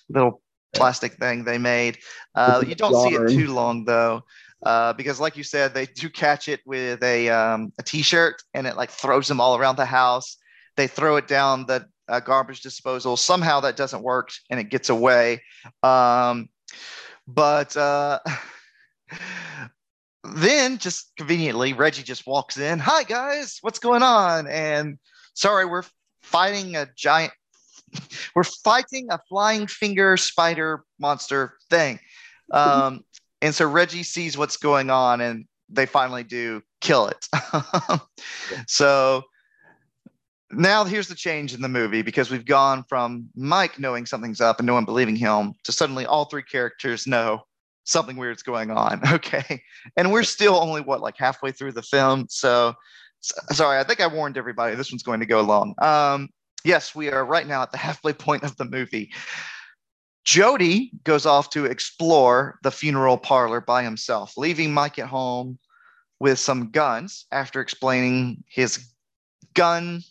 little 0.08 0.40
plastic 0.74 1.14
thing 1.14 1.44
they 1.44 1.58
made 1.58 1.98
uh, 2.34 2.62
you 2.66 2.74
don't 2.74 2.96
see 2.96 3.14
it 3.14 3.28
too 3.28 3.52
long 3.52 3.84
though 3.84 4.22
uh, 4.66 4.92
because 4.94 5.20
like 5.20 5.36
you 5.36 5.44
said 5.44 5.72
they 5.72 5.86
do 5.86 6.08
catch 6.08 6.48
it 6.48 6.60
with 6.66 7.02
a, 7.02 7.28
um, 7.28 7.72
a 7.78 7.82
t-shirt 7.82 8.42
and 8.54 8.66
it 8.66 8.76
like 8.76 8.90
throws 8.90 9.28
them 9.28 9.40
all 9.40 9.56
around 9.56 9.76
the 9.76 9.84
house 9.84 10.36
they 10.76 10.86
throw 10.86 11.16
it 11.16 11.28
down 11.28 11.66
the 11.66 11.86
uh, 12.08 12.20
garbage 12.20 12.60
disposal. 12.60 13.16
Somehow 13.16 13.60
that 13.60 13.76
doesn't 13.76 14.02
work 14.02 14.30
and 14.50 14.60
it 14.60 14.70
gets 14.70 14.88
away. 14.88 15.42
Um, 15.82 16.48
but 17.26 17.76
uh, 17.76 18.20
then, 20.24 20.78
just 20.78 21.12
conveniently, 21.16 21.72
Reggie 21.72 22.02
just 22.02 22.26
walks 22.26 22.56
in. 22.56 22.78
Hi, 22.78 23.02
guys, 23.02 23.58
what's 23.60 23.78
going 23.78 24.02
on? 24.02 24.46
And 24.46 24.98
sorry, 25.34 25.66
we're 25.66 25.84
fighting 26.22 26.76
a 26.76 26.88
giant. 26.96 27.32
We're 28.34 28.42
fighting 28.42 29.06
a 29.10 29.20
flying 29.28 29.68
finger 29.68 30.16
spider 30.16 30.84
monster 30.98 31.54
thing. 31.70 32.00
Um, 32.50 33.02
and 33.40 33.54
so 33.54 33.66
Reggie 33.66 34.02
sees 34.02 34.36
what's 34.36 34.58
going 34.58 34.90
on 34.90 35.22
and 35.22 35.46
they 35.70 35.86
finally 35.86 36.22
do 36.22 36.62
kill 36.82 37.08
it. 37.08 37.26
so 38.68 39.22
now 40.52 40.84
here's 40.84 41.08
the 41.08 41.14
change 41.14 41.54
in 41.54 41.62
the 41.62 41.68
movie 41.68 42.02
because 42.02 42.30
we've 42.30 42.44
gone 42.44 42.84
from 42.86 43.30
Mike 43.34 43.78
knowing 43.78 44.04
something's 44.04 44.42
up 44.42 44.60
and 44.60 44.66
no 44.66 44.74
one 44.74 44.84
believing 44.84 45.16
him 45.16 45.54
to 45.64 45.72
suddenly 45.72 46.04
all 46.04 46.26
three 46.26 46.42
characters 46.42 47.06
know 47.06 47.42
something 47.84 48.16
weird's 48.16 48.42
going 48.42 48.70
on. 48.70 49.00
Okay. 49.14 49.62
And 49.96 50.12
we're 50.12 50.22
still 50.24 50.56
only 50.56 50.80
what, 50.80 51.00
like 51.00 51.16
halfway 51.18 51.52
through 51.52 51.72
the 51.72 51.82
film. 51.82 52.26
So 52.28 52.74
s- 53.22 53.56
sorry, 53.56 53.78
I 53.78 53.84
think 53.84 54.00
I 54.00 54.06
warned 54.06 54.36
everybody 54.36 54.74
this 54.74 54.90
one's 54.90 55.02
going 55.02 55.20
to 55.20 55.26
go 55.26 55.40
long. 55.42 55.74
Um, 55.80 56.28
yes, 56.64 56.94
we 56.94 57.10
are 57.10 57.24
right 57.24 57.46
now 57.46 57.62
at 57.62 57.70
the 57.70 57.78
halfway 57.86 58.12
point 58.12 58.42
of 58.42 58.56
the 58.56 58.64
movie. 58.64 59.12
Jody 60.24 60.90
goes 61.04 61.26
off 61.26 61.50
to 61.50 61.66
explore 61.66 62.58
the 62.62 62.70
funeral 62.70 63.18
parlor 63.18 63.60
by 63.60 63.82
himself, 63.82 64.36
leaving 64.38 64.72
Mike 64.72 64.98
at 64.98 65.06
home 65.06 65.58
with 66.18 66.38
some 66.38 66.70
guns 66.70 67.26
after 67.30 67.60
explaining 67.60 68.42
his 68.48 68.88
gun 69.52 70.02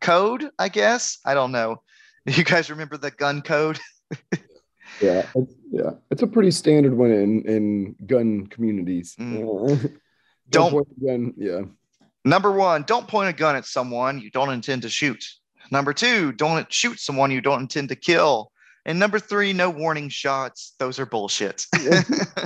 code, 0.00 0.50
I 0.58 0.68
guess. 0.68 1.18
I 1.24 1.34
don't 1.34 1.52
know. 1.52 1.82
You 2.28 2.42
guys 2.42 2.70
remember 2.70 2.96
the 2.96 3.12
gun 3.12 3.40
code? 3.40 3.78
Yeah, 5.00 5.26
it's, 5.34 5.54
yeah, 5.70 5.90
it's 6.10 6.22
a 6.22 6.26
pretty 6.26 6.50
standard 6.50 6.94
one 6.96 7.10
in 7.10 7.42
in 7.42 7.96
gun 8.06 8.46
communities. 8.46 9.14
Mm. 9.18 9.98
Don't- 10.50 10.70
point 10.70 10.88
the 10.98 11.06
gun. 11.06 11.34
Yeah, 11.36 11.62
Number 12.26 12.50
one, 12.50 12.82
don't 12.82 13.06
point 13.06 13.28
a 13.30 13.32
gun 13.32 13.54
at 13.54 13.66
someone 13.66 14.18
you 14.18 14.32
don't 14.32 14.52
intend 14.52 14.82
to 14.82 14.88
shoot. 14.88 15.24
Number 15.70 15.92
two, 15.92 16.32
don't 16.32 16.70
shoot 16.72 16.98
someone 16.98 17.30
you 17.30 17.40
don't 17.40 17.60
intend 17.60 17.88
to 17.90 17.96
kill. 17.96 18.50
And 18.84 18.98
number 18.98 19.20
three, 19.20 19.52
no 19.52 19.70
warning 19.70 20.08
shots. 20.08 20.74
Those 20.80 20.98
are 20.98 21.06
bullshit. 21.06 21.66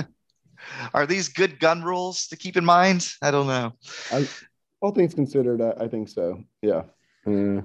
are 0.93 1.07
these 1.07 1.29
good 1.29 1.59
gun 1.59 1.81
rules 1.83 2.27
to 2.27 2.37
keep 2.37 2.57
in 2.57 2.65
mind? 2.65 3.11
I 3.23 3.31
don't 3.31 3.47
know. 3.47 3.73
all 4.81 4.91
things 4.91 5.15
considered, 5.15 5.61
I, 5.61 5.85
I 5.85 5.87
think 5.87 6.09
so. 6.09 6.43
Yeah, 6.61 6.83
uh, 7.25 7.61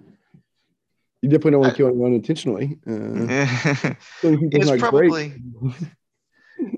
you 1.26 1.30
definitely 1.30 1.50
don't 1.52 1.60
want 1.62 1.72
to 1.72 1.76
kill 1.76 1.88
anyone 1.88 2.12
intentionally. 2.12 2.78
Uh, 2.86 3.94
it's 4.22 4.80
probably. 4.80 5.34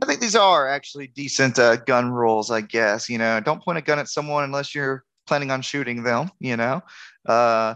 I 0.02 0.06
think 0.06 0.20
these 0.20 0.34
are 0.34 0.66
actually 0.66 1.08
decent 1.08 1.58
uh, 1.58 1.76
gun 1.76 2.11
rules, 2.11 2.50
I 2.50 2.62
guess. 2.62 3.11
You 3.11 3.18
know, 3.18 3.40
don't 3.40 3.62
point 3.62 3.76
a 3.76 3.82
gun 3.82 3.98
at 3.98 4.08
someone 4.08 4.44
unless 4.44 4.74
you're 4.74 5.04
planning 5.26 5.50
on 5.50 5.61
shooting 5.61 6.02
them, 6.02 6.30
you 6.40 6.56
know. 6.56 6.80
Uh, 7.26 7.74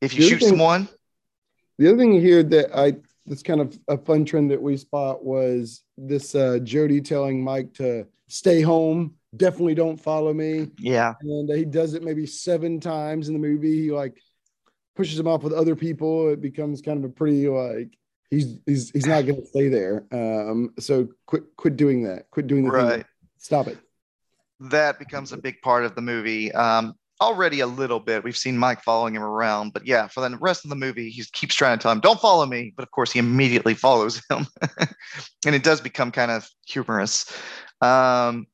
if 0.00 0.14
you 0.14 0.22
shoot 0.22 0.40
thing- 0.40 0.48
someone, 0.48 0.88
The 1.78 1.88
other 1.88 1.98
thing 1.98 2.18
here 2.18 2.42
that 2.44 2.74
I 2.74 2.96
this 3.26 3.42
kind 3.42 3.60
of 3.60 3.78
a 3.88 3.98
fun 3.98 4.24
trend 4.24 4.50
that 4.52 4.62
we 4.62 4.78
spot 4.78 5.22
was 5.22 5.82
this 5.98 6.34
uh, 6.34 6.60
Jody 6.62 7.02
telling 7.02 7.44
Mike 7.44 7.74
to 7.74 8.06
stay 8.28 8.62
home. 8.62 9.16
Definitely 9.36 9.74
don't 9.74 10.00
follow 10.00 10.32
me. 10.32 10.70
yeah, 10.78 11.12
and 11.20 11.50
he 11.50 11.66
does 11.66 11.92
it 11.92 12.02
maybe 12.02 12.24
seven 12.26 12.80
times 12.80 13.28
in 13.28 13.34
the 13.34 13.40
movie. 13.40 13.82
He 13.82 13.92
like 13.92 14.18
pushes 14.96 15.18
him 15.18 15.26
off 15.28 15.42
with 15.42 15.52
other 15.52 15.76
people. 15.76 16.30
It 16.30 16.40
becomes 16.40 16.82
kind 16.82 17.02
of 17.02 17.10
a 17.10 17.12
pretty 17.12 17.48
like 17.48 17.96
he's 18.30 18.58
he's 18.66 18.90
he's 18.90 19.06
not 19.06 19.26
going 19.26 19.40
to 19.40 19.46
stay 19.46 19.68
there. 19.68 20.06
Um, 20.12 20.72
so 20.78 21.08
quit 21.26 21.44
quit 21.56 21.76
doing 21.76 22.02
that. 22.04 22.30
Quit 22.30 22.46
doing 22.46 22.64
the 22.64 22.70
thing. 22.70 22.80
right. 22.80 23.06
Stop 23.38 23.68
it. 23.68 23.78
That 24.60 24.98
becomes 24.98 25.32
a 25.32 25.38
big 25.38 25.60
part 25.62 25.84
of 25.84 25.94
the 25.94 26.02
movie. 26.02 26.52
Um, 26.52 26.94
already 27.20 27.60
a 27.60 27.66
little 27.66 28.00
bit. 28.00 28.24
We've 28.24 28.36
seen 28.36 28.56
Mike 28.56 28.82
following 28.82 29.14
him 29.14 29.22
around, 29.22 29.72
but 29.72 29.86
yeah, 29.86 30.06
for 30.06 30.26
the 30.26 30.36
rest 30.38 30.64
of 30.64 30.70
the 30.70 30.76
movie, 30.76 31.10
he 31.10 31.24
keeps 31.32 31.54
trying 31.54 31.78
to 31.78 31.82
tell 31.82 31.92
him, 31.92 32.00
"Don't 32.00 32.20
follow 32.20 32.46
me," 32.46 32.72
but 32.76 32.82
of 32.82 32.90
course, 32.90 33.12
he 33.12 33.18
immediately 33.18 33.74
follows 33.74 34.22
him, 34.30 34.46
and 35.46 35.54
it 35.54 35.62
does 35.62 35.80
become 35.80 36.10
kind 36.10 36.30
of 36.30 36.48
humorous. 36.66 37.30
Um, 37.80 38.46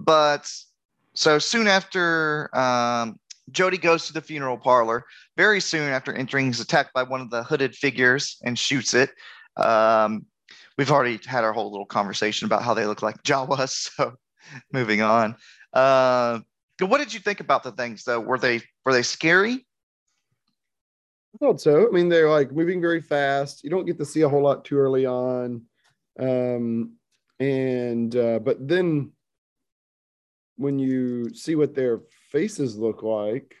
but 0.00 0.50
so 1.14 1.38
soon 1.38 1.66
after 1.66 2.56
um, 2.56 3.18
Jody 3.50 3.78
goes 3.78 4.06
to 4.06 4.12
the 4.12 4.20
funeral 4.20 4.58
parlor, 4.58 5.04
very 5.36 5.60
soon 5.60 5.88
after 5.90 6.12
entering, 6.12 6.46
he's 6.46 6.60
attacked 6.60 6.92
by 6.92 7.02
one 7.02 7.20
of 7.20 7.30
the 7.30 7.42
hooded 7.42 7.74
figures 7.74 8.38
and 8.44 8.58
shoots 8.58 8.94
it. 8.94 9.10
Um, 9.56 10.26
we've 10.76 10.90
already 10.90 11.20
had 11.26 11.44
our 11.44 11.52
whole 11.52 11.70
little 11.70 11.86
conversation 11.86 12.46
about 12.46 12.62
how 12.62 12.74
they 12.74 12.86
look 12.86 13.02
like 13.02 13.22
Jawas. 13.22 13.90
So 13.98 14.14
moving 14.72 15.02
on. 15.02 15.36
Uh, 15.74 16.40
what 16.80 16.98
did 16.98 17.12
you 17.12 17.20
think 17.20 17.40
about 17.40 17.62
the 17.62 17.72
things 17.72 18.04
though? 18.04 18.20
Were 18.20 18.38
they 18.38 18.62
were 18.86 18.92
they 18.94 19.02
scary? 19.02 19.66
I 21.34 21.38
thought 21.38 21.60
so. 21.60 21.86
I 21.86 21.90
mean, 21.90 22.08
they're 22.08 22.30
like 22.30 22.52
moving 22.52 22.80
very 22.80 23.02
fast. 23.02 23.62
You 23.62 23.70
don't 23.70 23.84
get 23.84 23.98
to 23.98 24.06
see 24.06 24.22
a 24.22 24.28
whole 24.28 24.42
lot 24.42 24.64
too 24.64 24.78
early 24.78 25.04
on. 25.04 25.62
Um, 26.18 26.94
and 27.38 28.14
uh, 28.16 28.38
but 28.38 28.66
then 28.66 29.12
when 30.56 30.78
you 30.78 31.32
see 31.34 31.54
what 31.54 31.74
their 31.74 32.00
faces 32.28 32.76
look 32.76 33.02
like, 33.02 33.54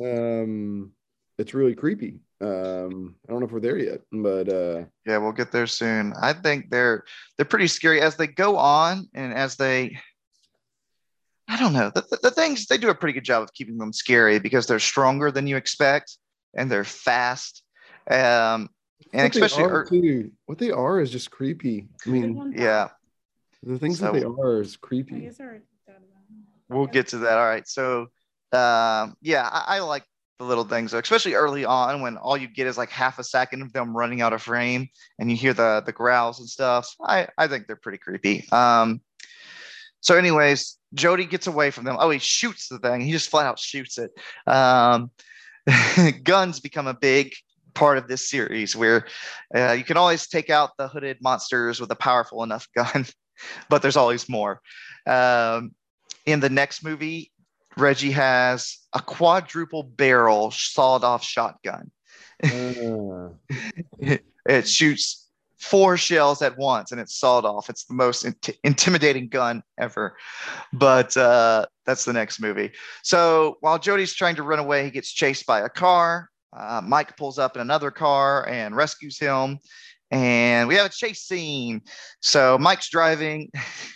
um, 0.00 0.92
it's 1.38 1.54
really 1.54 1.74
creepy. 1.74 2.20
Um, 2.40 3.14
I 3.26 3.32
don't 3.32 3.40
know 3.40 3.46
if 3.46 3.52
we're 3.52 3.60
there 3.60 3.78
yet, 3.78 4.02
but 4.12 4.48
uh, 4.52 4.84
yeah, 5.06 5.16
we'll 5.18 5.32
get 5.32 5.52
there 5.52 5.66
soon. 5.66 6.12
I 6.20 6.34
think 6.34 6.70
they're 6.70 7.04
they're 7.36 7.46
pretty 7.46 7.66
scary 7.66 8.00
as 8.00 8.16
they 8.16 8.26
go 8.26 8.56
on 8.58 9.08
and 9.14 9.32
as 9.32 9.56
they. 9.56 9.98
I 11.48 11.56
don't 11.58 11.72
know. 11.72 11.90
The, 11.94 12.02
the, 12.10 12.18
the 12.24 12.30
things 12.32 12.66
they 12.66 12.76
do 12.76 12.90
a 12.90 12.94
pretty 12.94 13.12
good 13.12 13.24
job 13.24 13.42
of 13.42 13.52
keeping 13.54 13.78
them 13.78 13.92
scary 13.92 14.38
because 14.40 14.66
they're 14.66 14.80
stronger 14.80 15.30
than 15.30 15.46
you 15.46 15.56
expect 15.56 16.18
and 16.56 16.70
they're 16.70 16.84
fast. 16.84 17.62
Um, 18.10 18.68
and 19.12 19.32
what 19.32 19.36
especially 19.36 19.62
they 19.62 19.70
are, 19.70 19.84
too, 19.84 20.32
what 20.46 20.58
they 20.58 20.70
are 20.72 21.00
is 21.00 21.10
just 21.10 21.30
creepy. 21.30 21.88
I 22.04 22.10
mean, 22.10 22.52
yeah, 22.56 22.88
the 23.62 23.78
things 23.78 24.00
So- 24.00 24.06
that 24.06 24.14
they 24.14 24.24
are 24.24 24.60
is 24.60 24.74
I 24.82 24.86
creepy. 24.86 25.20
guess 25.20 25.40
I 25.40 25.44
already 25.44 25.60
thought 25.86 25.96
about 25.98 26.02
it. 26.28 26.55
We'll 26.68 26.86
get 26.86 27.08
to 27.08 27.18
that. 27.18 27.38
All 27.38 27.46
right. 27.46 27.66
So, 27.66 28.02
um, 28.52 29.16
yeah, 29.20 29.48
I, 29.50 29.76
I 29.76 29.78
like 29.80 30.04
the 30.38 30.44
little 30.44 30.64
things, 30.64 30.92
especially 30.92 31.34
early 31.34 31.64
on 31.64 32.02
when 32.02 32.16
all 32.16 32.36
you 32.36 32.48
get 32.48 32.66
is 32.66 32.76
like 32.76 32.90
half 32.90 33.18
a 33.18 33.24
second 33.24 33.62
of 33.62 33.72
them 33.72 33.96
running 33.96 34.20
out 34.20 34.32
of 34.32 34.42
frame 34.42 34.88
and 35.18 35.30
you 35.30 35.36
hear 35.36 35.54
the 35.54 35.82
the 35.84 35.92
growls 35.92 36.40
and 36.40 36.48
stuff. 36.48 36.94
I 37.00 37.28
I 37.38 37.46
think 37.48 37.66
they're 37.66 37.76
pretty 37.76 37.98
creepy. 37.98 38.46
Um, 38.52 39.00
so, 40.00 40.16
anyways, 40.16 40.78
Jody 40.94 41.24
gets 41.24 41.46
away 41.46 41.70
from 41.70 41.84
them. 41.84 41.96
Oh, 41.98 42.10
he 42.10 42.18
shoots 42.18 42.68
the 42.68 42.78
thing. 42.78 43.00
He 43.00 43.12
just 43.12 43.30
flat 43.30 43.46
out 43.46 43.58
shoots 43.58 43.98
it. 43.98 44.12
Um, 44.46 45.10
guns 46.22 46.60
become 46.60 46.86
a 46.86 46.94
big 46.94 47.34
part 47.74 47.98
of 47.98 48.08
this 48.08 48.28
series 48.28 48.76
where 48.76 49.06
uh, 49.54 49.72
you 49.72 49.84
can 49.84 49.96
always 49.96 50.28
take 50.28 50.48
out 50.48 50.70
the 50.78 50.88
hooded 50.88 51.18
monsters 51.20 51.80
with 51.80 51.90
a 51.90 51.96
powerful 51.96 52.42
enough 52.42 52.68
gun, 52.74 53.06
but 53.68 53.82
there's 53.82 53.96
always 53.96 54.28
more. 54.28 54.60
Um, 55.06 55.72
in 56.26 56.40
the 56.40 56.50
next 56.50 56.84
movie, 56.84 57.32
Reggie 57.76 58.10
has 58.12 58.78
a 58.92 59.00
quadruple 59.00 59.82
barrel 59.82 60.50
sawed 60.50 61.04
off 61.04 61.24
shotgun. 61.24 61.90
Uh, 62.42 63.28
It 64.48 64.68
shoots 64.68 65.28
four 65.58 65.96
shells 65.96 66.42
at 66.42 66.56
once 66.56 66.92
and 66.92 67.00
it's 67.00 67.18
sawed 67.18 67.44
off. 67.44 67.68
It's 67.68 67.84
the 67.84 67.94
most 67.94 68.24
int- 68.24 68.56
intimidating 68.62 69.28
gun 69.28 69.62
ever. 69.78 70.16
But 70.72 71.16
uh, 71.16 71.66
that's 71.84 72.04
the 72.04 72.12
next 72.12 72.40
movie. 72.40 72.72
So 73.02 73.56
while 73.60 73.78
Jody's 73.78 74.14
trying 74.14 74.36
to 74.36 74.42
run 74.42 74.58
away, 74.58 74.84
he 74.84 74.90
gets 74.90 75.10
chased 75.10 75.46
by 75.46 75.60
a 75.60 75.68
car. 75.68 76.30
Uh, 76.56 76.80
Mike 76.84 77.16
pulls 77.16 77.38
up 77.38 77.56
in 77.56 77.62
another 77.62 77.90
car 77.90 78.48
and 78.48 78.76
rescues 78.76 79.18
him. 79.18 79.58
And 80.10 80.68
we 80.68 80.76
have 80.76 80.86
a 80.86 80.90
chase 80.90 81.22
scene. 81.22 81.82
So 82.20 82.58
Mike's 82.58 82.88
driving. 82.88 83.50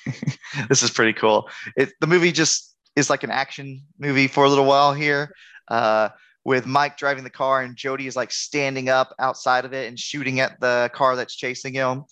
this 0.68 0.82
is 0.82 0.90
pretty 0.90 1.12
cool. 1.12 1.48
It, 1.76 1.92
the 2.00 2.06
movie 2.06 2.32
just 2.32 2.74
is 2.96 3.10
like 3.10 3.22
an 3.22 3.30
action 3.30 3.82
movie 3.98 4.26
for 4.26 4.44
a 4.44 4.48
little 4.48 4.66
while 4.66 4.92
here. 4.92 5.32
Uh, 5.68 6.08
with 6.44 6.66
Mike 6.66 6.96
driving 6.96 7.22
the 7.22 7.30
car 7.30 7.60
and 7.60 7.76
Jody 7.76 8.06
is 8.06 8.16
like 8.16 8.32
standing 8.32 8.88
up 8.88 9.14
outside 9.18 9.64
of 9.64 9.72
it 9.72 9.88
and 9.88 9.98
shooting 9.98 10.40
at 10.40 10.58
the 10.60 10.90
car 10.94 11.14
that's 11.14 11.36
chasing 11.36 11.74
him. 11.74 12.04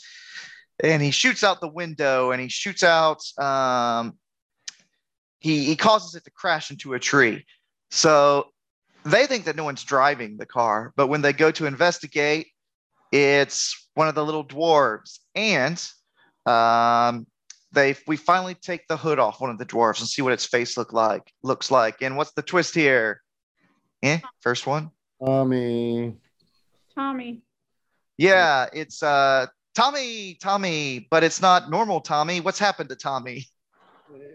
And 0.81 1.03
he 1.03 1.11
shoots 1.11 1.43
out 1.43 1.61
the 1.61 1.69
window 1.69 2.31
and 2.31 2.41
he 2.41 2.49
shoots 2.49 2.85
out, 2.85 3.21
um, 3.39 4.17
he, 5.41 5.65
he 5.65 5.77
causes 5.77 6.15
it 6.15 6.25
to 6.25 6.31
crash 6.31 6.71
into 6.71 6.95
a 6.95 6.99
tree. 6.99 7.47
So 7.91 8.49
they 9.05 9.27
think 9.27 9.47
that 9.47 9.57
no 9.57 9.65
one's 9.65 9.83
driving 9.83 10.37
the 10.37 10.47
car, 10.47 10.93
but 10.95 11.09
when 11.09 11.23
they 11.23 11.33
go 11.33 11.51
to 11.53 11.67
investigate, 11.67 12.49
it's 13.11 13.88
one 13.99 14.07
of 14.07 14.15
the 14.15 14.25
little 14.25 14.45
dwarves. 14.45 15.19
And 15.35 15.83
um, 16.47 17.27
they 17.73 17.97
we 18.07 18.17
finally 18.17 18.55
take 18.55 18.87
the 18.87 18.97
hood 18.97 19.19
off 19.19 19.41
one 19.41 19.51
of 19.51 19.59
the 19.59 19.67
dwarves 19.67 19.99
and 19.99 20.09
see 20.09 20.23
what 20.23 20.33
its 20.33 20.47
face 20.47 20.77
look 20.77 20.93
like 20.93 21.33
looks 21.43 21.69
like. 21.71 22.01
And 22.01 22.17
what's 22.17 22.31
the 22.33 22.43
twist 22.43 22.77
here? 22.77 23.21
Eh, 24.05 24.21
first 24.41 24.69
one. 24.69 24.93
Tommy. 25.23 26.15
Tommy. 26.95 27.43
Yeah, 28.17 28.67
it's 28.73 29.03
uh 29.03 29.47
Tommy, 29.75 30.35
Tommy, 30.41 31.09
but 31.11 31.25
it's 31.25 31.43
not 31.43 31.69
normal 31.69 32.01
Tommy. 32.01 32.41
What's 32.41 32.59
happened 32.61 32.91
to 32.91 32.97
Tommy? 32.97 33.47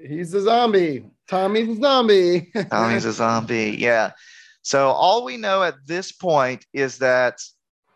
He's 0.06 0.34
a 0.34 0.42
zombie. 0.42 1.06
Tommy's 1.30 1.78
a 1.78 1.82
zombie. 1.82 2.52
Tommy's 2.70 3.06
a 3.06 3.14
zombie. 3.14 3.78
Yeah. 3.80 4.12
So 4.62 4.90
all 4.90 5.24
we 5.24 5.38
know 5.38 5.64
at 5.64 5.76
this 5.86 6.12
point 6.12 6.66
is 6.74 6.98
that 6.98 7.40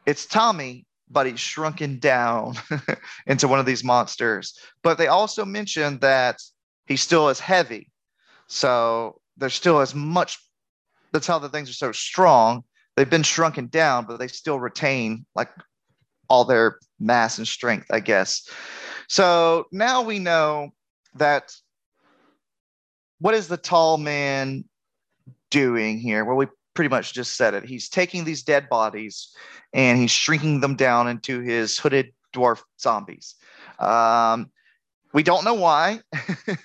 it's 0.06 0.26
Tommy, 0.26 0.87
but 1.10 1.26
he's 1.26 1.40
shrunken 1.40 2.00
down 2.00 2.56
into 3.28 3.48
one 3.48 3.60
of 3.60 3.66
these 3.66 3.84
monsters. 3.84 4.58
But 4.84 4.98
they 4.98 5.08
also 5.08 5.46
mentioned 5.46 6.02
that 6.02 6.42
he 6.86 6.96
still 6.98 7.30
is 7.30 7.40
heavy. 7.40 7.90
So 8.48 9.22
there's 9.38 9.54
still 9.54 9.80
as 9.80 9.94
much 9.94 10.38
that's 11.12 11.28
how 11.28 11.40
the 11.40 11.50
things 11.50 11.70
are 11.70 11.74
so 11.74 11.92
strong. 11.92 12.64
They've 12.96 13.10
been 13.10 13.24
shrunken 13.24 13.68
down, 13.68 14.06
but 14.06 14.20
they 14.20 14.28
still 14.28 14.60
retain 14.60 15.26
like 15.36 15.50
all 16.30 16.46
their 16.46 16.80
mass 17.00 17.38
and 17.38 17.48
strength, 17.48 17.88
I 17.92 18.00
guess. 18.00 18.48
So 19.08 19.66
now 19.72 20.02
we 20.02 20.20
know 20.20 20.72
that 21.16 21.56
what 23.20 23.34
is 23.34 23.48
the 23.48 23.58
tall 23.58 23.98
man 23.98 24.66
doing 25.50 26.00
here? 26.00 26.26
Well, 26.26 26.36
we 26.36 26.48
pretty 26.78 26.90
much 26.90 27.12
just 27.12 27.36
said 27.36 27.56
it. 27.56 27.66
He's 27.66 27.90
taking 27.90 28.24
these 28.24 28.44
dead 28.44 28.70
bodies 28.70 29.36
and 29.74 29.98
he's 29.98 30.12
shrinking 30.12 30.62
them 30.62 30.76
down 30.76 31.08
into 31.08 31.42
his 31.42 31.76
hooded 31.76 32.14
dwarf 32.36 32.62
zombies. 32.80 33.34
Um, 33.80 34.52
we 35.12 35.24
don't 35.24 35.44
know 35.44 35.56
why. 35.56 36.02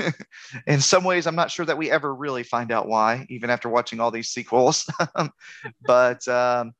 In 0.66 0.82
some 0.82 1.04
ways, 1.04 1.26
I'm 1.26 1.34
not 1.34 1.50
sure 1.50 1.64
that 1.64 1.78
we 1.78 1.90
ever 1.90 2.14
really 2.14 2.42
find 2.42 2.70
out 2.70 2.88
why, 2.88 3.24
even 3.30 3.48
after 3.48 3.70
watching 3.70 4.00
all 4.00 4.10
these 4.10 4.28
sequels. 4.28 4.86
but 5.86 6.28
um, 6.28 6.72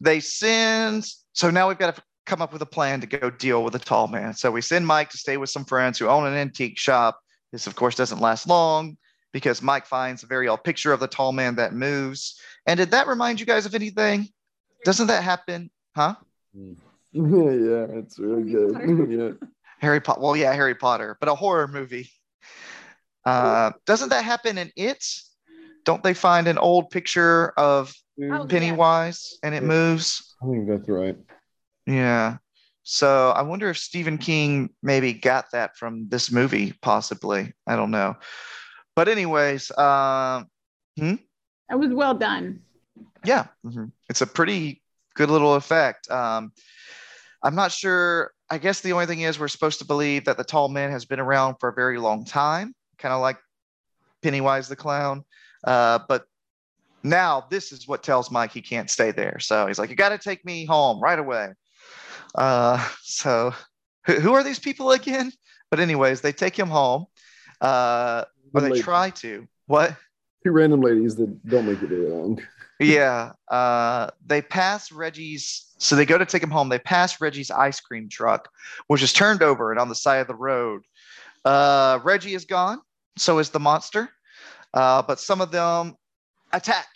they 0.00 0.18
send. 0.18 1.06
So 1.32 1.48
now 1.48 1.68
we've 1.68 1.78
got 1.78 1.94
to 1.94 2.02
come 2.26 2.42
up 2.42 2.52
with 2.52 2.62
a 2.62 2.66
plan 2.66 3.00
to 3.02 3.06
go 3.06 3.30
deal 3.30 3.62
with 3.62 3.74
the 3.74 3.78
tall 3.78 4.08
man. 4.08 4.34
So 4.34 4.50
we 4.50 4.62
send 4.62 4.84
Mike 4.84 5.10
to 5.10 5.16
stay 5.16 5.36
with 5.36 5.50
some 5.50 5.64
friends 5.64 5.96
who 5.96 6.08
own 6.08 6.26
an 6.26 6.34
antique 6.34 6.76
shop. 6.76 7.20
This, 7.52 7.68
of 7.68 7.76
course, 7.76 7.94
doesn't 7.94 8.20
last 8.20 8.48
long 8.48 8.96
because 9.32 9.62
Mike 9.62 9.86
finds 9.86 10.22
a 10.22 10.26
very 10.26 10.48
old 10.48 10.64
picture 10.64 10.92
of 10.92 11.00
the 11.00 11.06
tall 11.06 11.32
man 11.32 11.56
that 11.56 11.72
moves. 11.74 12.40
And 12.66 12.78
did 12.78 12.90
that 12.92 13.06
remind 13.06 13.40
you 13.40 13.46
guys 13.46 13.66
of 13.66 13.74
anything? 13.74 14.28
Doesn't 14.84 15.08
that 15.08 15.22
happen? 15.22 15.70
Huh? 15.94 16.14
yeah, 17.12 17.86
it's 17.90 18.18
really 18.18 18.50
good. 18.50 19.08
yeah. 19.40 19.48
Harry 19.80 20.00
Potter. 20.00 20.20
Well, 20.20 20.36
yeah, 20.36 20.52
Harry 20.52 20.74
Potter, 20.74 21.16
but 21.20 21.28
a 21.28 21.34
horror 21.34 21.68
movie. 21.68 22.10
Uh, 23.24 23.72
doesn't 23.86 24.08
that 24.08 24.24
happen 24.24 24.58
in 24.58 24.70
It? 24.76 25.04
Don't 25.84 26.02
they 26.02 26.14
find 26.14 26.48
an 26.48 26.58
old 26.58 26.90
picture 26.90 27.50
of 27.56 27.94
Oh, 28.20 28.46
Pennywise 28.48 29.38
and 29.42 29.54
it 29.54 29.62
Yeah. 29.62 29.68
moves? 29.68 30.34
I 30.42 30.46
think 30.46 30.68
that's 30.68 30.88
right. 30.88 31.16
Yeah. 31.86 32.38
So 32.82 33.30
I 33.30 33.42
wonder 33.42 33.68
if 33.70 33.78
Stephen 33.78 34.18
King 34.18 34.70
maybe 34.82 35.12
got 35.12 35.50
that 35.52 35.76
from 35.76 36.08
this 36.08 36.32
movie, 36.32 36.72
possibly. 36.82 37.52
I 37.66 37.76
don't 37.76 37.90
know. 37.90 38.16
But 38.98 39.06
anyways, 39.06 39.70
um, 39.78 40.48
That 40.96 41.78
was 41.78 41.90
well 41.92 42.14
done. 42.14 42.62
yeah, 43.24 43.46
mhm. 43.64 43.92
it's 44.10 44.22
a 44.22 44.26
pretty 44.26 44.82
good 45.14 45.30
little 45.30 45.54
effect. 45.54 46.10
Um, 46.10 46.50
I'm 47.44 47.54
not 47.54 47.70
sure. 47.70 48.32
I 48.50 48.58
guess 48.58 48.80
the 48.80 48.92
only 48.94 49.06
thing 49.06 49.20
is 49.20 49.38
we're 49.38 49.46
supposed 49.46 49.78
to 49.78 49.84
believe 49.84 50.24
that 50.24 50.36
the 50.36 50.42
tall 50.42 50.68
man 50.68 50.90
has 50.90 51.04
been 51.04 51.20
around 51.20 51.58
for 51.60 51.68
a 51.68 51.72
very 51.72 52.00
long 52.00 52.24
time, 52.24 52.74
kind 52.98 53.14
of 53.14 53.20
like 53.20 53.36
Pennywise 54.20 54.66
the 54.66 54.74
clown. 54.74 55.22
Uh, 55.62 56.00
but 56.08 56.24
now 57.04 57.46
this 57.50 57.70
is 57.70 57.86
what 57.86 58.02
tells 58.02 58.32
Mike 58.32 58.50
he 58.50 58.60
can't 58.60 58.90
stay 58.90 59.12
there. 59.12 59.38
So 59.38 59.68
he's 59.68 59.78
like, 59.78 59.90
"You 59.90 59.94
got 59.94 60.08
to 60.08 60.18
take 60.18 60.44
me 60.44 60.64
home 60.64 61.00
right 61.00 61.20
away." 61.20 61.52
Uh, 62.34 62.84
so 63.04 63.54
who, 64.06 64.14
who 64.14 64.34
are 64.34 64.42
these 64.42 64.58
people 64.58 64.90
again? 64.90 65.30
But 65.70 65.78
anyways, 65.78 66.20
they 66.20 66.32
take 66.32 66.58
him 66.58 66.66
home, 66.68 67.06
uh, 67.60 68.24
or 68.54 68.60
they 68.60 68.70
Lady- 68.70 68.82
try 68.82 69.10
to. 69.10 69.46
What? 69.66 69.96
Two 70.44 70.52
random 70.52 70.80
ladies 70.80 71.16
that 71.16 71.46
don't 71.48 71.66
make 71.66 71.82
it 71.82 71.88
very 71.88 72.08
long. 72.08 72.40
yeah 72.80 73.32
uh 73.50 74.08
they 74.24 74.40
pass 74.40 74.92
reggie's 74.92 75.74
so 75.78 75.96
they 75.96 76.06
go 76.06 76.16
to 76.16 76.24
take 76.24 76.40
him 76.44 76.50
home 76.50 76.68
they 76.68 76.78
pass 76.78 77.20
reggie's 77.20 77.50
ice 77.50 77.80
cream 77.80 78.08
truck 78.08 78.48
which 78.86 79.02
is 79.02 79.12
turned 79.12 79.42
over 79.42 79.72
and 79.72 79.80
on 79.80 79.88
the 79.88 79.96
side 79.96 80.18
of 80.18 80.28
the 80.28 80.34
road 80.36 80.82
uh 81.44 81.98
reggie 82.04 82.34
is 82.34 82.44
gone 82.44 82.80
so 83.16 83.40
is 83.40 83.50
the 83.50 83.58
monster 83.58 84.08
uh 84.74 85.02
but 85.02 85.18
some 85.18 85.40
of 85.40 85.50
them 85.50 85.96
attack 86.52 86.86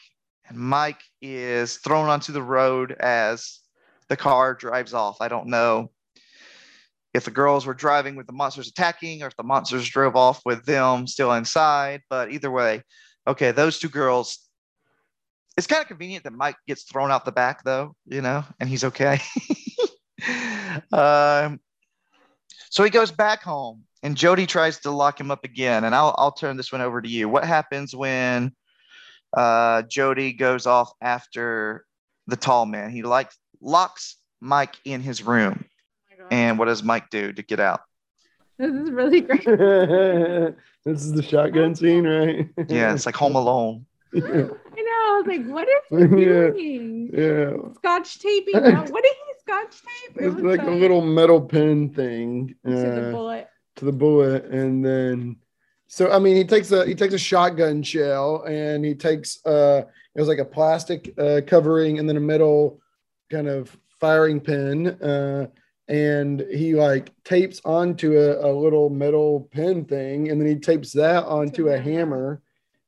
and 0.49 0.57
mike 0.57 1.01
is 1.21 1.79
thrown 1.79 2.09
onto 2.09 2.33
the 2.33 2.43
road 2.43 2.93
as 3.01 3.59
the 4.07 4.17
car 4.17 4.55
drives 4.55 4.95
off 4.95 5.17
i 5.21 5.27
don't 5.27 5.49
know 5.49 5.91
if 7.15 7.25
the 7.25 7.31
girls 7.31 7.67
were 7.67 7.75
driving 7.75 8.17
with 8.17 8.27
the 8.27 8.33
monsters 8.33 8.69
attacking 8.69 9.23
or 9.23 9.27
if 9.27 9.37
the 9.37 9.43
monsters 9.43 9.89
drove 9.89 10.17
off 10.17 10.41
with 10.45 10.65
them 10.65 11.07
still 11.07 11.33
inside. 11.33 12.03
But 12.09 12.31
either 12.31 12.51
way, 12.51 12.83
okay, 13.27 13.51
those 13.51 13.79
two 13.79 13.89
girls. 13.89 14.39
It's 15.59 15.67
kind 15.67 15.83
of 15.83 15.89
convenient 15.89 16.25
that 16.25 16.33
Mike 16.33 16.57
gets 16.67 16.85
thrown 16.85 17.11
out 17.11 17.27
the 17.27 17.33
back, 17.33 17.63
though, 17.63 17.95
you 18.07 18.23
know, 18.23 18.43
and 18.59 18.71
he's 18.71 18.85
okay. 18.85 19.21
um, 20.93 21.61
so 22.71 22.83
he 22.83 22.89
goes 22.89 23.11
back 23.11 23.43
home, 23.43 23.83
and 24.03 24.17
Jody 24.17 24.47
tries 24.47 24.79
to 24.81 24.91
lock 24.91 25.21
him 25.21 25.31
up 25.31 25.45
again. 25.45 25.85
And 25.85 25.95
I'll 25.95 26.15
I'll 26.17 26.33
turn 26.33 26.57
this 26.57 26.73
one 26.73 26.81
over 26.81 27.03
to 27.03 27.09
you. 27.09 27.29
What 27.29 27.45
happens 27.45 27.95
when 27.95 28.53
uh, 29.37 29.83
Jody 29.83 30.33
goes 30.33 30.67
off 30.67 30.91
after 31.03 31.85
the 32.29 32.37
tall 32.37 32.65
man? 32.65 32.91
He 32.91 33.03
like 33.03 33.31
locks 33.61 34.17
Mike 34.41 34.77
in 34.87 35.03
his 35.03 35.23
room. 35.23 35.67
And 36.31 36.59
what 36.59 36.67
does 36.67 36.83
Mike 36.83 37.11
do 37.11 37.33
to 37.33 37.43
get 37.43 37.61
out? 37.61 37.81
This 38.59 38.73
is 38.73 38.91
really 38.91 39.21
great. 39.29 39.45
this 40.85 41.03
is 41.05 41.13
the 41.13 41.23
shotgun 41.23 41.75
scene, 41.75 42.07
right? 42.07 42.49
Yeah, 42.69 42.93
it's 42.95 43.07
like 43.07 43.17
Home 43.17 43.35
Alone. 43.37 43.87
I 44.15 44.19
know. 44.21 44.59
I 44.77 45.23
was 45.23 45.27
like, 45.27 45.47
what 45.47 45.69
is 45.69 46.11
he 46.15 46.25
Yeah. 46.25 46.51
doing? 46.51 47.11
yeah. 47.13 47.73
Scotch 47.77 48.19
taping. 48.19 48.55
out. 48.65 48.91
What 48.91 49.03
did 49.03 49.15
he 49.15 49.33
scotch 49.41 49.75
tape? 49.83 50.17
It 50.23 50.27
It's 50.27 50.35
was 50.37 50.45
like 50.45 50.67
a 50.67 50.71
little 50.71 51.01
metal 51.01 51.41
pin 51.41 51.91
thing 51.95 52.55
to 52.67 52.71
the 52.71 53.09
uh, 53.09 53.11
bullet. 53.13 53.49
to 53.77 53.85
the 53.87 53.93
bullet, 53.93 54.45
and 54.47 54.85
then 54.85 55.37
so 55.89 56.11
I 56.13 56.19
mean 56.19 56.37
he 56.37 56.45
takes 56.45 56.71
a 56.73 56.87
he 56.87 56.95
takes 56.95 57.15
a 57.15 57.19
shotgun 57.19 57.83
shell 57.83 58.45
and 58.47 58.85
he 58.85 58.95
takes 58.95 59.45
uh 59.47 59.83
it 60.15 60.21
was 60.21 60.29
like 60.29 60.39
a 60.39 60.45
plastic 60.45 61.13
uh, 61.19 61.41
covering 61.47 61.99
and 61.99 62.07
then 62.09 62.17
a 62.19 62.21
metal 62.21 62.81
kind 63.31 63.49
of 63.49 63.75
firing 63.99 64.41
pin 64.41 64.89
uh, 65.03 65.47
and 65.93 66.41
he 66.51 66.75
like 66.75 67.13
tapes 67.23 67.61
onto 67.67 68.17
a, 68.17 68.51
a 68.51 68.51
little 68.51 68.89
metal 68.89 69.47
pin 69.53 69.85
thing 69.85 70.31
and 70.31 70.41
then 70.41 70.49
he 70.49 70.57
tapes 70.57 70.91
that 70.93 71.23
onto 71.25 71.69
a 71.69 71.79
hammer 71.79 72.41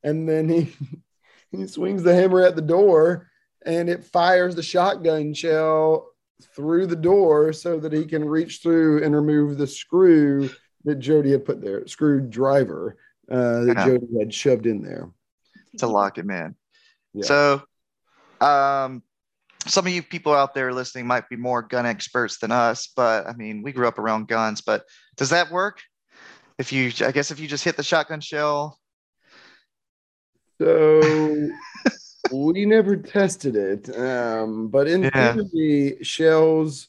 and 0.03 0.27
then 0.27 0.49
he 0.49 0.75
he 1.51 1.67
swings 1.67 2.03
the 2.03 2.15
hammer 2.15 2.41
at 2.41 2.57
the 2.57 2.63
door 2.63 3.29
and 3.67 3.91
it 3.91 4.05
fires 4.07 4.55
the 4.55 4.63
shotgun 4.63 5.35
shell 5.35 6.09
through 6.57 6.87
the 6.87 6.97
door 6.97 7.53
so 7.53 7.79
that 7.79 7.93
he 7.93 8.07
can 8.07 8.25
reach 8.25 8.61
through 8.63 9.05
and 9.05 9.15
remove 9.15 9.59
the 9.59 9.67
screw 9.67 10.49
that 10.85 10.99
Jody 10.99 11.31
had 11.31 11.45
put 11.45 11.61
there, 11.61 11.87
screwdriver 11.87 12.97
uh, 13.31 13.65
that 13.65 13.75
Yeah. 13.77 13.87
Jody 13.87 14.19
had 14.19 14.33
shoved 14.33 14.67
in 14.67 14.83
there. 14.83 15.11
to 15.79 15.87
lock 15.87 16.17
him 16.17 16.31
in. 16.31 16.55
Yeah. 17.13 17.25
So, 17.25 17.63
um, 18.41 19.03
some 19.67 19.87
of 19.87 19.93
you 19.93 20.03
people 20.03 20.35
out 20.35 20.55
there 20.55 20.73
listening 20.73 21.07
might 21.07 21.29
be 21.29 21.37
more 21.37 21.63
gun 21.63 21.87
experts 21.87 22.39
than 22.39 22.53
us, 22.53 22.89
but 22.95 23.27
I 23.27 23.33
mean, 23.35 23.63
we 23.63 23.73
grew 23.73 23.89
up 23.89 23.99
around 23.99 24.29
guns. 24.29 24.61
But 24.61 24.85
does 25.17 25.31
that 25.31 25.51
work? 25.51 25.81
If 26.59 26.73
you, 26.73 26.93
I 27.05 27.11
guess, 27.11 27.31
if 27.31 27.41
you 27.41 27.49
just 27.49 27.65
hit 27.65 27.77
the 27.77 27.83
shotgun 27.83 28.21
shell, 28.21 28.79
So 30.61 31.35
we 32.33 32.65
never 32.65 32.97
tested 32.97 33.57
it, 33.57 33.97
um, 33.99 34.69
but 34.69 34.87
in 34.87 35.11
Yeah. 35.15 35.35
theory, 35.35 35.99
shells 36.03 36.89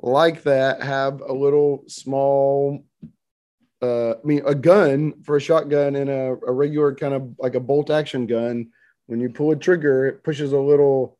like 0.00 0.42
that 0.44 0.82
have 0.82 1.20
a 1.20 1.32
little 1.32 1.84
small. 1.86 2.84
Uh, 3.80 4.10
I 4.12 4.16
mean, 4.24 4.42
a 4.44 4.54
gun 4.54 5.22
for 5.22 5.36
a 5.36 5.40
shotgun 5.40 5.94
and 5.96 6.10
a, 6.10 6.36
a 6.46 6.52
regular 6.52 6.94
kind 6.94 7.14
of 7.14 7.34
like 7.38 7.54
a 7.54 7.60
bolt 7.60 7.90
action 7.90 8.26
gun. 8.26 8.70
When 9.06 9.20
you 9.20 9.30
pull 9.30 9.52
a 9.52 9.56
trigger, 9.56 10.06
it 10.06 10.24
pushes 10.24 10.52
a 10.52 10.58
little 10.58 11.17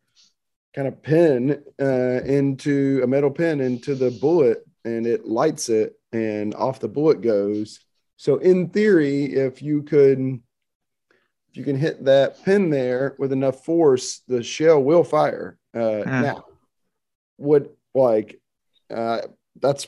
kind 0.75 0.89
of 0.89 1.03
pin 1.03 1.63
uh, 1.81 2.21
into 2.25 3.01
a 3.03 3.07
metal 3.07 3.31
pin 3.31 3.61
into 3.61 3.95
the 3.95 4.11
bullet, 4.11 4.65
and 4.85 5.07
it 5.07 5.27
lights 5.27 5.69
it, 5.69 5.99
and 6.13 6.55
off 6.55 6.81
the 6.81 6.89
bullet 6.89 7.21
goes. 7.21 7.81
So, 8.17 8.37
in 8.39 8.69
theory, 8.71 9.25
if 9.25 9.63
you 9.63 9.83
could 9.83 10.41
if 11.51 11.57
you 11.57 11.65
can 11.65 11.77
hit 11.77 12.05
that 12.05 12.45
pin 12.45 12.71
there 12.71 13.17
with 13.19 13.33
enough 13.33 13.65
force, 13.65 14.21
the 14.29 14.43
shell 14.43 14.83
will 14.83 15.05
fire. 15.05 15.59
Uh, 15.75 16.03
Hmm. 16.03 16.23
Now, 16.23 16.45
would 17.39 17.71
like 17.95 18.41
uh, 18.95 19.23
that's 19.61 19.87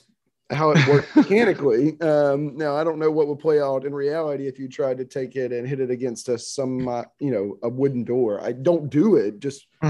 how 0.51 0.71
it 0.73 0.87
works 0.87 1.09
mechanically. 1.17 2.01
Um, 2.01 2.57
now, 2.57 2.77
I 2.77 2.85
don't 2.85 2.99
know 2.99 3.11
what 3.11 3.29
would 3.29 3.39
play 3.39 3.61
out 3.61 3.85
in 3.85 3.95
reality 3.95 4.47
if 4.47 4.59
you 4.59 4.69
tried 4.69 4.99
to 4.99 5.05
take 5.05 5.37
it 5.37 5.53
and 5.53 5.67
hit 5.67 5.81
it 5.81 5.91
against 5.91 6.29
a 6.29 6.39
some 6.39 6.89
uh, 6.89 7.05
you 7.19 7.31
know 7.31 7.59
a 7.63 7.69
wooden 7.69 8.05
door. 8.05 8.43
I 8.43 8.53
don't 8.53 8.91
do 8.91 9.17
it. 9.17 9.41
Just 9.41 9.67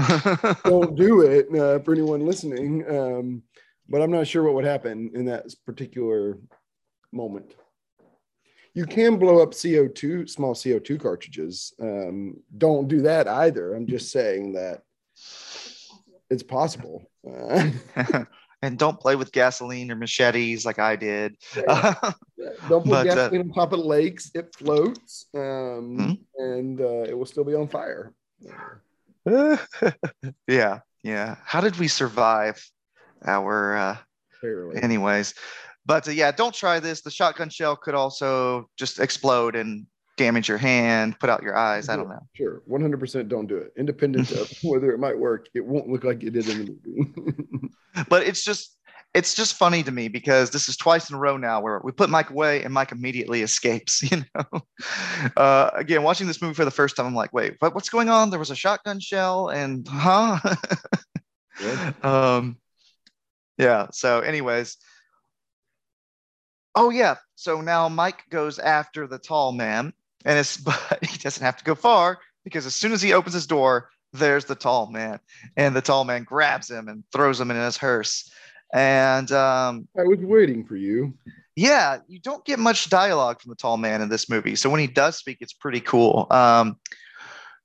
don't 0.63 0.95
do 0.95 1.21
it 1.21 1.47
uh, 1.55 1.79
for 1.79 1.93
anyone 1.93 2.25
listening. 2.25 2.85
Um, 2.89 3.43
but 3.89 4.01
I'm 4.01 4.11
not 4.11 4.27
sure 4.27 4.43
what 4.43 4.53
would 4.55 4.65
happen 4.65 5.11
in 5.13 5.25
that 5.25 5.53
particular 5.65 6.37
moment. 7.11 7.55
You 8.73 8.85
can 8.85 9.17
blow 9.17 9.41
up 9.41 9.51
CO2, 9.51 10.29
small 10.29 10.55
CO2 10.55 10.99
cartridges. 10.99 11.73
Um, 11.81 12.37
don't 12.57 12.87
do 12.87 13.01
that 13.01 13.27
either. 13.27 13.73
I'm 13.73 13.85
just 13.85 14.11
saying 14.11 14.53
that 14.53 14.83
it's 16.29 16.43
possible. 16.43 17.03
Uh, 17.29 17.71
and 18.61 18.77
don't 18.77 18.99
play 18.99 19.15
with 19.15 19.31
gasoline 19.31 19.91
or 19.91 19.95
machetes 19.95 20.65
like 20.65 20.79
I 20.79 20.95
did. 20.95 21.35
don't 21.55 22.83
put 22.83 22.85
But, 22.85 23.07
uh, 23.07 23.15
gasoline 23.15 23.41
on 23.41 23.53
top 23.53 23.73
of 23.73 23.79
lakes. 23.79 24.31
It 24.33 24.53
floats 24.55 25.25
um, 25.35 25.95
Hmm. 25.97 26.11
and 26.37 26.81
uh, 26.81 27.03
it 27.09 27.17
will 27.17 27.25
still 27.25 27.43
be 27.43 27.55
on 27.55 27.67
fire. 27.67 28.13
yeah, 30.47 30.79
yeah. 31.03 31.35
How 31.45 31.61
did 31.61 31.77
we 31.77 31.87
survive 31.87 32.63
our? 33.25 33.77
Uh, 33.77 33.97
Apparently. 34.37 34.81
anyways, 34.81 35.35
but 35.85 36.07
uh, 36.07 36.11
yeah, 36.11 36.31
don't 36.31 36.55
try 36.55 36.79
this. 36.79 37.01
The 37.01 37.11
shotgun 37.11 37.49
shell 37.49 37.75
could 37.75 37.93
also 37.93 38.67
just 38.77 38.99
explode 38.99 39.55
and 39.55 39.85
damage 40.21 40.47
your 40.47 40.59
hand, 40.59 41.17
put 41.19 41.31
out 41.31 41.41
your 41.41 41.57
eyes. 41.57 41.89
I 41.89 41.95
don't 41.95 42.07
know. 42.07 42.21
Sure, 42.33 42.61
100% 42.69 43.27
don't 43.27 43.47
do 43.47 43.57
it. 43.57 43.73
Independent 43.75 44.31
of 44.31 44.51
whether 44.63 44.91
it 44.91 44.99
might 44.99 45.17
work, 45.17 45.47
it 45.55 45.65
won't 45.65 45.89
look 45.89 46.03
like 46.03 46.21
it 46.21 46.31
did 46.31 46.47
in 46.47 46.65
the 46.65 46.77
movie. 46.85 47.69
but 48.09 48.23
it's 48.23 48.43
just 48.43 48.77
it's 49.13 49.33
just 49.33 49.55
funny 49.55 49.83
to 49.83 49.91
me 49.91 50.07
because 50.07 50.51
this 50.51 50.69
is 50.69 50.77
twice 50.77 51.09
in 51.09 51.15
a 51.15 51.19
row 51.19 51.35
now 51.35 51.59
where 51.59 51.81
we 51.83 51.91
put 51.91 52.09
Mike 52.09 52.29
away 52.29 52.63
and 52.63 52.73
Mike 52.73 52.93
immediately 52.93 53.41
escapes. 53.41 54.03
You 54.11 54.23
know, 54.35 54.61
uh, 55.35 55.71
again, 55.73 56.03
watching 56.03 56.27
this 56.27 56.41
movie 56.41 56.53
for 56.53 56.65
the 56.65 56.71
first 56.71 56.95
time, 56.95 57.07
I'm 57.07 57.15
like, 57.15 57.33
wait, 57.33 57.55
what, 57.59 57.73
what's 57.73 57.89
going 57.89 58.09
on? 58.09 58.29
There 58.29 58.39
was 58.39 58.51
a 58.51 58.55
shotgun 58.55 58.99
shell, 58.99 59.49
and 59.49 59.87
huh? 59.87 60.39
Yeah. 61.61 61.93
um, 62.03 62.57
yeah. 63.57 63.87
So, 63.91 64.19
anyways, 64.19 64.77
oh 66.75 66.89
yeah. 66.89 67.15
So 67.35 67.59
now 67.59 67.89
Mike 67.89 68.23
goes 68.29 68.59
after 68.59 69.07
the 69.07 69.17
tall 69.17 69.51
man, 69.51 69.93
and 70.25 70.37
it's 70.39 70.57
but 70.57 70.99
he 71.01 71.17
doesn't 71.17 71.43
have 71.43 71.57
to 71.57 71.63
go 71.63 71.75
far 71.75 72.19
because 72.43 72.65
as 72.65 72.75
soon 72.75 72.91
as 72.91 73.01
he 73.01 73.13
opens 73.13 73.33
his 73.33 73.47
door, 73.47 73.89
there's 74.13 74.45
the 74.45 74.55
tall 74.55 74.87
man, 74.87 75.19
and 75.55 75.75
the 75.75 75.81
tall 75.81 76.03
man 76.03 76.23
grabs 76.23 76.69
him 76.69 76.87
and 76.87 77.03
throws 77.13 77.39
him 77.39 77.51
in 77.51 77.57
his 77.57 77.77
hearse. 77.77 78.29
And 78.73 79.31
um, 79.31 79.87
I 79.97 80.03
was 80.03 80.19
waiting 80.19 80.65
for 80.65 80.75
you. 80.77 81.13
yeah, 81.55 81.99
you 82.07 82.19
don't 82.19 82.45
get 82.45 82.59
much 82.59 82.89
dialogue 82.89 83.41
from 83.41 83.49
the 83.49 83.55
tall 83.55 83.77
man 83.77 84.01
in 84.01 84.09
this 84.09 84.29
movie. 84.29 84.55
So 84.55 84.69
when 84.69 84.79
he 84.79 84.87
does 84.87 85.17
speak, 85.17 85.37
it's 85.41 85.53
pretty 85.53 85.81
cool. 85.81 86.27
Um, 86.31 86.77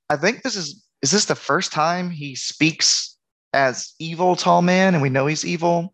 I 0.09 0.17
think 0.17 0.43
this 0.43 0.55
is 0.55 0.83
is 1.01 1.11
this 1.11 1.25
the 1.25 1.35
first 1.35 1.71
time 1.71 2.09
he 2.09 2.35
speaks 2.35 3.17
as 3.53 3.93
evil 3.99 4.35
tall 4.35 4.61
man, 4.61 4.93
and 4.93 5.01
we 5.01 5.09
know 5.09 5.27
he's 5.27 5.45
evil. 5.45 5.93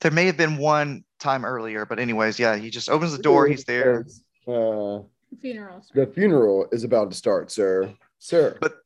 There 0.00 0.10
may 0.10 0.26
have 0.26 0.36
been 0.36 0.58
one 0.58 1.04
time 1.18 1.44
earlier, 1.44 1.86
but 1.86 1.98
anyways, 1.98 2.38
yeah, 2.38 2.56
he 2.56 2.70
just 2.70 2.90
opens 2.90 3.16
the 3.16 3.22
door. 3.22 3.46
He's 3.46 3.64
there. 3.64 4.04
Uh, 4.46 5.00
Funerals. 5.40 5.90
the 5.94 6.06
funeral 6.06 6.66
is 6.72 6.84
about 6.84 7.10
to 7.10 7.16
start, 7.16 7.50
sir. 7.50 7.92
Sir. 8.18 8.56
But 8.60 8.76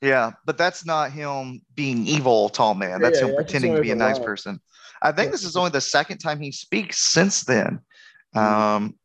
yeah, 0.00 0.32
but 0.44 0.58
that's 0.58 0.84
not 0.84 1.12
him 1.12 1.62
being 1.74 2.06
evil, 2.06 2.48
tall 2.48 2.74
man. 2.74 3.00
That's 3.00 3.18
Yeah, 3.20 3.26
him 3.26 3.30
yeah, 3.30 3.36
that's 3.38 3.52
pretending 3.52 3.74
to 3.76 3.80
be 3.80 3.90
a 3.92 3.94
nice 3.94 4.16
line. 4.16 4.24
person. 4.24 4.60
I 5.02 5.12
think 5.12 5.26
Yeah. 5.28 5.32
this 5.32 5.44
is 5.44 5.56
only 5.56 5.70
the 5.70 5.80
second 5.80 6.18
time 6.18 6.40
he 6.40 6.50
speaks 6.52 6.98
since 6.98 7.42
then. 7.44 7.80
Mhm. 8.34 8.40
Um, 8.40 8.98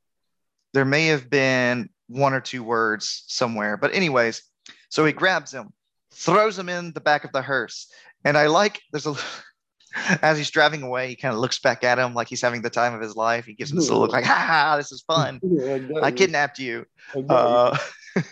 there 0.73 0.85
may 0.85 1.07
have 1.07 1.29
been 1.29 1.89
one 2.07 2.33
or 2.33 2.41
two 2.41 2.63
words 2.63 3.23
somewhere, 3.27 3.77
but 3.77 3.93
anyways, 3.93 4.41
so 4.89 5.05
he 5.05 5.13
grabs 5.13 5.53
him, 5.53 5.71
throws 6.11 6.57
him 6.57 6.69
in 6.69 6.91
the 6.93 7.01
back 7.01 7.23
of 7.23 7.31
the 7.31 7.41
hearse, 7.41 7.87
and 8.25 8.35
I 8.37 8.47
like 8.47 8.81
there's 8.91 9.05
a 9.07 9.15
as 10.21 10.37
he's 10.37 10.49
driving 10.51 10.81
away, 10.83 11.07
he 11.09 11.15
kind 11.15 11.33
of 11.33 11.39
looks 11.39 11.59
back 11.59 11.83
at 11.83 11.97
him 11.99 12.13
like 12.13 12.27
he's 12.27 12.41
having 12.41 12.61
the 12.61 12.69
time 12.69 12.93
of 12.93 13.01
his 13.01 13.15
life. 13.15 13.45
He 13.45 13.53
gives 13.53 13.71
him 13.71 13.77
this 13.77 13.87
little 13.89 14.01
look 14.01 14.11
like, 14.11 14.25
"Ha 14.25 14.33
ha, 14.33 14.77
this 14.77 14.91
is 14.91 15.01
fun. 15.07 15.39
Yeah, 15.43 15.79
I 16.01 16.07
I 16.07 16.11
kidnapped 16.11 16.59
you." 16.59 16.85
I. 17.15 17.19
Uh, 17.19 17.77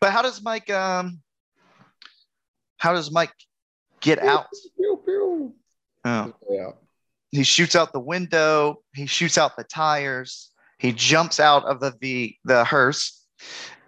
but 0.00 0.12
how 0.12 0.22
does 0.22 0.42
Mike 0.42 0.70
um 0.70 1.20
how 2.78 2.92
does 2.92 3.10
Mike 3.10 3.32
get 4.00 4.18
out? 4.18 4.46
Pew, 4.76 5.00
pew. 5.04 5.54
Oh, 6.04 6.34
Yeah. 6.50 6.70
he 7.30 7.42
shoots 7.44 7.74
out 7.74 7.92
the 7.92 8.00
window, 8.00 8.82
he 8.94 9.06
shoots 9.06 9.38
out 9.38 9.56
the 9.56 9.64
tires, 9.64 10.50
he 10.78 10.92
jumps 10.92 11.40
out 11.40 11.64
of 11.64 11.80
the 11.80 11.94
the, 12.00 12.36
the 12.44 12.64
hearse, 12.64 13.24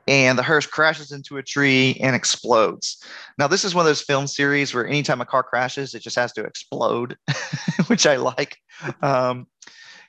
and 0.06 0.38
the 0.38 0.42
hearse 0.42 0.66
crashes 0.66 1.12
into 1.12 1.36
a 1.36 1.42
tree 1.42 1.98
and 2.00 2.14
explodes. 2.14 3.02
Now, 3.38 3.48
this 3.48 3.64
is 3.64 3.74
one 3.74 3.84
of 3.84 3.88
those 3.88 4.02
film 4.02 4.26
series 4.26 4.74
where 4.74 4.86
anytime 4.86 5.20
a 5.20 5.26
car 5.26 5.42
crashes, 5.42 5.94
it 5.94 6.02
just 6.02 6.16
has 6.16 6.32
to 6.34 6.44
explode, 6.44 7.16
which 7.88 8.06
I 8.06 8.16
like. 8.16 8.56
Um, 9.02 9.46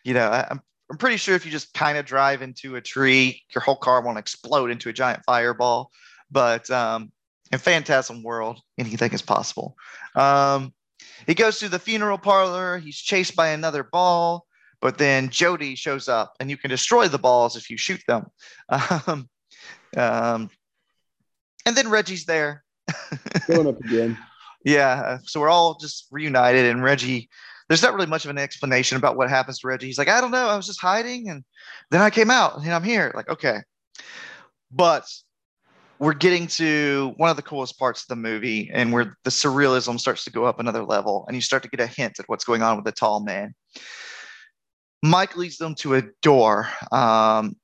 you 0.04 0.14
know, 0.14 0.28
I, 0.30 0.48
I'm 0.50 0.62
I'm 0.90 0.98
pretty 0.98 1.18
sure 1.18 1.36
if 1.36 1.46
you 1.46 1.52
just 1.52 1.74
kind 1.74 1.98
of 1.98 2.06
drive 2.06 2.42
into 2.42 2.76
a 2.76 2.82
tree, 2.82 3.44
your 3.54 3.62
whole 3.62 3.76
car 3.76 4.02
won't 4.02 4.18
explode 4.18 4.72
into 4.72 4.90
a 4.90 4.94
giant 4.94 5.24
fireball. 5.26 5.92
But 6.32 6.70
um, 6.70 7.12
in 7.52 7.60
Phantasm 7.60 8.24
World, 8.24 8.62
anything 8.78 9.12
is 9.12 9.22
possible. 9.22 9.76
Um, 10.16 10.74
he 11.26 11.34
goes 11.34 11.60
to 11.60 11.70
the 11.70 11.80
funeral 11.80 12.18
parlor. 12.18 12.78
He's 12.78 12.98
chased 12.98 13.36
by 13.36 13.50
another 13.50 13.84
ball, 13.84 14.46
but 14.82 14.98
then 14.98 15.30
Jody 15.30 15.76
shows 15.76 16.08
up, 16.08 16.36
and 16.40 16.50
you 16.50 16.58
can 16.58 16.70
destroy 16.70 17.08
the 17.08 17.18
balls 17.18 17.56
if 17.56 17.70
you 17.70 17.78
shoot 17.78 18.02
them. 18.08 18.26
Um, 19.08 19.30
um, 19.98 20.50
and 21.66 21.76
then 21.76 21.90
Reggie's 21.90 22.26
there. 22.26 22.64
Going 23.48 23.68
up 23.68 23.80
again. 23.80 24.18
yeah, 24.64 25.18
so 25.24 25.40
we're 25.40 25.50
all 25.50 25.78
just 25.78 26.08
reunited, 26.12 26.66
and 26.66 26.84
Reggie. 26.84 27.30
There's 27.68 27.84
not 27.84 27.94
really 27.94 28.08
much 28.08 28.24
of 28.24 28.32
an 28.32 28.38
explanation 28.38 28.96
about 28.96 29.18
what 29.18 29.30
happens 29.30 29.60
to 29.60 29.68
Reggie. 29.68 29.88
He's 29.88 29.98
like, 29.98 30.08
I 30.08 30.22
don't 30.22 30.32
know. 30.32 30.48
I 30.48 30.56
was 30.56 30.66
just 30.66 30.80
hiding, 30.80 31.30
and 31.30 31.44
then 31.92 32.02
I 32.02 32.10
came 32.10 32.32
out, 32.32 32.62
and 32.62 32.72
I'm 32.72 32.84
here. 32.84 33.12
Like, 33.14 33.30
okay, 33.30 33.60
but 34.72 35.06
we're 36.00 36.14
getting 36.14 36.48
to 36.48 37.14
one 37.18 37.30
of 37.30 37.36
the 37.36 37.42
coolest 37.42 37.78
parts 37.80 38.04
of 38.04 38.08
the 38.08 38.16
movie 38.16 38.70
and 38.72 38.94
where 38.94 39.18
the 39.24 39.30
surrealism 39.30 40.00
starts 40.00 40.24
to 40.26 40.32
go 40.32 40.46
up 40.46 40.60
another 40.60 40.84
level 40.84 41.26
and 41.28 41.36
you 41.36 41.42
start 41.42 41.64
to 41.64 41.70
get 41.70 41.80
a 41.80 41.88
hint 41.88 42.20
at 42.20 42.30
what's 42.30 42.46
going 42.46 42.62
on 42.62 42.76
with 42.76 42.86
the 42.86 42.92
tall 42.92 43.20
man 43.20 43.54
mike 45.02 45.36
leads 45.36 45.58
them 45.58 45.74
to 45.74 45.96
a 45.96 46.04
door 46.22 46.68
um, 46.92 47.56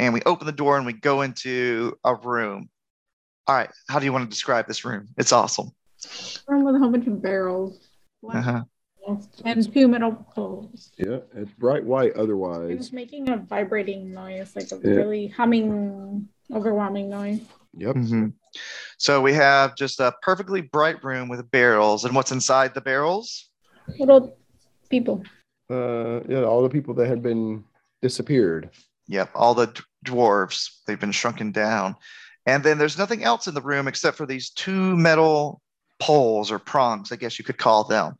and 0.00 0.14
we 0.14 0.22
open 0.24 0.46
the 0.46 0.52
door 0.52 0.76
and 0.78 0.86
we 0.86 0.94
go 0.94 1.20
into 1.20 1.96
a 2.04 2.14
room 2.14 2.68
all 3.46 3.54
right 3.54 3.70
how 3.88 3.98
do 3.98 4.04
you 4.06 4.12
want 4.12 4.24
to 4.24 4.30
describe 4.30 4.66
this 4.66 4.84
room 4.84 5.06
it's 5.18 5.32
awesome 5.32 5.70
Room 6.48 6.64
with 6.64 6.74
a 6.74 6.78
whole 6.78 6.90
bunch 6.90 7.06
of 7.06 7.20
barrels. 7.20 7.78
uh-huh. 8.26 8.62
And 9.44 9.72
two 9.74 9.86
metal 9.88 10.12
poles. 10.34 10.92
Yeah, 10.96 11.18
it's 11.34 11.50
bright 11.58 11.84
white 11.84 12.12
It 12.12 12.16
otherwise. 12.16 12.76
was 12.78 12.92
making 12.92 13.28
a 13.28 13.36
vibrating 13.36 14.12
noise, 14.14 14.56
like 14.56 14.70
a 14.72 14.76
Yeah. 14.82 14.94
really 14.94 15.26
humming, 15.28 16.28
overwhelming 16.52 17.10
noise. 17.10 17.40
Yep. 17.74 17.96
Mhm. 17.96 18.32
so 18.98 19.20
we 19.20 19.32
have 19.34 19.76
just 19.76 20.00
a 20.00 20.14
perfectly 20.22 20.62
bright 20.62 21.04
room 21.04 21.28
with 21.28 21.50
barrels 21.50 22.04
and 22.06 22.14
what's 22.14 22.32
inside 22.32 22.72
the 22.74 22.80
barrels 22.80 23.50
Little 23.98 24.36
people. 24.88 25.22
Uh, 25.70 26.20
yeah, 26.28 26.44
all 26.44 26.62
the 26.62 26.70
people 26.70 26.94
that 26.94 27.08
had 27.08 27.22
been 27.22 27.62
disappeared. 28.02 28.70
Yep, 29.08 29.30
all 29.34 29.54
the 29.54 29.66
d- 29.66 29.82
dwarves. 30.04 30.70
They've 30.86 31.00
been 31.00 31.12
shrunken 31.12 31.52
down. 31.52 31.96
And 32.46 32.64
then 32.64 32.78
there's 32.78 32.98
nothing 32.98 33.22
else 33.22 33.46
in 33.46 33.54
the 33.54 33.60
room 33.60 33.86
except 33.86 34.16
for 34.16 34.26
these 34.26 34.50
two 34.50 34.96
metal 34.96 35.60
poles 36.00 36.50
or 36.50 36.58
prongs, 36.58 37.12
I 37.12 37.16
guess 37.16 37.38
you 37.38 37.44
could 37.44 37.58
call 37.58 37.84
them. 37.84 38.16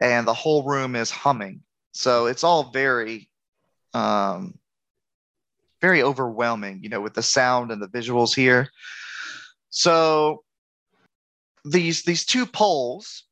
And 0.00 0.26
the 0.26 0.34
whole 0.34 0.62
room 0.64 0.94
is 0.94 1.10
humming. 1.10 1.60
So 1.92 2.26
it's 2.26 2.44
all 2.44 2.70
very 2.70 3.28
um 3.94 4.58
very 5.80 6.02
overwhelming, 6.02 6.80
you 6.82 6.88
know, 6.88 7.00
with 7.00 7.14
the 7.14 7.22
sound 7.22 7.72
and 7.72 7.82
the 7.82 7.88
visuals 7.88 8.34
here. 8.34 8.70
So 9.70 10.44
these 11.64 12.02
these 12.02 12.24
two 12.24 12.46
poles, 12.46 13.24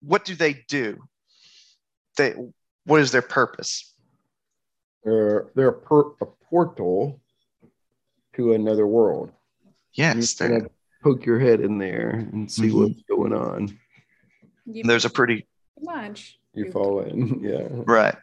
what 0.00 0.24
do 0.24 0.34
they 0.34 0.64
do? 0.68 0.98
They 2.16 2.34
what 2.84 3.00
is 3.00 3.12
their 3.12 3.22
purpose? 3.22 3.94
They're 5.04 5.68
a, 5.68 5.72
per, 5.72 6.04
portal 6.50 7.20
to 8.34 8.52
another 8.52 8.86
world. 8.86 9.32
Yes, 9.92 10.38
You're 10.40 10.48
they're- 10.48 10.70
poke 11.02 11.24
your 11.24 11.38
head 11.38 11.60
in 11.60 11.78
there 11.78 12.10
and 12.10 12.50
see 12.50 12.68
Mhm. 12.70 12.88
what's 12.88 13.02
going 13.08 13.32
on. 13.32 13.78
You 14.66 14.82
there's 14.84 15.04
a 15.04 15.10
pretty 15.10 15.46
much. 15.80 16.38
You 16.54 16.70
fall 16.72 17.00
in. 17.00 17.40
Yeah. 17.42 17.68
right. 17.86 18.16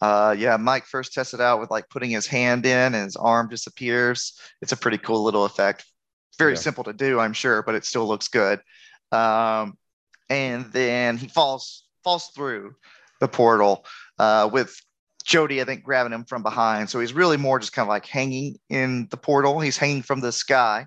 Uh, 0.00 0.34
yeah, 0.38 0.56
Mike 0.56 0.84
first 0.86 1.12
tested 1.12 1.40
out 1.40 1.60
with 1.60 1.70
like 1.70 1.88
putting 1.90 2.10
his 2.10 2.26
hand 2.26 2.64
in 2.66 2.94
and 2.94 3.04
his 3.04 3.16
arm 3.16 3.48
disappears. 3.48 4.38
It's 4.62 4.72
a 4.72 4.76
pretty 4.76 4.98
cool 4.98 5.22
little 5.24 5.44
effect. 5.44 5.84
Very 6.38 6.52
Yeah. 6.52 6.58
simple 6.60 6.84
to 6.84 6.92
do, 6.92 7.18
I'm 7.18 7.32
sure, 7.32 7.62
but 7.62 7.74
it 7.74 7.84
still 7.84 8.06
looks 8.06 8.28
good. 8.28 8.60
Um, 9.12 9.76
and 10.28 10.66
then 10.72 11.16
he 11.16 11.28
falls 11.28 11.84
falls 12.04 12.28
through 12.28 12.74
the 13.20 13.28
portal 13.28 13.84
uh, 14.18 14.48
with 14.52 14.80
Jody, 15.28 15.60
I 15.60 15.64
think, 15.64 15.82
grabbing 15.82 16.12
him 16.14 16.24
from 16.24 16.42
behind. 16.42 16.88
So 16.88 17.00
he's 17.00 17.12
really 17.12 17.36
more 17.36 17.58
just 17.58 17.74
kind 17.74 17.84
of 17.84 17.90
like 17.90 18.06
hanging 18.06 18.56
in 18.70 19.08
the 19.10 19.18
portal. 19.18 19.60
He's 19.60 19.76
hanging 19.76 20.00
from 20.00 20.20
the 20.20 20.32
sky. 20.32 20.86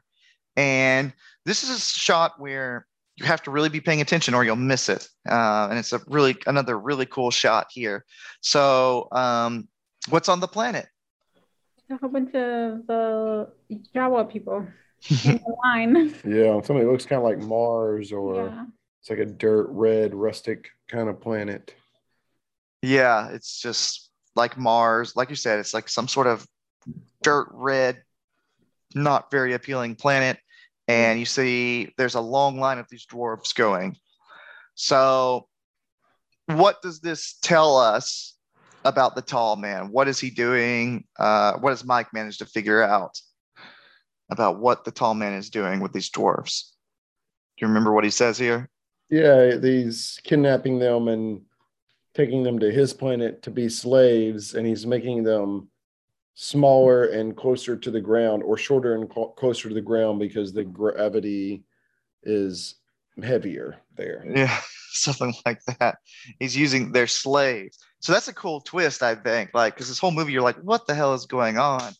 And 0.58 1.14
this 1.46 1.64
is 1.64 1.70
a 1.70 1.80
shot 1.80 2.40
where 2.40 2.88
you 3.18 3.26
have 3.26 3.44
to 3.44 3.52
really 3.52 3.70
be 3.70 3.80
paying 3.80 4.02
attention 4.02 4.34
or 4.34 4.44
you'll 4.44 4.56
miss 4.56 4.90
it. 4.90 5.08
Uh, 5.30 5.68
and 5.70 5.78
it's 5.78 5.94
a 5.94 6.02
really 6.08 6.36
another 6.48 6.80
really 6.80 7.06
cool 7.06 7.30
shot 7.30 7.68
here. 7.70 8.04
So, 8.42 9.08
um, 9.12 9.68
what's 10.10 10.28
on 10.28 10.40
the 10.40 10.48
planet? 10.48 10.88
A 11.92 11.98
whole 11.98 12.10
bunch 12.10 12.30
of 12.30 12.88
the 12.88 13.48
Jawa 13.94 14.28
people 14.28 14.66
in 15.24 15.38
the 15.38 15.56
line. 15.64 16.16
Yeah. 16.26 16.60
Something 16.62 16.92
looks 16.92 17.06
kind 17.06 17.20
of 17.20 17.24
like 17.24 17.38
Mars 17.38 18.12
or 18.12 18.48
yeah. 18.48 18.66
it's 19.02 19.10
like 19.12 19.20
a 19.20 19.26
dirt 19.26 19.68
red 19.70 20.16
rustic 20.16 20.70
kind 20.88 21.10
of 21.10 21.22
planet. 21.22 21.76
Yeah, 22.82 23.30
it's 23.30 23.62
just 23.62 24.11
like 24.36 24.58
Mars. 24.58 25.16
Like 25.16 25.30
you 25.30 25.36
said, 25.36 25.60
it's 25.60 25.74
like 25.74 25.90
some 25.90 26.08
sort 26.08 26.28
of 26.28 26.46
dirt 27.22 27.48
red, 27.52 28.02
not 28.94 29.32
very 29.32 29.54
appealing 29.54 29.96
planet. 29.96 30.38
And 30.88 31.20
you 31.20 31.26
see 31.26 31.94
there's 31.98 32.16
a 32.16 32.22
long 32.22 32.60
line 32.60 32.80
of 32.80 32.88
these 32.90 33.06
dwarves 33.06 33.56
going. 33.56 33.96
So, 34.76 35.48
what 36.48 36.82
does 36.82 37.00
this 37.00 37.38
tell 37.42 37.78
us 37.78 38.36
about 38.84 39.16
the 39.16 39.22
tall 39.22 39.56
man? 39.56 39.92
What 39.92 40.08
is 40.08 40.20
he 40.20 40.30
doing? 40.30 41.06
Uh, 41.18 41.54
what 41.60 41.70
has 41.70 41.86
Mike 41.86 42.14
managed 42.14 42.40
to 42.40 42.46
figure 42.46 42.82
out 42.82 43.20
about 44.30 44.60
what 44.60 44.84
the 44.84 44.92
tall 44.92 45.14
man 45.14 45.34
is 45.34 45.50
doing 45.50 45.82
with 45.82 45.94
these 45.94 46.10
dwarves? 46.10 46.72
Do 47.58 47.66
you 47.66 47.68
remember 47.68 47.94
what 47.94 48.04
he 48.04 48.10
says 48.10 48.38
here? 48.38 48.70
Yeah, 49.10 49.60
he's 49.62 50.20
kidnapping 50.24 50.80
them 50.80 51.10
and 51.10 51.42
taking 52.14 52.44
them 52.44 52.60
to 52.60 52.72
his 52.72 52.94
planet 52.94 53.42
to 53.44 53.52
be 53.52 53.70
slaves, 53.70 54.56
and 54.56 54.66
he's 54.68 54.86
making 54.86 55.24
them 55.24 55.70
smaller 56.34 57.06
and 57.06 57.36
closer 57.36 57.76
to 57.76 57.92
the 57.92 58.02
ground, 58.02 58.44
or 58.44 58.58
shorter 58.58 58.96
and 58.96 59.10
clo- 59.10 59.34
closer 59.38 59.70
to 59.70 59.76
the 59.76 59.82
ground 59.82 60.20
because 60.20 60.54
the 60.54 60.64
gravity 60.64 61.64
is 62.24 62.76
heavier 63.22 63.78
there. 63.96 64.26
Yeah, 64.28 64.58
something 64.92 65.34
like 65.46 65.60
that. 65.80 65.98
He's 66.40 66.56
using 66.56 66.92
their 66.92 67.08
slaves. 67.08 67.78
So 68.00 68.12
that's 68.14 68.28
a 68.28 68.34
cool 68.34 68.62
twist, 68.62 69.04
I 69.04 69.16
think. 69.16 69.52
Like, 69.54 69.76
because 69.76 69.88
this 69.88 70.00
whole 70.00 70.12
movie, 70.12 70.32
you're 70.32 70.42
like, 70.42 70.58
what 70.58 70.88
the 70.88 70.96
hell 70.96 71.14
is 71.14 71.26
going 71.26 71.58
on? 71.58 71.94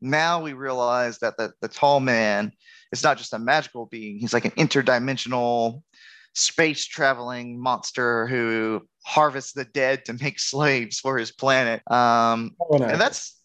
Now 0.00 0.40
we 0.40 0.52
realize 0.52 1.18
that 1.18 1.36
the, 1.36 1.52
the 1.60 1.68
tall 1.68 1.98
man 1.98 2.52
is 2.92 3.02
not 3.02 3.18
just 3.18 3.34
a 3.34 3.38
magical 3.38 3.86
being, 3.86 4.18
he's 4.18 4.32
like 4.32 4.44
an 4.44 4.52
interdimensional 4.52 5.82
space 6.38 6.84
traveling 6.84 7.60
monster 7.60 8.26
who 8.26 8.86
harvests 9.04 9.52
the 9.52 9.64
dead 9.64 10.04
to 10.06 10.12
make 10.14 10.38
slaves 10.52 11.00
for 11.00 11.18
his 11.18 11.32
planet. 11.32 11.82
Um, 11.90 12.56
and 12.70 13.00
that's 13.00 13.38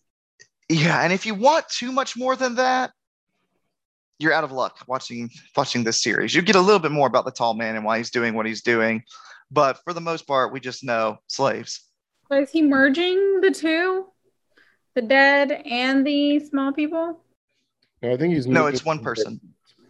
yeah 0.69 1.03
and 1.03 1.11
if 1.11 1.25
you 1.25 1.35
want 1.35 1.67
too 1.69 1.91
much 1.91 2.17
more 2.17 2.35
than 2.35 2.55
that 2.55 2.91
you're 4.19 4.33
out 4.33 4.43
of 4.43 4.51
luck 4.51 4.77
watching 4.87 5.29
watching 5.55 5.83
this 5.83 6.01
series 6.01 6.33
you 6.33 6.41
get 6.41 6.55
a 6.55 6.61
little 6.61 6.79
bit 6.79 6.91
more 6.91 7.07
about 7.07 7.25
the 7.25 7.31
tall 7.31 7.53
man 7.53 7.75
and 7.75 7.83
why 7.83 7.97
he's 7.97 8.09
doing 8.09 8.33
what 8.33 8.45
he's 8.45 8.61
doing 8.61 9.03
but 9.51 9.79
for 9.83 9.93
the 9.93 10.01
most 10.01 10.25
part 10.25 10.53
we 10.53 10.59
just 10.59 10.83
know 10.83 11.17
slaves 11.27 11.89
So 12.29 12.39
is 12.39 12.49
he 12.49 12.61
merging 12.61 13.41
the 13.41 13.51
two? 13.51 14.07
The 14.95 15.01
dead 15.01 15.51
and 15.51 16.05
the 16.05 16.39
small 16.39 16.71
people? 16.71 17.19
No, 18.01 18.13
I 18.13 18.17
think 18.17 18.33
he's 18.33 18.47
no 18.47 18.67
it's 18.67 18.85
one 18.85 18.99
person 18.99 19.41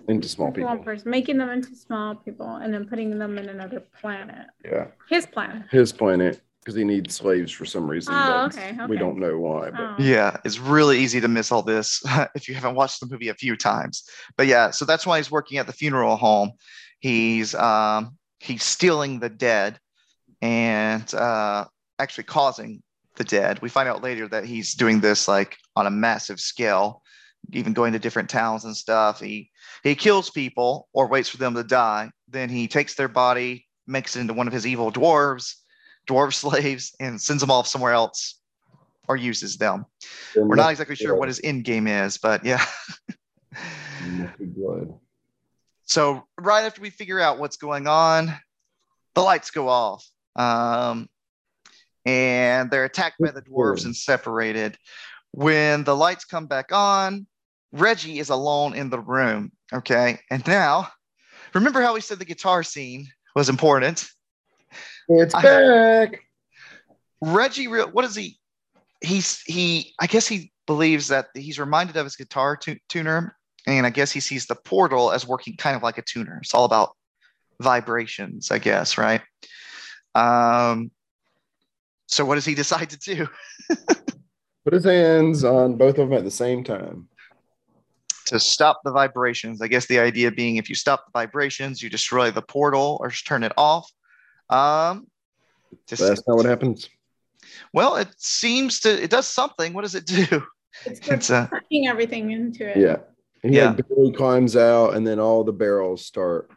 into 0.07 0.27
small 0.27 0.47
One 0.47 0.53
people. 0.53 0.77
person, 0.79 1.09
making 1.11 1.37
them 1.37 1.49
into 1.49 1.75
small 1.75 2.15
people 2.15 2.47
and 2.55 2.73
then 2.73 2.85
putting 2.87 3.17
them 3.17 3.37
in 3.37 3.49
another 3.49 3.81
planet. 4.01 4.47
Yeah, 4.65 4.87
His 5.09 5.25
planet. 5.25 5.63
his 5.71 5.91
planet 5.93 6.41
because 6.61 6.75
he 6.75 6.85
needs 6.85 7.13
slaves 7.13 7.51
for 7.51 7.65
some 7.65 7.89
reason. 7.89 8.13
Oh, 8.15 8.47
but 8.49 8.57
okay, 8.57 8.77
We 8.87 8.97
don't 8.97 9.17
know 9.19 9.37
why, 9.37 9.69
but 9.71 9.81
Oh. 9.81 9.95
yeah 9.99 10.37
it's 10.45 10.59
really 10.59 10.97
easy 10.99 11.19
to 11.21 11.27
miss 11.27 11.51
all 11.51 11.61
this 11.61 12.01
if 12.35 12.47
you 12.47 12.55
haven't 12.55 12.75
watched 12.75 12.99
the 13.01 13.07
movie 13.07 13.27
a 13.29 13.33
few 13.33 13.55
times 13.57 14.03
but 14.37 14.47
yeah 14.47 14.71
so 14.71 14.85
that's 14.85 15.05
why 15.05 15.17
he's 15.17 15.29
working 15.29 15.57
at 15.57 15.67
the 15.67 15.73
funeral 15.73 16.15
home 16.15 16.51
he's 16.99 17.53
um 17.55 18.17
he's 18.39 18.63
stealing 18.63 19.19
the 19.19 19.29
dead 19.29 19.77
and 20.41 21.13
uh 21.13 21.65
actually 21.99 22.23
causing 22.23 22.81
the 23.15 23.23
dead 23.23 23.61
we 23.61 23.69
find 23.69 23.87
out 23.89 24.01
later 24.01 24.27
that 24.27 24.45
he's 24.45 24.73
doing 24.73 24.99
this 25.01 25.27
like 25.27 25.57
on 25.75 25.85
a 25.85 25.91
massive 25.91 26.39
scale 26.39 27.02
even 27.51 27.73
going 27.73 27.93
to 27.93 27.99
different 27.99 28.29
towns 28.29 28.65
and 28.65 28.75
stuff 28.75 29.19
he 29.19 29.49
he 29.83 29.95
kills 29.95 30.29
people 30.29 30.87
or 30.93 31.07
waits 31.07 31.29
for 31.29 31.37
them 31.37 31.53
to 31.53 31.63
die 31.63 32.09
then 32.27 32.49
he 32.49 32.67
takes 32.67 32.95
their 32.95 33.07
body 33.07 33.65
makes 33.85 34.15
it 34.15 34.21
into 34.21 34.33
one 34.33 34.47
of 34.47 34.53
his 34.53 34.65
evil 34.65 34.91
dwarves 34.91 35.55
dwarf 36.07 36.33
slaves 36.33 36.95
and 36.99 37.21
sends 37.21 37.41
them 37.41 37.51
off 37.51 37.67
somewhere 37.67 37.93
else 37.93 38.39
or 39.07 39.17
uses 39.17 39.57
them. 39.57 39.85
We're 40.35 40.55
not 40.55 40.71
exactly 40.71 40.95
sure 40.95 41.15
what 41.15 41.27
his 41.27 41.41
end 41.43 41.63
game 41.63 41.87
is, 41.87 42.17
but 42.17 42.45
yeah. 42.45 42.65
blood. 44.39 44.93
So 45.85 46.25
right 46.39 46.63
after 46.63 46.81
we 46.81 46.89
figure 46.89 47.19
out 47.19 47.39
what's 47.39 47.57
going 47.57 47.87
on, 47.87 48.33
the 49.13 49.21
lights 49.21 49.51
go 49.51 49.67
off. 49.67 50.07
Um, 50.35 51.09
and 52.05 52.71
they're 52.71 52.85
attacked 52.85 53.19
by 53.19 53.31
the 53.31 53.41
dwarves 53.41 53.85
and 53.85 53.95
separated. 53.95 54.77
When 55.31 55.83
the 55.83 55.95
lights 55.95 56.25
come 56.25 56.47
back 56.47 56.71
on, 56.71 57.27
Reggie 57.74 58.19
is 58.19 58.30
alone 58.30 58.76
in 58.76 58.89
the 58.89 58.99
room. 58.99 59.51
Okay. 59.74 60.19
And 60.30 60.45
now, 60.47 60.88
remember 61.53 61.82
how 61.82 61.95
we 61.95 62.01
said 62.01 62.19
the 62.19 62.26
guitar 62.26 62.63
scene 62.63 63.07
was 63.36 63.49
important? 63.49 64.07
It's 65.09 65.34
I- 65.34 65.41
back. 65.41 66.21
Reggie, 67.21 67.67
real 67.67 67.89
what 67.89 68.05
is 68.05 68.15
he? 68.15 68.38
He's 69.01 69.41
he. 69.41 69.93
I 69.99 70.07
guess 70.07 70.28
he 70.28 70.51
believes 70.67 71.07
that 71.07 71.28
he's 71.34 71.59
reminded 71.59 71.97
of 71.97 72.05
his 72.05 72.15
guitar 72.15 72.55
tu- 72.55 72.80
tuner, 72.89 73.36
and 73.65 73.86
I 73.86 73.89
guess 73.89 74.11
he 74.11 74.19
sees 74.19 74.45
the 74.45 74.55
portal 74.55 75.11
as 75.11 75.28
working 75.28 75.55
kind 75.57 75.76
of 75.76 75.84
like 75.84 75.97
a 75.97 76.01
tuner. 76.01 76.39
It's 76.41 76.53
all 76.53 76.65
about 76.65 76.91
vibrations, 77.61 78.51
I 78.51 78.59
guess, 78.59 78.97
right? 78.97 79.21
Um. 80.15 80.91
So 82.07 82.26
what 82.26 82.36
does 82.36 82.45
he 82.45 82.55
decide 82.63 82.89
to 82.91 82.99
do? 82.99 83.28
Put 84.65 84.74
his 84.74 84.86
hands 84.86 85.43
on 85.43 85.76
both 85.76 85.97
of 85.97 86.09
them 86.09 86.17
at 86.17 86.24
the 86.24 86.32
same 86.32 86.63
time. 86.63 87.07
To 88.34 88.39
stop 88.39 88.81
the 88.84 88.91
vibrations. 88.91 89.61
I 89.61 89.67
guess 89.67 89.86
the 89.86 89.99
idea 89.99 90.31
being 90.31 90.57
if 90.57 90.67
you 90.67 90.75
stop 90.75 91.05
the 91.05 91.11
vibrations, 91.19 91.81
you 91.81 91.89
destroy 91.89 92.31
the 92.31 92.41
portal 92.41 92.97
or 92.99 93.09
just 93.09 93.27
turn 93.27 93.43
it 93.43 93.53
off. 93.57 93.89
Um, 94.49 95.07
just, 95.88 96.01
That's 96.01 96.27
not 96.27 96.36
what 96.38 96.45
happens. 96.45 96.89
well, 97.73 97.95
it 97.95 98.09
seems 98.17 98.79
to 98.81 98.89
it 99.03 99.09
does 99.11 99.27
something. 99.27 99.73
What 99.73 99.84
does 99.84 99.95
it 99.95 100.05
do? 100.05 100.43
It's 100.86 101.07
It's 101.07 101.29
uh, 101.29 101.47
sucking 101.49 101.88
everything 101.88 102.31
into 102.31 102.67
it. 102.67 102.77
Yeah. 102.77 102.97
And 103.43 103.53
he 103.53 103.59
Yeah. 103.59 103.71
like 103.71 103.88
barely 103.88 104.11
climbs 104.11 104.55
out, 104.55 104.95
and 104.95 105.05
then 105.05 105.19
all 105.19 105.43
the 105.43 105.53
barrels 105.53 106.05
start 106.05 106.49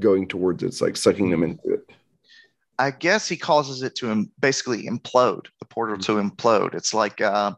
going 0.00 0.26
towards 0.26 0.62
it. 0.64 0.66
It's 0.66 0.80
like 0.80 0.96
sucking 0.96 1.30
them 1.30 1.44
into 1.44 1.74
it. 1.74 1.88
I 2.80 2.90
guess 2.90 3.28
he 3.28 3.36
causes 3.36 3.82
it 3.82 3.94
to 3.96 4.10
im- 4.10 4.32
basically 4.40 4.88
implode, 4.88 5.46
the 5.60 5.66
portal 5.66 5.96
to 5.98 6.12
implode. 6.20 6.74
It's 6.74 6.92
like 6.92 7.20
uh, 7.20 7.52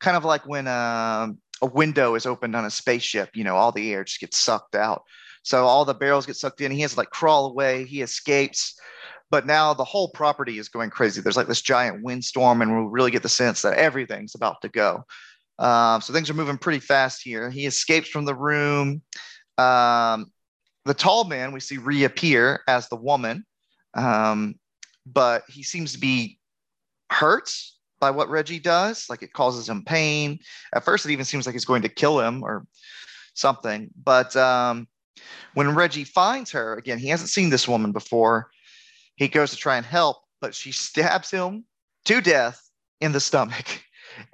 kind 0.00 0.16
of 0.16 0.24
like 0.24 0.46
when 0.46 0.66
um 0.66 1.38
a 1.62 1.66
window 1.66 2.16
is 2.16 2.26
opened 2.26 2.56
on 2.56 2.64
a 2.64 2.70
spaceship, 2.70 3.30
you 3.34 3.44
know, 3.44 3.56
all 3.56 3.72
the 3.72 3.92
air 3.92 4.04
just 4.04 4.20
gets 4.20 4.38
sucked 4.38 4.74
out. 4.74 5.04
So 5.44 5.64
all 5.64 5.84
the 5.84 5.94
barrels 5.94 6.26
get 6.26 6.36
sucked 6.36 6.60
in. 6.60 6.72
He 6.72 6.80
has 6.80 6.92
to 6.92 6.98
like 6.98 7.10
crawl 7.10 7.46
away. 7.46 7.84
He 7.84 8.02
escapes. 8.02 8.78
But 9.30 9.46
now 9.46 9.72
the 9.72 9.84
whole 9.84 10.10
property 10.10 10.58
is 10.58 10.68
going 10.68 10.90
crazy. 10.90 11.20
There's 11.20 11.36
like 11.36 11.48
this 11.48 11.62
giant 11.62 12.02
windstorm, 12.02 12.60
and 12.60 12.76
we 12.76 12.90
really 12.90 13.10
get 13.10 13.22
the 13.22 13.28
sense 13.28 13.62
that 13.62 13.78
everything's 13.78 14.34
about 14.34 14.60
to 14.62 14.68
go. 14.68 15.04
Um, 15.58 16.00
so 16.00 16.12
things 16.12 16.28
are 16.28 16.34
moving 16.34 16.58
pretty 16.58 16.80
fast 16.80 17.22
here. 17.22 17.48
He 17.48 17.66
escapes 17.66 18.08
from 18.08 18.24
the 18.24 18.34
room. 18.34 19.02
Um, 19.56 20.30
the 20.84 20.94
tall 20.94 21.24
man 21.24 21.52
we 21.52 21.60
see 21.60 21.78
reappear 21.78 22.60
as 22.68 22.88
the 22.88 22.96
woman. 22.96 23.46
Um, 23.94 24.56
but 25.06 25.44
he 25.48 25.62
seems 25.62 25.92
to 25.92 25.98
be 25.98 26.38
hurt 27.10 27.50
by 28.02 28.10
what 28.10 28.28
Reggie 28.28 28.58
does. 28.58 29.08
Like 29.08 29.22
it 29.22 29.32
causes 29.32 29.68
him 29.68 29.84
pain. 29.84 30.40
At 30.74 30.84
first, 30.84 31.06
it 31.06 31.12
even 31.12 31.24
seems 31.24 31.46
like 31.46 31.52
he's 31.54 31.64
going 31.64 31.82
to 31.82 31.88
kill 31.88 32.18
him 32.18 32.42
or 32.42 32.66
something. 33.34 33.90
But 34.02 34.34
um, 34.34 34.88
when 35.54 35.72
Reggie 35.76 36.02
finds 36.02 36.50
her, 36.50 36.74
again, 36.74 36.98
he 36.98 37.06
hasn't 37.06 37.30
seen 37.30 37.48
this 37.48 37.68
woman 37.68 37.92
before. 37.92 38.50
He 39.14 39.28
goes 39.28 39.52
to 39.52 39.56
try 39.56 39.76
and 39.76 39.86
help, 39.86 40.16
but 40.40 40.52
she 40.52 40.72
stabs 40.72 41.30
him 41.30 41.64
to 42.06 42.20
death 42.20 42.60
in 43.00 43.12
the 43.12 43.20
stomach 43.20 43.84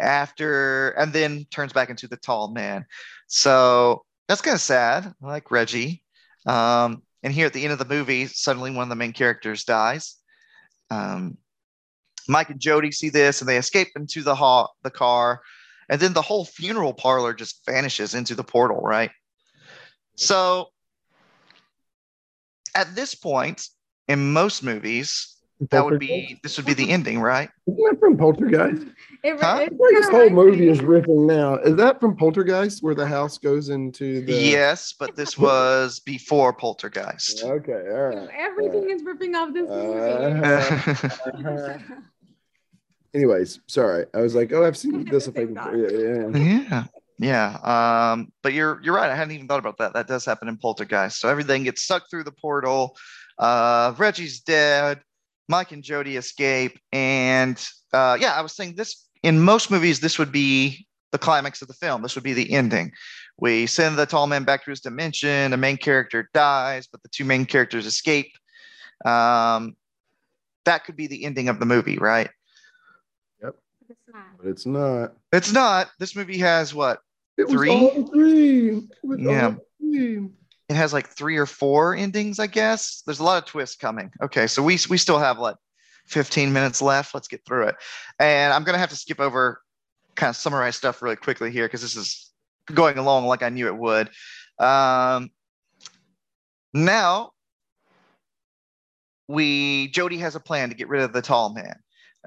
after, 0.01 0.91
and 0.93 1.13
then 1.13 1.45
turns 1.51 1.75
back 1.75 1.91
into 1.91 2.09
the 2.09 2.17
tall 2.17 2.51
man. 2.51 2.87
So 3.27 4.03
that's 4.29 4.41
kind 4.41 4.55
of 4.55 4.63
sad. 4.63 5.13
I 5.23 5.27
like 5.27 5.51
Reggie. 5.51 6.03
Um, 6.47 7.03
and 7.23 7.35
here 7.35 7.45
at 7.45 7.53
the 7.53 7.65
end 7.65 7.75
of 7.75 7.79
the 7.79 7.85
movie, 7.85 8.29
suddenly 8.29 8.71
one 8.71 8.85
of 8.85 8.89
the 8.89 8.97
main 8.97 9.13
characters 9.13 9.65
dies. 9.65 10.17
Um, 10.91 11.37
Mike 12.29 12.51
and 12.51 12.61
Jody 12.61 12.93
see 12.93 13.09
this 13.09 13.41
and 13.41 13.49
they 13.49 13.57
escape 13.57 13.89
into 13.97 14.23
the 14.23 14.35
ha- 14.35 14.69
the 14.83 14.91
car, 14.91 15.41
and 15.89 16.01
then 16.01 16.13
the 16.13 16.23
whole 16.23 16.45
funeral 16.45 16.93
parlor 16.93 17.35
just 17.35 17.65
vanishes 17.65 18.15
into 18.15 18.35
the 18.35 18.45
portal, 18.45 18.81
right? 18.81 19.11
So 20.17 20.69
at 22.75 22.95
this 22.95 23.15
point, 23.15 23.67
in 24.09 24.33
most 24.33 24.63
movies, 24.63 25.37
that 25.71 25.85
would 25.85 25.99
be 25.99 26.39
this 26.43 26.57
would 26.57 26.67
be 26.67 26.75
the 26.75 26.91
ending, 26.91 27.21
right? 27.21 27.51
Isn't 27.67 27.85
that 27.85 28.01
from 28.01 28.17
Poltergeist? 28.17 28.87
It, 29.25 29.39
Huh? 29.39 29.59
it 29.61 29.73
this 29.91 30.09
whole 30.09 30.31
movie 30.31 30.69
is 30.69 30.81
ripping 30.81 31.27
now. 31.27 31.57
Is 31.57 31.77
that 31.77 32.01
from 32.01 32.17
Poltergeist 32.17 32.83
where 32.83 32.95
the 32.95 33.07
house 33.07 33.39
goes 33.39 33.69
into 33.69 34.23
the? 34.23 34.33
Yes, 34.33 34.95
but 34.99 35.17
this 35.17 35.37
was 35.37 36.01
before 36.01 36.53
Poltergeist. 36.53 37.43
Okay. 37.45 37.73
All 37.73 38.17
right. 38.17 38.29
Everything 38.37 38.91
is 38.91 39.03
ripping 39.03 39.35
off 39.35 39.53
this 39.53 39.69
movie. 39.69 40.13
Uh, 40.13 40.81
uh, 41.51 41.79
anyways, 43.15 43.61
sorry. 43.67 44.07
I 44.15 44.21
was 44.21 44.35
like, 44.35 44.53
oh, 44.53 44.65
I've 44.65 44.77
seen 44.77 45.05
this 45.05 45.27
effect 45.27 45.55
before. 45.55 45.77
Yeah, 45.77 46.33
yeah. 46.33 46.65
Yeah, 46.69 46.85
yeah. 47.19 48.13
Um, 48.13 48.33
but 48.43 48.53
you're 48.53 48.81
you're 48.83 48.95
right. 48.95 49.11
I 49.11 49.17
hadn't 49.17 49.35
even 49.35 49.49
thought 49.49 49.59
about 49.59 49.79
that. 49.79 49.95
That 49.95 50.07
does 50.07 50.25
happen 50.25 50.49
in 50.49 50.57
Poltergeist. 50.57 51.21
So 51.21 51.29
everything 51.29 51.65
gets 51.65 51.87
sucked 51.87 52.11
through 52.11 52.25
the 52.25 52.33
portal. 52.33 52.97
Uh, 53.39 53.95
Reggie's 53.97 54.41
dead. 54.41 55.01
Mike 55.49 55.73
and 55.73 55.83
Jody 55.83 56.17
escape, 56.17 56.79
and 56.93 57.59
uh, 57.95 58.19
yeah, 58.21 58.35
I 58.35 58.43
was 58.43 58.55
saying 58.55 58.75
this 58.75 59.09
in 59.23 59.41
most 59.41 59.71
movies. 59.71 60.01
This 60.01 60.19
would 60.19 60.31
be 60.31 60.87
the 61.11 61.19
climax 61.19 61.63
of 61.63 61.69
the 61.69 61.75
film. 61.75 62.03
This 62.03 62.15
would 62.15 62.25
be 62.25 62.35
the 62.35 62.53
ending. 62.53 62.93
We 63.39 63.67
send 63.67 63.97
the 63.97 64.05
tall 64.05 64.27
man 64.27 64.45
back 64.45 64.65
to 64.65 64.71
his 64.71 64.81
dimension. 64.81 65.51
The 65.51 65.57
main 65.57 65.79
character 65.79 66.29
dies, 66.35 66.87
but 66.87 67.03
the 67.03 67.09
two 67.09 67.25
main 67.25 67.47
characters 67.47 67.87
escape. 67.87 68.31
Um, 69.07 69.75
that 70.65 70.85
could 70.85 70.97
be 70.97 71.07
the 71.07 71.25
ending 71.25 71.49
of 71.49 71.61
the 71.61 71.67
movie, 71.67 71.97
right? 71.99 72.29
It's 73.89 74.01
not. 74.13 74.25
But 74.39 74.49
it's 74.49 74.67
not. 74.67 75.13
It's 75.33 75.53
not. 75.53 75.91
This 75.99 76.15
movie 76.17 76.39
has 76.39 76.75
what 76.75 77.01
It 77.37 77.45
was 77.45 77.53
Three? 77.55 77.71
all 77.71 77.87
a. 77.89 78.77
It 78.79 78.89
was 79.03 79.19
Yeah. 79.21 79.47
all 79.47 79.57
a 79.83 80.29
it 80.71 80.75
has 80.77 80.93
like 80.93 81.09
three 81.09 81.39
or 81.39 81.47
four 81.47 81.95
endings, 81.97 82.39
I 82.39 82.47
guess. 82.47 83.03
There's 83.07 83.21
a 83.21 83.25
lot 83.25 83.43
of 83.43 83.49
twists 83.49 83.77
coming. 83.77 84.11
Okay, 84.23 84.47
so 84.47 84.63
we 84.63 84.79
we 84.91 84.99
still 84.99 85.19
have 85.19 85.39
like 85.39 85.57
15 86.07 86.53
minutes 86.53 86.83
left. 86.83 87.15
Let's 87.15 87.29
get 87.29 87.45
through 87.47 87.69
it. 87.69 87.77
And 88.19 88.53
I'm 88.53 88.65
gonna 88.65 88.77
have 88.79 88.91
to 88.91 88.97
skip 88.97 89.19
over 89.21 89.63
kind 90.15 90.29
of 90.31 90.37
summarize 90.37 90.77
stuff 90.77 91.01
really 91.01 91.17
quickly 91.17 91.51
here 91.51 91.67
because 91.67 91.81
this 91.81 91.97
is 91.97 92.31
going 92.75 92.99
along 92.99 93.27
like 93.27 93.43
I 93.43 93.49
knew 93.49 93.67
it 93.69 93.77
would. 93.79 94.11
Um, 94.59 95.31
now 96.75 97.31
we 99.27 99.89
Jody 99.89 100.19
has 100.19 100.35
a 100.35 100.41
plan 100.41 100.69
to 100.71 100.75
get 100.75 100.89
rid 100.89 101.03
of 101.03 101.13
the 101.13 101.23
tall 101.23 101.55
man 101.55 101.77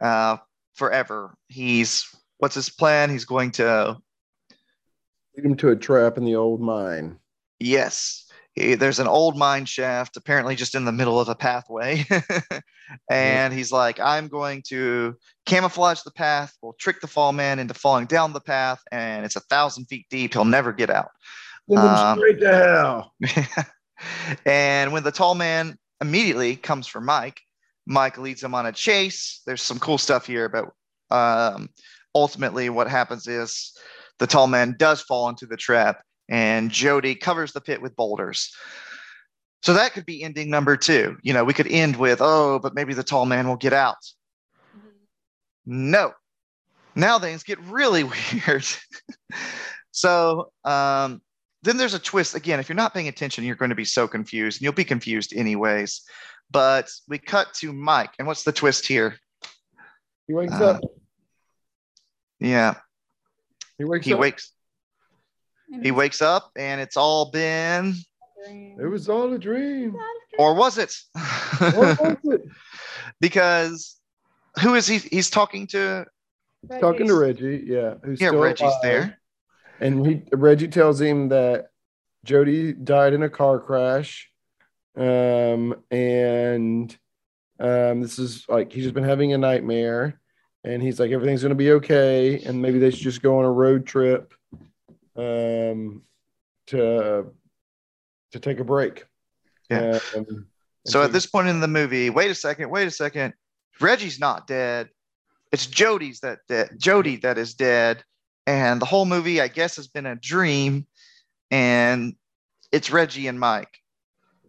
uh, 0.01 0.38
forever. 0.76 1.34
He's 1.47 2.05
what's 2.38 2.55
his 2.55 2.69
plan? 2.69 3.09
He's 3.09 3.26
going 3.26 3.51
to 3.51 3.97
Lead 5.38 5.45
him 5.45 5.55
to 5.57 5.69
a 5.69 5.76
trap 5.78 6.17
in 6.17 6.26
the 6.26 6.36
old 6.36 6.59
mine. 6.59 7.17
Yes. 7.59 8.26
He- 8.53 8.76
There's 8.76 8.99
an 8.99 9.07
old 9.07 9.38
mine 9.38 9.63
shaft, 9.65 10.17
apparently 10.17 10.55
just 10.57 10.76
in 10.76 10.84
the 10.84 10.91
middle 10.91 11.22
of 11.22 11.30
a 11.30 11.36
pathway. 11.36 12.05
and 13.09 13.53
he's 13.53 13.72
like, 13.72 13.97
I'm 14.01 14.28
going 14.28 14.61
to 14.67 15.15
camouflage 15.45 16.01
the 16.01 16.11
path. 16.11 16.53
We'll 16.61 16.74
trick 16.74 16.99
the 16.99 17.07
fall 17.07 17.32
man 17.32 17.59
into 17.59 17.74
falling 17.74 18.07
down 18.07 18.34
the 18.34 18.41
path. 18.41 18.82
And 18.91 19.24
it's 19.24 19.38
a 19.38 19.41
thousand 19.41 19.86
feet 19.86 20.05
deep. 20.09 20.34
He'll 20.34 20.43
never 20.43 20.74
get 20.74 20.89
out. 20.89 21.11
Send 21.69 21.80
him 21.82 21.88
Um, 21.88 22.17
straight 22.17 22.39
to 22.41 22.53
hell. 22.53 23.13
and 24.45 24.91
when 24.91 25.03
the 25.03 25.11
tall 25.11 25.36
man 25.36 25.78
immediately 26.01 26.57
comes 26.57 26.88
for 26.88 26.99
Mike, 26.99 27.39
Mike 27.86 28.17
leads 28.17 28.43
him 28.43 28.55
on 28.55 28.65
a 28.65 28.71
chase. 28.71 29.41
There's 29.45 29.61
some 29.61 29.79
cool 29.79 29.97
stuff 29.97 30.25
here, 30.27 30.49
but 30.49 30.69
um, 31.15 31.69
ultimately, 32.15 32.69
what 32.69 32.88
happens 32.88 33.27
is 33.27 33.75
the 34.19 34.27
tall 34.27 34.47
man 34.47 34.75
does 34.77 35.01
fall 35.01 35.29
into 35.29 35.45
the 35.45 35.57
trap, 35.57 36.03
and 36.29 36.71
Jody 36.71 37.15
covers 37.15 37.51
the 37.53 37.61
pit 37.61 37.82
with 37.82 37.95
boulders. 37.95 38.53
So 39.63 39.73
that 39.73 39.93
could 39.93 40.05
be 40.05 40.23
ending 40.23 40.49
number 40.49 40.75
two. 40.75 41.17
You 41.21 41.34
know, 41.34 41.43
we 41.43 41.53
could 41.53 41.67
end 41.67 41.95
with, 41.95 42.19
oh, 42.21 42.59
but 42.59 42.73
maybe 42.73 42.93
the 42.93 43.03
tall 43.03 43.25
man 43.25 43.47
will 43.47 43.57
get 43.57 43.73
out. 43.73 43.97
No. 45.65 46.13
Now 46.95 47.19
things 47.19 47.43
get 47.43 47.59
really 47.61 48.03
weird. 48.47 48.65
so 49.91 50.51
um, 50.63 51.21
then 51.63 51.77
there's 51.77 51.93
a 51.93 51.99
twist. 51.99 52.36
Again, 52.36 52.59
if 52.59 52.69
you're 52.69 52.75
not 52.75 52.93
paying 52.93 53.07
attention, 53.07 53.43
you're 53.43 53.55
going 53.55 53.69
to 53.69 53.75
be 53.75 53.86
so 53.86 54.07
confused, 54.07 54.57
and 54.57 54.63
you'll 54.63 54.73
be 54.73 54.84
confused 54.84 55.34
anyways. 55.36 56.01
But 56.52 56.89
we 57.08 57.18
cut 57.18 57.54
to 57.56 57.72
Mike, 57.72 58.12
and 58.20 58.28
what's 58.28 58.43
the 58.43 58.52
twist 58.52 58.86
here? 58.86 59.16
He 60.28 60.34
wakes 60.34 60.54
uh, 60.54 60.72
up. 60.72 60.82
Yeah, 62.39 62.76
He 63.78 63.86
wakes 63.86 64.06
he 64.06 64.14
up. 64.14 64.20
wakes 64.20 64.52
he 65.82 65.91
wakes 65.91 66.22
up, 66.22 66.52
and 66.58 66.82
it's 66.82 66.97
all 66.97 67.32
been. 67.32 67.93
It 68.47 68.89
was 68.89 69.08
all 69.08 69.32
a 69.32 69.38
dream. 69.39 69.95
or 70.38 70.54
was 70.56 70.78
it? 70.78 70.93
What 71.60 71.99
was 72.02 72.18
it? 72.24 72.41
because 73.22 73.97
who 74.62 74.74
is 74.76 74.88
he? 74.88 74.97
He's 74.97 75.30
talking 75.30 75.68
to 75.68 76.06
talking 76.80 77.08
to 77.08 77.16
Reggie, 77.16 77.64
yeah, 77.66 77.95
who's 78.04 78.20
Yeah, 78.20 78.30
still 78.30 78.41
Reggie's 78.41 78.62
alive. 78.64 78.82
there. 78.82 79.20
and 79.80 80.06
he 80.06 80.24
Reggie 80.34 80.68
tells 80.68 80.99
him 80.99 81.30
that 81.30 81.68
Jody 82.26 82.74
died 82.74 83.14
in 83.14 83.24
a 83.24 83.30
car 83.30 83.60
crash, 83.60 84.30
um, 84.98 85.76
and 85.92 86.98
um, 87.60 88.02
this 88.02 88.20
is 88.20 88.46
like 88.50 88.72
he's 88.72 88.84
just 88.84 88.96
been 88.96 89.04
having 89.04 89.34
a 89.34 89.38
nightmare, 89.38 90.20
and 90.64 90.82
he's 90.82 91.00
like 91.00 91.12
everything's 91.12 91.42
gonna 91.44 91.56
be 91.56 91.72
okay, 91.72 92.42
and 92.44 92.62
maybe 92.62 92.80
they 92.80 92.92
should 92.92 93.04
just 93.04 93.22
go 93.22 93.39
on 93.39 93.46
a 93.46 93.52
road 93.52 93.86
trip, 93.86 94.34
um, 95.16 96.04
to 96.68 97.26
to 98.32 98.39
take 98.39 98.60
a 98.60 98.64
break. 98.64 99.06
Yeah. 99.70 100.00
Um, 100.16 100.48
So 100.86 101.04
at 101.04 101.14
this 101.14 101.28
point 101.28 101.48
in 101.48 101.60
the 101.60 101.68
movie, 101.68 102.10
wait 102.10 102.32
a 102.32 102.36
second, 102.36 102.72
wait 102.72 102.88
a 102.88 102.92
second. 102.92 103.34
Reggie's 103.80 104.20
not 104.20 104.48
dead. 104.48 104.89
It's 105.52 105.68
Jody's 105.68 106.22
that 106.22 106.39
dead. 106.48 106.72
Jody 106.78 107.18
that 107.18 107.38
is 107.38 107.54
dead, 107.54 108.04
and 108.48 108.82
the 108.82 108.86
whole 108.86 109.06
movie, 109.06 109.42
I 109.42 109.48
guess, 109.48 109.76
has 109.76 109.88
been 109.88 110.06
a 110.06 110.16
dream, 110.16 110.88
and 111.52 112.16
it's 112.72 112.89
Reggie 112.89 113.28
and 113.28 113.39
Mike. 113.39 113.80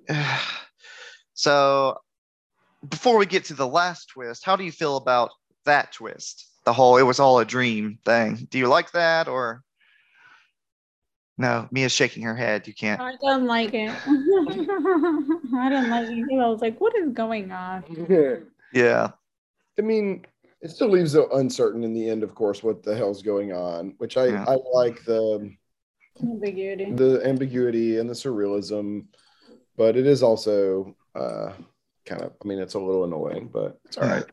so 1.35 1.99
before 2.89 3.17
we 3.17 3.27
get 3.27 3.45
to 3.47 3.55
the 3.55 3.67
last 3.67 4.11
twist, 4.11 4.45
how 4.45 4.57
do 4.57 4.65
you 4.65 4.73
feel 4.73 4.97
about 4.97 5.31
that 5.65 5.93
twist? 5.93 6.49
The 6.65 6.73
whole 6.73 6.97
"it 6.97 7.03
was 7.03 7.21
all 7.21 7.39
a 7.39 7.45
dream" 7.45 7.99
thing. 8.05 8.47
Do 8.51 8.59
you 8.59 8.69
like 8.69 8.93
that 8.93 9.29
or? 9.29 9.63
No, 11.39 11.67
Mia's 11.73 11.93
shaking 11.93 12.23
her 12.25 12.37
head. 12.37 12.69
You 12.69 12.75
can't. 12.75 13.01
I 13.01 13.15
don't 13.21 13.47
like 13.47 13.73
it. 13.73 13.91
I 14.07 15.69
don't 15.71 15.89
like 15.91 16.09
it. 16.11 16.39
I 16.39 16.47
was 16.49 16.61
like, 16.61 16.81
what 16.81 16.95
is 16.97 17.13
going 17.13 17.51
on? 17.51 17.85
Yeah. 18.75 19.11
I 19.79 19.83
mean, 19.83 20.25
it 20.63 20.71
still 20.71 20.89
leaves 20.89 21.15
it 21.15 21.27
uncertain 21.33 21.85
in 21.85 21.93
the 21.93 22.09
end, 22.09 22.23
of 22.23 22.35
course, 22.35 22.63
what 22.63 22.83
the 22.83 22.97
hell's 22.97 23.21
going 23.21 23.53
on, 23.53 23.95
which 23.99 24.17
I, 24.17 24.27
Yeah. 24.27 24.45
I 24.49 24.57
like 24.73 25.05
the 25.05 25.53
Ambiguity. 26.23 26.93
the 26.93 27.21
ambiguity 27.27 27.99
and 27.99 28.09
the 28.09 28.15
surrealism, 28.15 29.05
but 29.77 29.97
it 29.97 30.07
is 30.07 30.23
also 30.23 30.97
uh, 31.15 31.53
kind 32.07 32.23
of, 32.23 32.33
I 32.43 32.49
mean, 32.49 32.59
it's 32.59 32.75
a 32.75 32.79
little 32.79 33.05
annoying, 33.05 33.51
but 33.53 33.79
it's 33.85 33.97
all 33.99 34.09
right. 34.09 34.25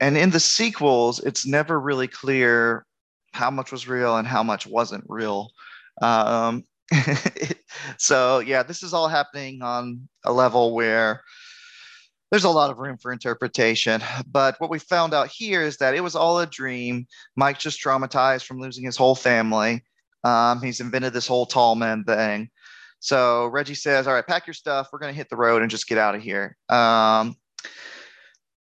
And 0.00 0.16
in 0.16 0.30
the 0.30 0.40
sequels, 0.40 1.20
it's 1.20 1.46
never 1.46 1.80
really 1.80 2.08
clear 2.08 2.86
how 3.32 3.50
much 3.50 3.72
was 3.72 3.88
real 3.88 4.16
and 4.16 4.26
how 4.26 4.42
much 4.42 4.66
wasn't 4.66 5.04
real. 5.08 5.50
Um, 6.02 6.64
so, 7.98 8.38
yeah, 8.38 8.62
this 8.62 8.82
is 8.82 8.94
all 8.94 9.08
happening 9.08 9.62
on 9.62 10.08
a 10.24 10.32
level 10.32 10.74
where 10.74 11.22
there's 12.30 12.44
a 12.44 12.50
lot 12.50 12.70
of 12.70 12.78
room 12.78 12.96
for 12.96 13.12
interpretation. 13.12 14.02
But 14.26 14.56
what 14.60 14.70
we 14.70 14.78
found 14.78 15.14
out 15.14 15.28
here 15.28 15.62
is 15.62 15.76
that 15.78 15.94
it 15.94 16.02
was 16.02 16.16
all 16.16 16.38
a 16.40 16.46
dream. 16.46 17.06
Mike's 17.36 17.62
just 17.62 17.82
traumatized 17.82 18.44
from 18.44 18.60
losing 18.60 18.84
his 18.84 18.96
whole 18.96 19.14
family. 19.14 19.82
Um, 20.24 20.60
he's 20.62 20.80
invented 20.80 21.12
this 21.12 21.26
whole 21.26 21.46
tall 21.46 21.76
man 21.76 22.04
thing. 22.04 22.50
So 23.06 23.46
Reggie 23.46 23.76
says, 23.76 24.08
All 24.08 24.14
right, 24.14 24.26
pack 24.26 24.48
your 24.48 24.54
stuff. 24.54 24.88
We're 24.92 24.98
going 24.98 25.12
to 25.12 25.16
hit 25.16 25.30
the 25.30 25.36
road 25.36 25.62
and 25.62 25.70
just 25.70 25.86
get 25.86 25.96
out 25.96 26.16
of 26.16 26.22
here. 26.22 26.56
Um, 26.68 27.36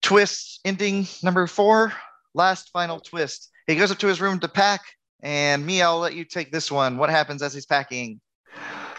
twist 0.01 0.61
ending 0.64 1.07
number 1.22 1.47
four, 1.47 1.93
last 2.33 2.70
final 2.72 2.99
twist. 2.99 3.51
He 3.66 3.76
goes 3.76 3.91
up 3.91 3.99
to 3.99 4.07
his 4.07 4.22
room 4.22 4.41
to 4.41 4.49
pack. 4.49 4.80
And 5.22 5.66
Mia, 5.66 5.85
I'll 5.85 5.99
let 5.99 6.14
you 6.14 6.24
take 6.24 6.51
this 6.51 6.72
one. 6.72 6.97
What 6.97 7.11
happens 7.11 7.43
as 7.43 7.53
he's 7.53 7.66
packing? 7.66 8.22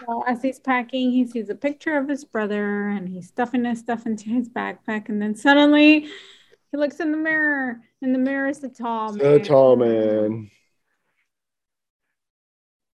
Well, 0.08 0.24
as 0.28 0.44
he's 0.44 0.60
packing, 0.60 1.12
he 1.12 1.26
sees 1.26 1.50
a 1.50 1.56
picture 1.56 1.98
of 1.98 2.08
his 2.08 2.24
brother 2.26 2.90
and 2.90 3.10
he's 3.10 3.30
stuffing 3.30 3.66
his 3.66 3.80
stuff 3.80 4.06
into 4.06 4.30
his 4.30 4.50
backpack. 4.50 5.10
And 5.10 5.20
then 5.20 5.36
suddenly 5.36 6.02
he 6.02 6.78
looks 6.78 7.00
in 7.00 7.12
the 7.12 7.18
mirror, 7.18 7.82
and 8.04 8.14
the 8.14 8.20
mirror 8.20 8.50
is 8.50 8.60
the 8.60 8.70
tall 8.70 9.14
The 9.14 9.24
man. 9.24 9.44
tall 9.44 9.78
man. 9.78 10.52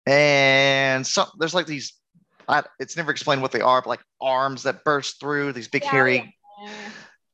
And 0.07 1.05
so 1.05 1.27
there's 1.39 1.53
like 1.55 1.67
these, 1.67 1.98
I, 2.49 2.63
it's 2.81 2.97
never 2.97 3.11
explained 3.11 3.43
what 3.43 3.53
they 3.53 3.61
are, 3.61 3.81
but 3.83 3.89
like 3.89 4.03
arms 4.21 4.63
that 4.63 4.85
burst 4.85 5.21
through 5.21 5.53
these 5.53 5.69
big 5.69 5.85
Yeah, 5.85 5.91
hairy, 5.91 6.35
yeah. 6.63 6.91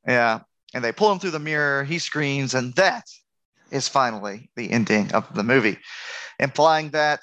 yeah. 0.07 0.41
And 0.75 0.85
they 0.85 0.93
pull 0.93 1.12
him 1.12 1.21
through 1.21 1.31
the 1.31 1.39
mirror. 1.39 1.85
He 1.85 1.99
screams, 1.99 2.55
and 2.55 2.75
that 2.75 3.05
is 3.71 3.87
finally 3.89 4.51
the 4.57 4.71
ending 4.71 5.12
of 5.12 5.33
the 5.35 5.45
movie, 5.45 5.79
implying 6.41 6.91
that 6.91 7.21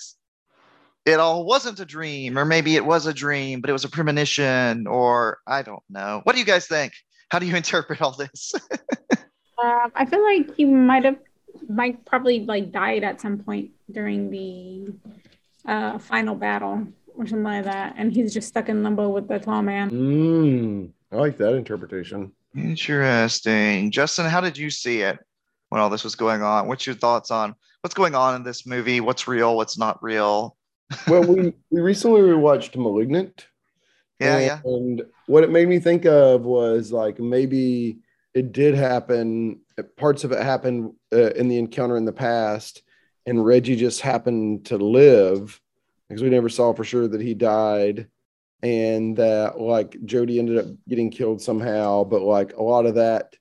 it 1.06 1.20
all 1.20 1.46
wasn't 1.46 1.80
a 1.80 1.86
dream, 1.86 2.38
or 2.38 2.46
maybe 2.46 2.76
it 2.76 2.86
was 2.86 3.08
a 3.08 3.14
dream, 3.14 3.60
but 3.60 3.70
it 3.70 3.74
was 3.74 3.84
a 3.84 3.89
premonition, 3.89 4.88
or 4.88 5.39
I 5.48 5.62
don't 5.62 5.84
know. 5.89 6.22
What 6.24 6.34
do 6.34 6.39
you 6.39 6.46
guys 6.46 6.68
think? 6.68 6.94
How 7.30 7.39
do 7.39 7.46
you 7.46 7.56
interpret 7.58 8.02
all 8.02 8.12
this? 8.16 8.54
Um, 9.62 9.92
I 9.96 10.06
feel 10.06 10.24
like 10.24 10.56
he 10.56 10.66
might 10.66 11.06
have, 11.06 11.18
Mike 11.68 12.06
probably 12.06 12.46
like 12.46 12.72
died 12.72 13.04
at 13.04 13.20
some 13.20 13.39
point 13.39 13.72
during 13.92 14.32
the 14.32 14.94
uh, 15.66 16.00
final 16.00 16.36
battle 16.36 16.88
or 17.16 17.28
something 17.28 17.43
like 17.43 17.66
that, 17.66 17.95
and 17.97 18.12
he's 18.14 18.34
just 18.34 18.47
stuck 18.47 18.70
in 18.70 18.84
limbo 18.84 19.09
with 19.09 19.28
the 19.28 19.39
tall 19.39 19.62
man. 19.62 19.89
Mm, 19.89 20.91
I 21.12 21.16
like 21.16 21.38
that 21.38 21.53
interpretation. 21.53 22.32
Interesting. 22.55 23.91
Justin, 23.91 24.26
how 24.26 24.41
did 24.41 24.57
you 24.57 24.70
see 24.70 25.01
it 25.01 25.20
when 25.70 25.82
all 25.82 25.89
this 25.89 26.03
was 26.03 26.16
going 26.16 26.41
on? 26.41 26.68
What's 26.68 26.86
your 26.86 26.95
thoughts 26.95 27.32
on 27.32 27.55
what's 27.82 27.93
going 27.93 28.16
on 28.16 28.36
in 28.36 28.43
this 28.43 28.66
movie? 28.66 29.01
What's 29.01 29.28
real? 29.28 29.55
What's 29.55 29.78
not 29.78 30.01
real? 30.03 30.57
Well, 31.07 31.24
we, 31.24 31.53
we 31.70 31.80
recently 31.80 32.20
rewatched 32.20 32.76
Malignant. 32.76 33.47
Yeah, 34.20 34.38
and, 34.38 34.45
yeah. 34.45 34.59
And 34.66 35.01
what 35.26 35.45
it 35.45 35.49
made 35.49 35.70
me 35.70 35.80
think 35.80 36.05
of 36.05 36.43
was 36.43 36.91
like 36.91 37.18
maybe 37.18 37.99
it 38.34 38.51
did 38.51 38.76
happen. 38.76 39.62
Parts 39.95 40.26
of 40.26 40.34
it 40.34 40.43
happened 40.43 40.93
uh, 41.14 41.32
in 41.32 41.47
the 41.47 41.57
encounter 41.57 41.95
in 41.95 42.03
the 42.03 42.12
past, 42.12 42.82
and 43.26 43.45
Reggie 43.45 43.78
just 43.78 44.01
happened 44.01 44.66
to 44.66 44.78
live 44.78 45.62
because 46.12 46.24
we 46.24 46.30
never 46.30 46.49
saw 46.49 46.74
for 46.74 46.84
sure 46.84 47.07
that 47.07 47.22
he 47.22 47.34
died, 47.34 48.07
and 48.62 49.18
that 49.18 49.59
like 49.59 49.97
Jody 50.05 50.39
ended 50.39 50.57
up 50.57 50.66
getting 50.88 51.09
killed 51.09 51.41
somehow. 51.41 52.03
But 52.03 52.22
like 52.22 52.53
a 52.57 52.64
lot 52.64 52.86
of 52.86 52.95
that 52.95 53.36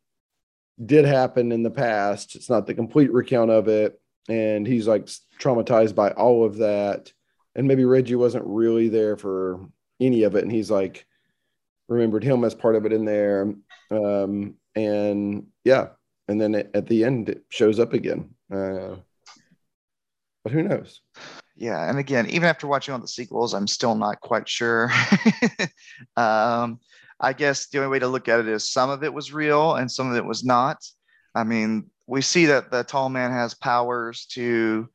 did 0.84 1.04
happen 1.04 1.52
in 1.52 1.62
the 1.62 1.70
past. 1.70 2.36
It's 2.36 2.48
not 2.48 2.66
the 2.66 2.74
complete 2.74 3.12
recount 3.12 3.50
of 3.50 3.68
it, 3.68 4.00
and 4.28 4.66
he's 4.66 4.88
like 4.88 5.06
traumatized 5.38 5.94
by 5.94 6.10
all 6.12 6.44
of 6.44 6.58
that. 6.58 7.12
And 7.54 7.66
maybe 7.66 7.84
Reggie 7.84 8.14
wasn't 8.14 8.46
really 8.46 8.88
there 8.88 9.16
for 9.16 9.60
any 10.00 10.22
of 10.22 10.34
it 10.34 10.42
and 10.42 10.50
he's 10.50 10.70
like 10.70 11.06
remembered 11.88 12.24
him 12.24 12.44
as 12.44 12.54
part 12.54 12.74
of 12.74 12.86
it 12.86 12.92
in 12.92 13.04
there 13.04 13.52
um 13.90 14.54
and 14.74 15.46
yeah 15.64 15.88
and 16.28 16.40
then 16.40 16.54
at 16.54 16.86
the 16.86 17.04
end 17.04 17.28
it 17.28 17.44
shows 17.50 17.78
up 17.78 17.92
again 17.92 18.30
uh 18.52 18.96
but 20.42 20.52
who 20.52 20.62
knows 20.62 21.00
Yeah, 21.61 21.90
and 21.90 21.98
again, 21.98 22.26
even 22.30 22.48
after 22.48 22.66
watching 22.66 22.94
all 22.94 23.00
the 23.00 23.06
sequels, 23.06 23.52
I'm 23.52 23.66
still 23.66 23.94
not 23.94 24.22
quite 24.22 24.48
sure. 24.48 24.90
um, 26.16 26.80
I 27.20 27.34
guess 27.34 27.66
the 27.66 27.76
only 27.76 27.90
way 27.90 27.98
to 27.98 28.08
look 28.08 28.28
at 28.28 28.40
it 28.40 28.48
is 28.48 28.72
some 28.72 28.88
of 28.88 29.04
it 29.04 29.12
was 29.12 29.30
real 29.30 29.74
and 29.74 29.92
some 29.92 30.11
of 30.11 30.16
it 30.16 30.24
was 30.24 30.42
not. 30.42 30.78
I 31.34 31.44
mean, 31.44 31.90
we 32.06 32.22
see 32.22 32.46
that 32.46 32.70
the 32.70 32.82
tall 32.82 33.11
man 33.11 33.30
has 33.30 33.52
powers 33.52 34.24
to 34.32 34.88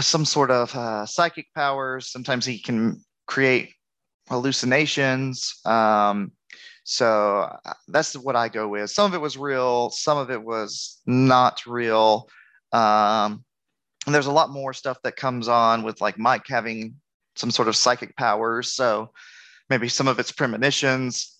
some 0.00 0.24
sort 0.24 0.52
of 0.52 0.72
uh, 0.76 1.06
psychic 1.06 1.52
powers. 1.56 2.12
Sometimes 2.12 2.46
he 2.46 2.60
can 2.60 3.02
create 3.26 3.74
hallucinations. 4.28 5.60
Um, 5.66 6.30
so 6.84 7.50
uh, 7.64 7.72
that's 7.88 8.16
what 8.16 8.36
I 8.36 8.48
go 8.48 8.68
with. 8.68 8.90
Some 8.90 9.10
of 9.10 9.14
it 9.14 9.20
was 9.20 9.36
real, 9.36 9.90
some 9.90 10.18
of 10.18 10.30
it 10.30 10.44
was 10.44 11.00
not 11.04 11.66
real. 11.66 12.28
Um, 12.72 13.44
and 14.06 14.14
there's 14.14 14.26
a 14.26 14.32
lot 14.32 14.50
more 14.50 14.72
stuff 14.72 14.98
that 15.04 15.16
comes 15.16 15.48
on 15.48 15.82
with 15.82 16.00
like 16.00 16.18
Mike 16.18 16.46
having 16.48 16.94
some 17.36 17.50
sort 17.50 17.68
of 17.68 17.76
psychic 17.76 18.16
powers. 18.16 18.72
So 18.72 19.10
maybe 19.70 19.88
some 19.88 20.08
of 20.08 20.18
it's 20.18 20.32
premonitions. 20.32 21.38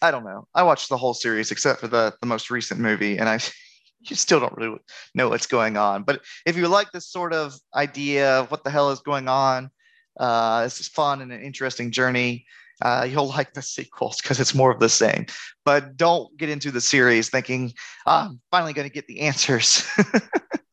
I 0.00 0.10
don't 0.10 0.24
know. 0.24 0.46
I 0.54 0.62
watched 0.62 0.88
the 0.88 0.96
whole 0.96 1.14
series 1.14 1.50
except 1.50 1.80
for 1.80 1.88
the 1.88 2.14
the 2.20 2.26
most 2.26 2.50
recent 2.50 2.80
movie, 2.80 3.18
and 3.18 3.28
I 3.28 3.38
you 4.00 4.16
still 4.16 4.40
don't 4.40 4.56
really 4.56 4.78
know 5.14 5.28
what's 5.28 5.46
going 5.46 5.76
on. 5.76 6.02
But 6.02 6.22
if 6.44 6.56
you 6.56 6.66
like 6.68 6.90
this 6.92 7.08
sort 7.08 7.32
of 7.32 7.54
idea 7.74 8.40
of 8.40 8.50
what 8.50 8.64
the 8.64 8.70
hell 8.70 8.90
is 8.90 9.00
going 9.00 9.28
on, 9.28 9.70
uh, 10.18 10.64
this 10.64 10.80
is 10.80 10.88
fun 10.88 11.22
and 11.22 11.32
an 11.32 11.40
interesting 11.42 11.90
journey. 11.90 12.46
Uh, 12.80 13.06
you'll 13.08 13.28
like 13.38 13.54
the 13.54 13.62
sequels 13.62 14.20
because 14.20 14.40
it's 14.40 14.54
more 14.54 14.72
of 14.72 14.80
the 14.80 14.88
same. 14.88 15.26
But 15.64 15.96
don't 15.96 16.36
get 16.36 16.48
into 16.48 16.70
the 16.70 16.80
series 16.80 17.28
thinking 17.28 17.72
ah, 18.06 18.28
I'm 18.28 18.40
finally 18.50 18.72
going 18.72 18.88
to 18.88 18.94
get 18.94 19.06
the 19.06 19.20
answers. 19.20 19.86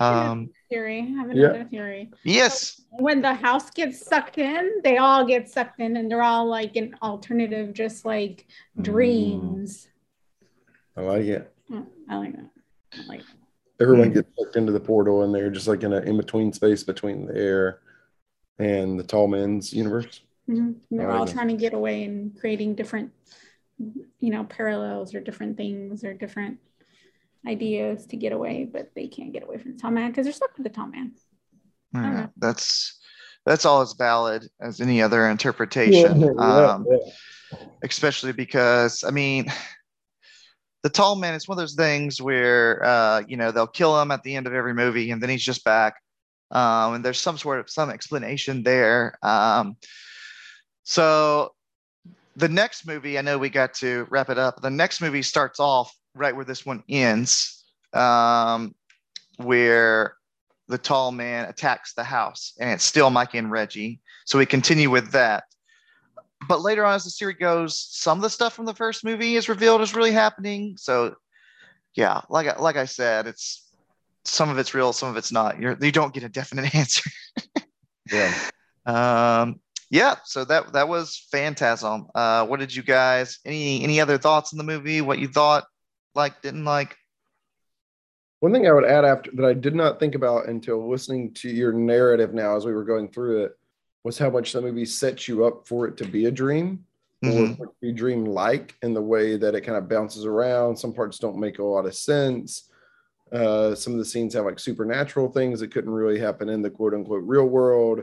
um, 0.00 0.50
Theory. 0.70 1.00
I 1.00 1.20
have 1.20 1.30
Yeah. 1.30 1.46
another 1.50 1.64
theory. 1.64 2.10
yes, 2.24 2.80
When 2.90 3.20
the 3.22 3.34
house 3.34 3.70
gets 3.70 4.04
sucked 4.06 4.38
in, 4.38 4.80
they 4.84 4.96
all 4.98 5.24
get 5.26 5.48
sucked 5.50 5.80
in, 5.80 5.96
and 5.96 6.10
they're 6.10 6.22
all 6.22 6.46
like 6.46 6.76
an 6.76 6.94
alternative, 7.02 7.72
just 7.74 8.04
like 8.04 8.46
Mm. 8.78 8.82
dreams. 8.84 9.88
i 10.96 11.00
like 11.00 11.24
it 11.24 11.54
Mm, 11.70 11.86
I 12.08 12.16
like 12.18 12.36
that. 12.36 12.50
I 12.98 13.02
like 13.06 13.20
that. 13.20 13.36
everyone 13.80 14.08
Hmm. 14.08 14.14
gets 14.14 14.28
sucked 14.38 14.56
into 14.56 14.72
the 14.72 14.80
portal 14.80 15.22
and 15.22 15.34
they're 15.34 15.50
just 15.50 15.66
like 15.68 15.82
in 15.82 15.92
an 15.92 16.06
in-between 16.06 16.52
space 16.52 16.82
between 16.84 17.26
the 17.26 17.34
air 17.36 17.80
and 18.58 18.98
the 18.98 19.04
tall 19.04 19.26
man's 19.28 19.72
universe 19.72 20.20
Mhm. 20.48 20.76
They're 20.90 21.08
I 21.10 21.14
all 21.14 21.20
like 21.20 21.28
that. 21.28 21.34
trying 21.34 21.48
to 21.48 21.54
get 21.56 21.72
away 21.72 22.04
and 22.04 22.38
creating 22.38 22.74
different, 22.74 23.12
you 23.78 24.30
know, 24.30 24.44
parallels 24.44 25.14
or 25.14 25.20
different 25.20 25.56
things 25.56 26.02
or 26.04 26.12
different 26.14 26.58
ideas 27.46 28.06
to 28.06 28.16
get 28.16 28.32
away, 28.32 28.68
but 28.70 28.90
they 28.94 29.08
can't 29.08 29.32
get 29.32 29.42
away 29.42 29.58
from 29.58 29.72
the 29.72 29.78
tall 29.78 29.90
man 29.90 30.10
because 30.10 30.26
they're 30.26 30.32
stuck 30.32 30.56
with 30.56 30.64
the 30.64 30.70
tall 30.70 30.86
man. 30.86 31.12
Yeah, 31.94 32.28
that's 32.36 32.98
that's 33.44 33.64
all 33.64 33.82
as 33.82 33.92
valid 33.94 34.48
as 34.60 34.80
any 34.80 35.02
other 35.02 35.28
interpretation. 35.28 36.20
Yeah, 36.20 36.30
um, 36.38 36.86
yeah. 36.88 37.58
Especially 37.82 38.32
because 38.32 39.04
I 39.04 39.10
mean, 39.10 39.52
the 40.82 40.90
tall 40.90 41.16
man 41.16 41.34
is 41.34 41.46
one 41.48 41.58
of 41.58 41.62
those 41.62 41.74
things 41.74 42.20
where 42.20 42.84
uh, 42.84 43.22
you 43.26 43.36
know 43.36 43.50
they'll 43.50 43.66
kill 43.66 44.00
him 44.00 44.10
at 44.10 44.22
the 44.22 44.36
end 44.36 44.46
of 44.46 44.54
every 44.54 44.74
movie, 44.74 45.10
and 45.10 45.22
then 45.22 45.30
he's 45.30 45.44
just 45.44 45.64
back. 45.64 45.96
Um, 46.50 46.94
and 46.94 47.04
there's 47.04 47.20
some 47.20 47.38
sort 47.38 47.60
of 47.60 47.70
some 47.70 47.90
explanation 47.90 48.62
there. 48.62 49.18
Um, 49.22 49.76
so 50.84 51.54
the 52.36 52.48
next 52.48 52.86
movie, 52.86 53.18
I 53.18 53.22
know 53.22 53.38
we 53.38 53.48
got 53.48 53.74
to 53.74 54.06
wrap 54.10 54.30
it 54.30 54.38
up. 54.38 54.60
The 54.60 54.70
next 54.70 55.00
movie 55.00 55.22
starts 55.22 55.60
off 55.60 55.94
right 56.14 56.34
where 56.34 56.44
this 56.44 56.66
one 56.66 56.82
ends, 56.88 57.64
um, 57.92 58.74
where 59.36 60.16
the 60.68 60.78
tall 60.78 61.12
man 61.12 61.48
attacks 61.48 61.94
the 61.94 62.04
house, 62.04 62.54
and 62.58 62.70
it's 62.70 62.84
still 62.84 63.10
Mike 63.10 63.34
and 63.34 63.50
Reggie. 63.50 64.00
So 64.24 64.38
we 64.38 64.46
continue 64.46 64.90
with 64.90 65.12
that. 65.12 65.44
But 66.48 66.62
later 66.62 66.84
on, 66.84 66.94
as 66.94 67.04
the 67.04 67.10
series 67.10 67.36
goes, 67.38 67.78
some 67.78 68.18
of 68.18 68.22
the 68.22 68.30
stuff 68.30 68.54
from 68.54 68.64
the 68.64 68.74
first 68.74 69.04
movie 69.04 69.36
is 69.36 69.48
revealed 69.48 69.80
as 69.80 69.94
really 69.94 70.12
happening. 70.12 70.76
So, 70.76 71.14
yeah, 71.94 72.22
like 72.28 72.58
like 72.58 72.76
I 72.76 72.86
said, 72.86 73.26
it's 73.26 73.68
some 74.24 74.48
of 74.48 74.58
it's 74.58 74.74
real, 74.74 74.92
some 74.92 75.10
of 75.10 75.16
it's 75.16 75.32
not. 75.32 75.60
You're 75.60 75.76
you 75.80 75.92
don't 75.92 76.14
get 76.14 76.24
a 76.24 76.28
definite 76.28 76.74
answer. 76.74 77.08
yeah. 78.10 78.34
Um, 78.86 79.60
yeah, 79.90 80.16
so 80.24 80.44
that 80.46 80.72
that 80.72 80.88
was 80.88 81.26
Phantasm. 81.30 82.06
Uh, 82.14 82.46
what 82.46 82.60
did 82.60 82.74
you 82.74 82.82
guys? 82.82 83.38
Any 83.44 83.84
any 83.84 84.00
other 84.00 84.18
thoughts 84.18 84.52
in 84.52 84.58
the 84.58 84.64
movie? 84.64 85.02
What 85.02 85.18
you 85.18 85.28
thought, 85.28 85.64
like, 86.14 86.42
didn't 86.42 86.64
like? 86.64 86.96
One 88.40 88.52
thing 88.52 88.66
I 88.66 88.72
would 88.72 88.84
add 88.84 89.04
after 89.04 89.30
that 89.34 89.44
I 89.44 89.54
did 89.54 89.74
not 89.74 90.00
think 90.00 90.14
about 90.14 90.48
until 90.48 90.88
listening 90.88 91.32
to 91.34 91.48
your 91.48 91.72
narrative 91.72 92.34
now 92.34 92.56
as 92.56 92.66
we 92.66 92.72
were 92.72 92.84
going 92.84 93.08
through 93.08 93.44
it 93.44 93.58
was 94.02 94.18
how 94.18 94.30
much 94.30 94.52
the 94.52 94.60
movie 94.60 94.84
sets 94.84 95.28
you 95.28 95.44
up 95.44 95.66
for 95.66 95.86
it 95.86 95.96
to 95.98 96.04
be 96.04 96.26
a 96.26 96.30
dream 96.30 96.84
mm-hmm. 97.24 97.62
or 97.62 97.72
be 97.80 97.92
dream 97.92 98.24
like 98.24 98.74
in 98.82 98.94
the 98.94 99.02
way 99.02 99.36
that 99.36 99.54
it 99.54 99.60
kind 99.60 99.78
of 99.78 99.88
bounces 99.88 100.24
around. 100.24 100.76
Some 100.76 100.92
parts 100.92 101.20
don't 101.20 101.38
make 101.38 101.60
a 101.60 101.64
lot 101.64 101.86
of 101.86 101.94
sense. 101.94 102.68
Uh, 103.30 103.76
some 103.76 103.92
of 103.92 104.00
the 104.00 104.04
scenes 104.04 104.34
have 104.34 104.44
like 104.44 104.58
supernatural 104.58 105.30
things 105.30 105.60
that 105.60 105.70
couldn't 105.70 105.92
really 105.92 106.18
happen 106.18 106.48
in 106.48 106.62
the 106.62 106.70
quote 106.70 106.94
unquote 106.94 107.22
real 107.24 107.46
world 107.46 108.02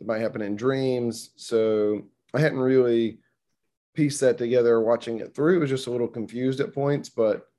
it 0.00 0.06
might 0.06 0.20
happen 0.20 0.40
in 0.40 0.56
dreams. 0.56 1.30
So 1.36 2.02
I 2.32 2.40
hadn't 2.40 2.58
really 2.58 3.18
pieced 3.94 4.20
that 4.20 4.38
together 4.38 4.80
watching 4.80 5.20
it 5.20 5.34
through. 5.34 5.56
It 5.56 5.60
was 5.60 5.70
just 5.70 5.86
a 5.86 5.90
little 5.90 6.08
confused 6.08 6.60
at 6.60 6.72
points, 6.72 7.10
but 7.10 7.49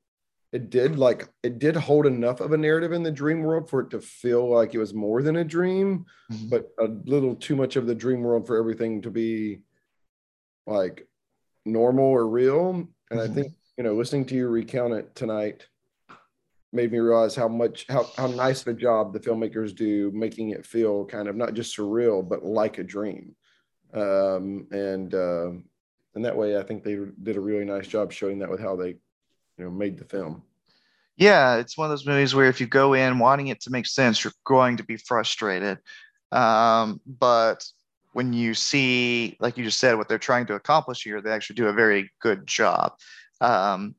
it 0.54 0.70
did 0.70 0.98
like 0.98 1.30
it 1.44 1.60
did 1.60 1.76
hold 1.76 2.06
enough 2.06 2.42
of 2.42 2.52
a 2.52 2.58
narrative 2.58 2.92
in 2.92 3.04
the 3.04 3.12
dream 3.12 3.42
world 3.42 3.70
for 3.70 3.82
it 3.82 3.90
to 3.92 4.02
feel 4.02 4.50
like 4.50 4.74
it 4.74 4.80
was 4.80 4.94
more 4.94 5.22
than 5.22 5.38
a 5.38 5.46
dream, 5.46 6.06
mm-hmm. 6.32 6.50
but 6.50 6.72
a 6.80 6.88
little 7.06 7.36
too 7.36 7.56
much 7.56 7.78
of 7.78 7.88
the 7.88 7.96
dream 7.96 8.22
world 8.22 8.46
for 8.46 8.58
everything 8.58 9.02
to 9.02 9.10
be 9.10 9.62
like 10.68 11.08
normal 11.66 12.06
or 12.06 12.28
real. 12.28 12.70
And 13.10 13.20
mm-hmm. 13.20 13.32
I 13.32 13.34
think, 13.34 13.54
you 13.78 13.84
know, 13.84 13.94
listening 13.94 14.26
to 14.26 14.36
you 14.36 14.48
recount 14.48 14.94
it 14.94 15.16
tonight 15.16 15.68
made 16.74 16.92
me 16.92 17.00
realize 17.00 17.36
how 17.36 17.48
much 17.48 17.86
how, 17.90 18.10
how 18.18 18.28
nice 18.28 18.62
of 18.62 18.68
a 18.70 18.74
job 18.74 19.14
the 19.14 19.20
filmmakers 19.20 19.76
do 19.76 20.12
making 20.14 20.50
it 20.50 20.66
feel 20.66 21.06
kind 21.06 21.28
of 21.28 21.36
not 21.36 21.54
just 21.54 21.76
surreal 21.78 22.28
but 22.28 22.46
like 22.46 22.78
a 22.78 22.84
dream 22.84 23.36
um, 23.94 24.68
and 24.72 25.14
uh, 25.14 25.50
and 26.16 26.24
that 26.24 26.36
way 26.36 26.58
i 26.58 26.64
think 26.64 26.84
they 26.84 26.98
did 27.24 27.36
a 27.36 27.42
really 27.42 27.66
nice 27.66 27.88
job 27.88 28.12
showing 28.12 28.40
that 28.40 28.50
with 28.50 28.62
how 28.62 28.76
they 28.76 28.96
you 29.62 29.68
know 29.68 29.72
made 29.72 29.98
the 29.98 30.06
film 30.06 30.42
yeah 31.18 31.58
it's 31.58 31.78
one 31.78 31.86
of 31.86 31.92
those 31.92 32.06
movies 32.06 32.34
where 32.34 32.48
if 32.48 32.60
you 32.60 32.66
go 32.66 32.94
in 32.94 33.20
wanting 33.20 33.48
it 33.48 33.62
to 33.62 33.70
make 33.70 33.86
sense 33.86 34.24
you're 34.24 34.34
going 34.44 34.78
to 34.78 34.84
be 34.84 34.98
frustrated 34.98 35.78
um, 36.32 37.00
but 37.06 37.64
when 38.14 38.34
you 38.34 38.54
see 38.54 39.38
like 39.40 39.58
you 39.58 39.64
just 39.64 39.80
said 39.80 39.98
what 39.98 40.10
they're 40.10 40.18
trying 40.18 40.48
to 40.48 40.56
accomplish 40.56 41.04
here 41.04 41.22
they 41.22 41.32
actually 41.32 41.56
do 41.56 41.68
a 41.68 41.74
very 41.74 42.10
good 42.22 42.48
job 42.48 42.94
um, 43.40 43.94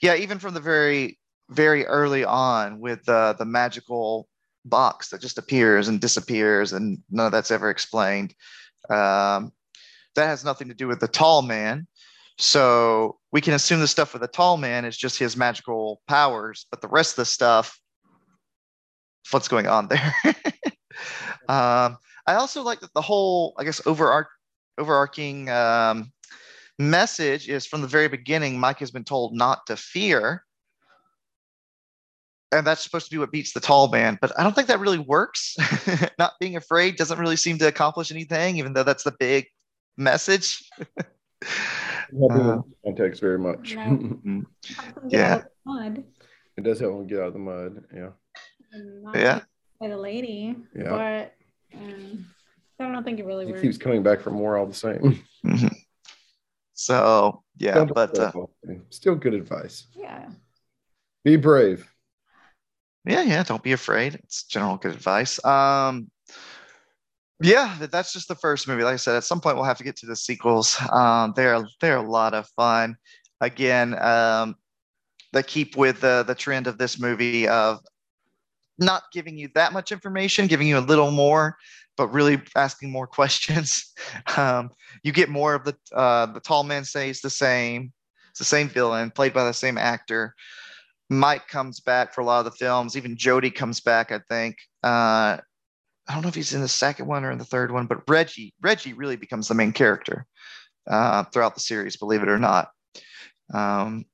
yeah 0.00 0.16
even 0.16 0.38
from 0.40 0.54
the 0.54 0.60
very 0.60 1.18
very 1.50 1.86
early 1.86 2.24
on 2.24 2.80
with 2.80 3.08
uh, 3.08 3.32
the 3.34 3.44
magical 3.44 4.28
box 4.64 5.08
that 5.08 5.20
just 5.20 5.38
appears 5.38 5.88
and 5.88 6.00
disappears, 6.00 6.72
and 6.72 6.98
none 7.10 7.26
of 7.26 7.32
that's 7.32 7.50
ever 7.50 7.70
explained. 7.70 8.34
Um, 8.88 9.52
that 10.14 10.26
has 10.26 10.44
nothing 10.44 10.68
to 10.68 10.74
do 10.74 10.88
with 10.88 11.00
the 11.00 11.08
tall 11.08 11.42
man. 11.42 11.86
So 12.40 13.18
we 13.32 13.42
can 13.42 13.52
assume 13.52 13.80
the 13.80 13.86
stuff 13.86 14.14
with 14.14 14.22
the 14.22 14.28
tall 14.28 14.56
man 14.56 14.86
is 14.86 14.96
just 14.96 15.18
his 15.18 15.36
magical 15.36 16.00
powers, 16.08 16.64
but 16.70 16.80
the 16.80 16.88
rest 16.88 17.12
of 17.12 17.16
the 17.16 17.24
stuff, 17.26 17.78
what's 19.30 19.46
going 19.46 19.66
on 19.66 19.88
there? 19.88 20.14
um, 21.50 21.98
I 22.26 22.34
also 22.34 22.62
like 22.62 22.80
that 22.80 22.94
the 22.94 23.02
whole, 23.02 23.52
I 23.58 23.64
guess, 23.64 23.86
overarch, 23.86 24.28
overarching 24.78 25.50
um, 25.50 26.12
message 26.78 27.46
is 27.46 27.66
from 27.66 27.82
the 27.82 27.86
very 27.86 28.08
beginning. 28.08 28.58
Mike 28.58 28.78
has 28.78 28.90
been 28.90 29.04
told 29.04 29.34
not 29.36 29.66
to 29.66 29.76
fear, 29.76 30.42
and 32.52 32.66
that's 32.66 32.82
supposed 32.82 33.04
to 33.04 33.10
be 33.10 33.18
what 33.18 33.30
beats 33.30 33.52
the 33.52 33.60
tall 33.60 33.86
man 33.92 34.18
but 34.20 34.36
i 34.36 34.42
don't 34.42 34.56
think 34.56 34.66
that 34.66 34.80
really 34.80 34.98
works 34.98 35.54
not 36.18 36.32
being 36.40 36.56
afraid 36.56 36.96
doesn't 36.96 37.20
really 37.20 37.36
seem 37.36 37.58
to 37.58 37.68
accomplish 37.68 38.10
anything 38.10 38.56
even 38.56 38.72
though 38.72 38.82
that's 38.82 39.04
the 39.04 39.14
big 39.20 39.46
message 39.96 40.68
uh, 41.42 42.58
context 42.84 43.20
very 43.20 43.38
much. 43.38 43.76
Yeah. 45.08 45.42
it 46.56 46.62
does 46.62 46.80
help 46.80 46.94
him 47.00 47.06
get 47.06 47.20
out 47.20 47.28
of 47.28 47.32
the 47.34 47.38
mud 47.38 47.84
yeah. 47.94 48.10
Yeah. 49.14 49.40
by 49.80 49.88
the 49.88 49.96
lady 49.96 50.56
yeah. 50.74 50.90
but 50.90 51.34
um, 51.78 52.26
i 52.80 52.92
don't 52.92 53.04
think 53.04 53.20
it 53.20 53.26
really 53.26 53.46
he 53.46 53.52
works. 53.52 53.62
keeps 53.62 53.78
coming 53.78 54.02
back 54.02 54.20
for 54.20 54.30
more 54.30 54.56
all 54.56 54.66
the 54.66 54.74
same. 54.74 55.22
Mm-hmm. 55.44 55.68
so 56.74 57.42
yeah 57.56 57.84
but 57.84 58.18
uh, 58.18 58.32
still 58.90 59.14
good 59.14 59.32
advice. 59.32 59.86
Yeah. 59.96 60.28
Be 61.24 61.36
brave. 61.36 61.86
Yeah, 63.04 63.22
yeah. 63.22 63.42
Don't 63.42 63.62
be 63.62 63.72
afraid. 63.72 64.14
It's 64.14 64.44
general 64.44 64.76
good 64.76 64.92
advice. 64.92 65.42
Um, 65.44 66.10
yeah, 67.40 67.76
that's 67.90 68.12
just 68.12 68.28
the 68.28 68.34
first 68.34 68.68
movie. 68.68 68.84
Like 68.84 68.94
I 68.94 68.96
said, 68.96 69.16
at 69.16 69.24
some 69.24 69.40
point 69.40 69.56
we'll 69.56 69.64
have 69.64 69.78
to 69.78 69.84
get 69.84 69.96
to 69.96 70.06
the 70.06 70.16
sequels. 70.16 70.76
Um, 70.92 71.32
they're 71.34 71.64
they're 71.80 71.96
a 71.96 72.02
lot 72.02 72.34
of 72.34 72.48
fun. 72.48 72.96
Again, 73.40 74.00
um, 74.02 74.56
they 75.32 75.42
keep 75.42 75.76
with 75.76 76.00
the 76.00 76.24
the 76.26 76.34
trend 76.34 76.66
of 76.66 76.76
this 76.76 77.00
movie 77.00 77.48
of 77.48 77.80
not 78.78 79.04
giving 79.12 79.38
you 79.38 79.48
that 79.54 79.72
much 79.72 79.90
information, 79.92 80.46
giving 80.46 80.66
you 80.66 80.78
a 80.78 80.80
little 80.80 81.10
more, 81.10 81.56
but 81.96 82.08
really 82.08 82.40
asking 82.56 82.90
more 82.90 83.06
questions. 83.18 83.92
Um, 84.36 84.70
you 85.02 85.12
get 85.12 85.30
more 85.30 85.54
of 85.54 85.64
the 85.64 85.76
uh, 85.94 86.26
the 86.26 86.40
tall 86.40 86.62
man 86.62 86.84
stays 86.84 87.20
the 87.20 87.30
same. 87.30 87.92
It's 88.30 88.38
the 88.38 88.44
same 88.44 88.68
villain, 88.68 89.10
played 89.10 89.32
by 89.32 89.44
the 89.44 89.52
same 89.52 89.78
actor. 89.78 90.34
Mike 91.08 91.48
comes 91.48 91.80
back 91.80 92.14
for 92.14 92.20
a 92.20 92.24
lot 92.24 92.38
of 92.38 92.44
the 92.44 92.56
films. 92.56 92.96
Even 92.96 93.16
Jody 93.16 93.50
comes 93.50 93.80
back, 93.80 94.12
I 94.12 94.20
think. 94.28 94.56
Uh, 94.84 95.38
I 96.08 96.14
don't 96.14 96.22
know 96.22 96.28
if 96.28 96.34
he's 96.34 96.54
in 96.54 96.60
the 96.60 96.68
second 96.68 97.06
one 97.06 97.24
or 97.24 97.30
in 97.30 97.38
the 97.38 97.44
third 97.44 97.70
one, 97.70 97.86
but 97.86 98.02
Reggie 98.08 98.54
Reggie 98.60 98.94
really 98.94 99.16
becomes 99.16 99.48
the 99.48 99.54
main 99.54 99.72
character 99.72 100.26
uh, 100.88 101.24
throughout 101.24 101.54
the 101.54 101.60
series, 101.60 101.96
believe 101.96 102.22
it 102.22 102.28
or 102.28 102.38
not. 102.38 102.70
Um, 103.52 104.04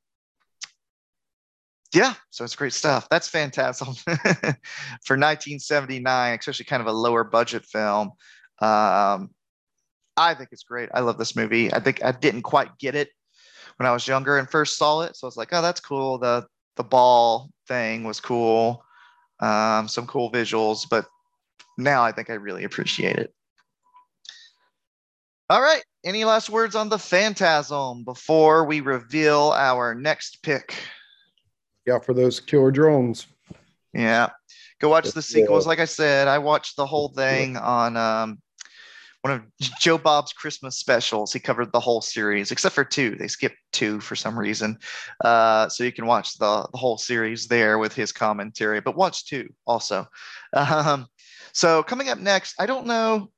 yeah, 1.95 2.15
so 2.31 2.45
it's 2.45 2.57
great 2.57 2.73
stuff. 2.73 3.09
That's 3.11 3.29
Phantasm 3.29 3.95
for 4.05 5.17
1979, 5.17 6.39
especially 6.39 6.65
kind 6.65 6.83
of 6.83 6.89
a 6.89 6.93
lower 6.93 7.25
budget 7.25 7.65
film. 7.65 8.13
Um, 8.61 9.31
I 10.17 10.35
think 10.35 10.51
it's 10.53 10.65
great. 10.65 10.89
I 10.93 11.01
love 11.01 11.19
this 11.19 11.37
movie. 11.37 11.73
I 11.73 11.81
think 11.81 12.05
I 12.05 12.13
didn't 12.13 12.43
quite 12.43 12.77
get 12.79 12.95
it 12.95 13.11
when 13.77 13.87
I 13.87 13.93
was 13.93 14.09
younger 14.09 14.39
and 14.39 14.51
first 14.51 14.77
saw 14.77 15.03
it, 15.03 15.17
so 15.17 15.27
I 15.27 15.29
was 15.29 15.37
like, 15.37 15.51
"Oh, 15.53 15.63
that's 15.63 15.81
cool." 15.81 16.19
The 16.19 16.47
the 16.77 16.85
ball 16.85 17.51
thing 17.69 18.05
was 18.05 18.21
cool, 18.21 18.85
um, 19.41 19.89
some 19.89 20.07
cool 20.07 20.31
visuals, 20.31 20.87
but 20.89 21.07
now 21.77 22.03
I 22.03 22.13
think 22.13 22.31
I 22.31 22.35
really 22.35 22.65
appreciate 22.65 23.17
it. 23.17 23.33
All 25.49 25.63
right. 25.63 25.83
Any 26.05 26.25
last 26.25 26.51
words 26.51 26.75
on 26.75 26.89
the 26.89 26.99
Phantasm 26.99 28.05
before 28.05 28.65
we 28.65 28.81
reveal 28.81 29.53
our 29.55 29.95
next 29.95 30.43
pick? 30.43 30.75
Yeah, 31.87 32.01
for 32.01 32.15
those 32.15 32.41
killer 32.41 32.73
drones. 32.73 33.27
Yeah. 33.93 34.31
Go 34.81 34.89
watch 34.89 35.11
the 35.13 35.23
sequels. 35.23 35.67
Like 35.67 35.79
I 35.79 35.85
said, 35.85 36.29
I 36.29 36.39
watched 36.39 36.77
the 36.77 36.87
whole 36.87 37.09
thing 37.09 37.57
on 37.57 37.97
um, 37.97 38.39
one 39.23 39.35
of 39.35 39.43
Joe 39.81 39.99
Bob's 39.99 40.33
Christmas 40.33 40.77
specials. 40.77 41.33
He 41.33 41.39
covered 41.39 41.73
the 41.73 41.81
whole 41.81 42.01
series 42.01 42.51
except 42.51 42.75
for 42.75 42.85
two. 42.85 43.15
They 43.17 43.29
skipped 43.29 43.57
two 43.73 44.01
for 44.01 44.17
some 44.17 44.39
reason. 44.39 44.79
Uh, 45.25 45.69
so 45.69 45.85
you 45.85 45.93
can 45.93 46.07
watch 46.07 46.39
the, 46.39 46.69
the 46.73 46.79
whole 46.79 46.99
series 46.99 47.47
there 47.47 47.79
with 47.79 47.95
his 47.95 48.13
commentary, 48.13 48.81
but 48.81 48.97
watch 48.97 49.27
two 49.27 49.49
also. 49.67 50.07
Um, 50.53 51.07
so 51.57 51.83
coming 51.83 52.11
up 52.11 52.19
next, 52.19 52.55
I 52.61 52.67
don't 52.67 52.87
know. 52.87 53.31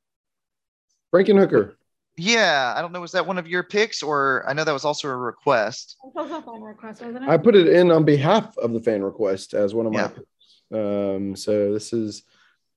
Frankenhooker. 1.14 1.74
Yeah, 2.16 2.74
I 2.76 2.82
don't 2.82 2.90
know. 2.90 3.00
Was 3.00 3.12
that 3.12 3.24
one 3.26 3.38
of 3.38 3.46
your 3.46 3.62
picks, 3.62 4.02
or 4.02 4.44
I 4.48 4.52
know 4.54 4.64
that 4.64 4.72
was 4.72 4.84
also 4.84 5.08
a 5.08 5.16
request? 5.16 5.96
That 6.16 6.24
was 6.24 6.32
a 6.32 6.42
fan 6.42 6.60
request, 6.62 7.00
wasn't 7.00 7.24
it? 7.24 7.28
I 7.30 7.36
put 7.36 7.54
it 7.54 7.68
in 7.68 7.92
on 7.92 8.04
behalf 8.04 8.58
of 8.58 8.72
the 8.72 8.80
fan 8.80 9.04
request 9.04 9.54
as 9.54 9.72
one 9.72 9.86
of 9.86 9.92
my 9.92 10.00
Yeah. 10.00 10.08
picks. 10.08 10.26
Um, 10.74 11.36
so 11.36 11.72
this 11.72 11.92
is 11.92 12.24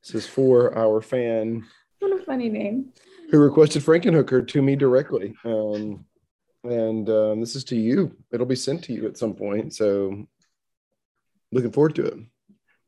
this 0.04 0.14
is 0.14 0.28
for 0.28 0.78
our 0.78 1.02
fan 1.02 1.66
What 2.00 2.22
a 2.22 2.24
funny 2.24 2.50
name. 2.50 2.94
who 3.32 3.39
requested 3.39 3.82
Frankenhooker 3.82 4.48
to 4.48 4.62
me 4.62 4.76
directly. 4.76 5.34
Um, 5.44 6.06
and 6.64 7.10
um, 7.10 7.39
this 7.39 7.56
is 7.56 7.64
to 7.66 7.76
you. 7.76 8.16
It'll 8.32 8.46
be 8.46 8.56
sent 8.56 8.84
to 8.86 8.94
you 8.94 9.08
at 9.08 9.18
some 9.18 9.34
point. 9.34 9.74
So 9.74 10.28
looking 11.52 11.72
forward 11.72 11.96
to 11.96 12.06
it. 12.06 12.18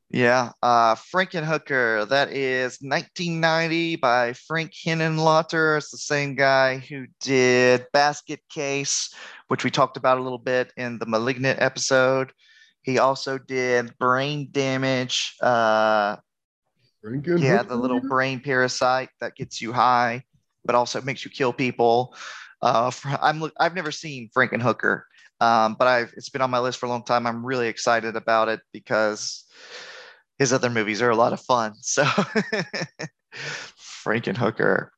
Yeah, 0.09 0.51
uh, 0.61 0.95
Frankenhooker. 0.95 2.07
That 2.07 2.31
is 2.31 2.77
1990 2.81 3.95
by 3.95 4.33
Frank 4.33 4.71
Henenlotter. 4.85 5.77
It's 5.77 5.89
the 5.89 5.97
same 5.97 6.35
guy 6.35 6.77
who 6.77 7.07
did 7.19 7.87
Basket 7.93 8.41
Case, 8.49 9.13
which 9.47 9.63
we 9.63 9.71
talked 9.71 9.97
about 9.97 10.19
a 10.19 10.21
little 10.21 10.37
bit 10.37 10.71
in 10.77 10.99
the 10.99 11.07
Malignant 11.07 11.59
episode. 11.61 12.31
He 12.83 12.99
also 12.99 13.37
did 13.39 13.97
Brain 13.97 14.49
Damage. 14.51 15.35
Uh, 15.41 16.17
yeah, 17.37 17.63
the 17.63 17.75
little 17.75 17.99
brain 17.99 18.39
parasite 18.39 19.09
that 19.19 19.35
gets 19.35 19.61
you 19.61 19.73
high, 19.73 20.23
but 20.63 20.75
also 20.75 21.01
makes 21.01 21.25
you 21.25 21.31
kill 21.31 21.53
people. 21.53 22.15
Uh, 22.61 22.91
I'm 23.21 23.51
I've 23.59 23.75
never 23.75 23.91
seen 23.91 24.29
Frankenhooker, 24.35 25.03
um, 25.39 25.75
but 25.77 25.87
I've 25.87 26.13
it's 26.15 26.29
been 26.29 26.41
on 26.41 26.51
my 26.51 26.59
list 26.59 26.79
for 26.79 26.85
a 26.85 26.89
long 26.89 27.03
time. 27.03 27.25
I'm 27.25 27.45
really 27.45 27.67
excited 27.67 28.15
about 28.15 28.47
it 28.47 28.61
because 28.71 29.45
his 30.43 30.53
other 30.53 30.69
movies 30.69 31.01
are 31.01 31.09
a 31.09 31.15
lot 31.15 31.33
of 31.33 31.41
fun. 31.41 31.73
So 31.81 32.03
Frankenhooker. 34.05 34.89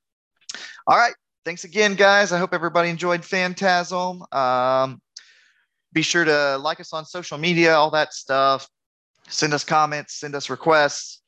All 0.87 0.97
right, 0.97 1.13
thanks 1.45 1.63
again, 1.63 1.95
guys. 1.95 2.31
I 2.31 2.37
hope 2.37 2.53
everybody 2.53 2.89
enjoyed 2.89 3.23
Phantasm. 3.23 4.23
Um, 4.31 5.01
be 5.93 6.01
sure 6.01 6.25
to 6.25 6.57
like 6.57 6.79
us 6.79 6.93
on 6.93 7.05
social 7.05 7.37
media, 7.37 7.75
all 7.75 7.91
that 7.91 8.13
stuff. 8.13 8.67
Send 9.27 9.53
us 9.53 9.63
comments, 9.63 10.15
send 10.15 10.35
us 10.35 10.49
requests 10.49 11.21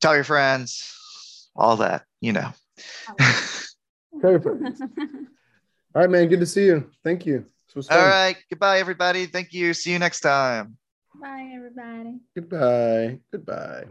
tell 0.00 0.14
your 0.14 0.24
friends, 0.24 1.48
all 1.56 1.76
that, 1.76 2.04
you 2.20 2.32
know. 2.32 2.50
Perfect. 4.20 4.80
All 5.94 6.02
right, 6.02 6.10
man. 6.10 6.28
Good 6.28 6.40
to 6.40 6.46
see 6.46 6.66
you. 6.66 6.90
Thank 7.02 7.24
you. 7.24 7.46
This 7.66 7.74
was 7.74 7.88
fun. 7.88 7.98
all 7.98 8.06
right. 8.06 8.36
Goodbye, 8.50 8.78
everybody. 8.78 9.26
Thank 9.26 9.52
you. 9.52 9.72
See 9.72 9.90
you 9.90 9.98
next 9.98 10.20
time. 10.20 10.76
Bye, 11.20 11.52
everybody. 11.56 12.20
Goodbye. 12.34 13.18
Goodbye. 13.32 13.86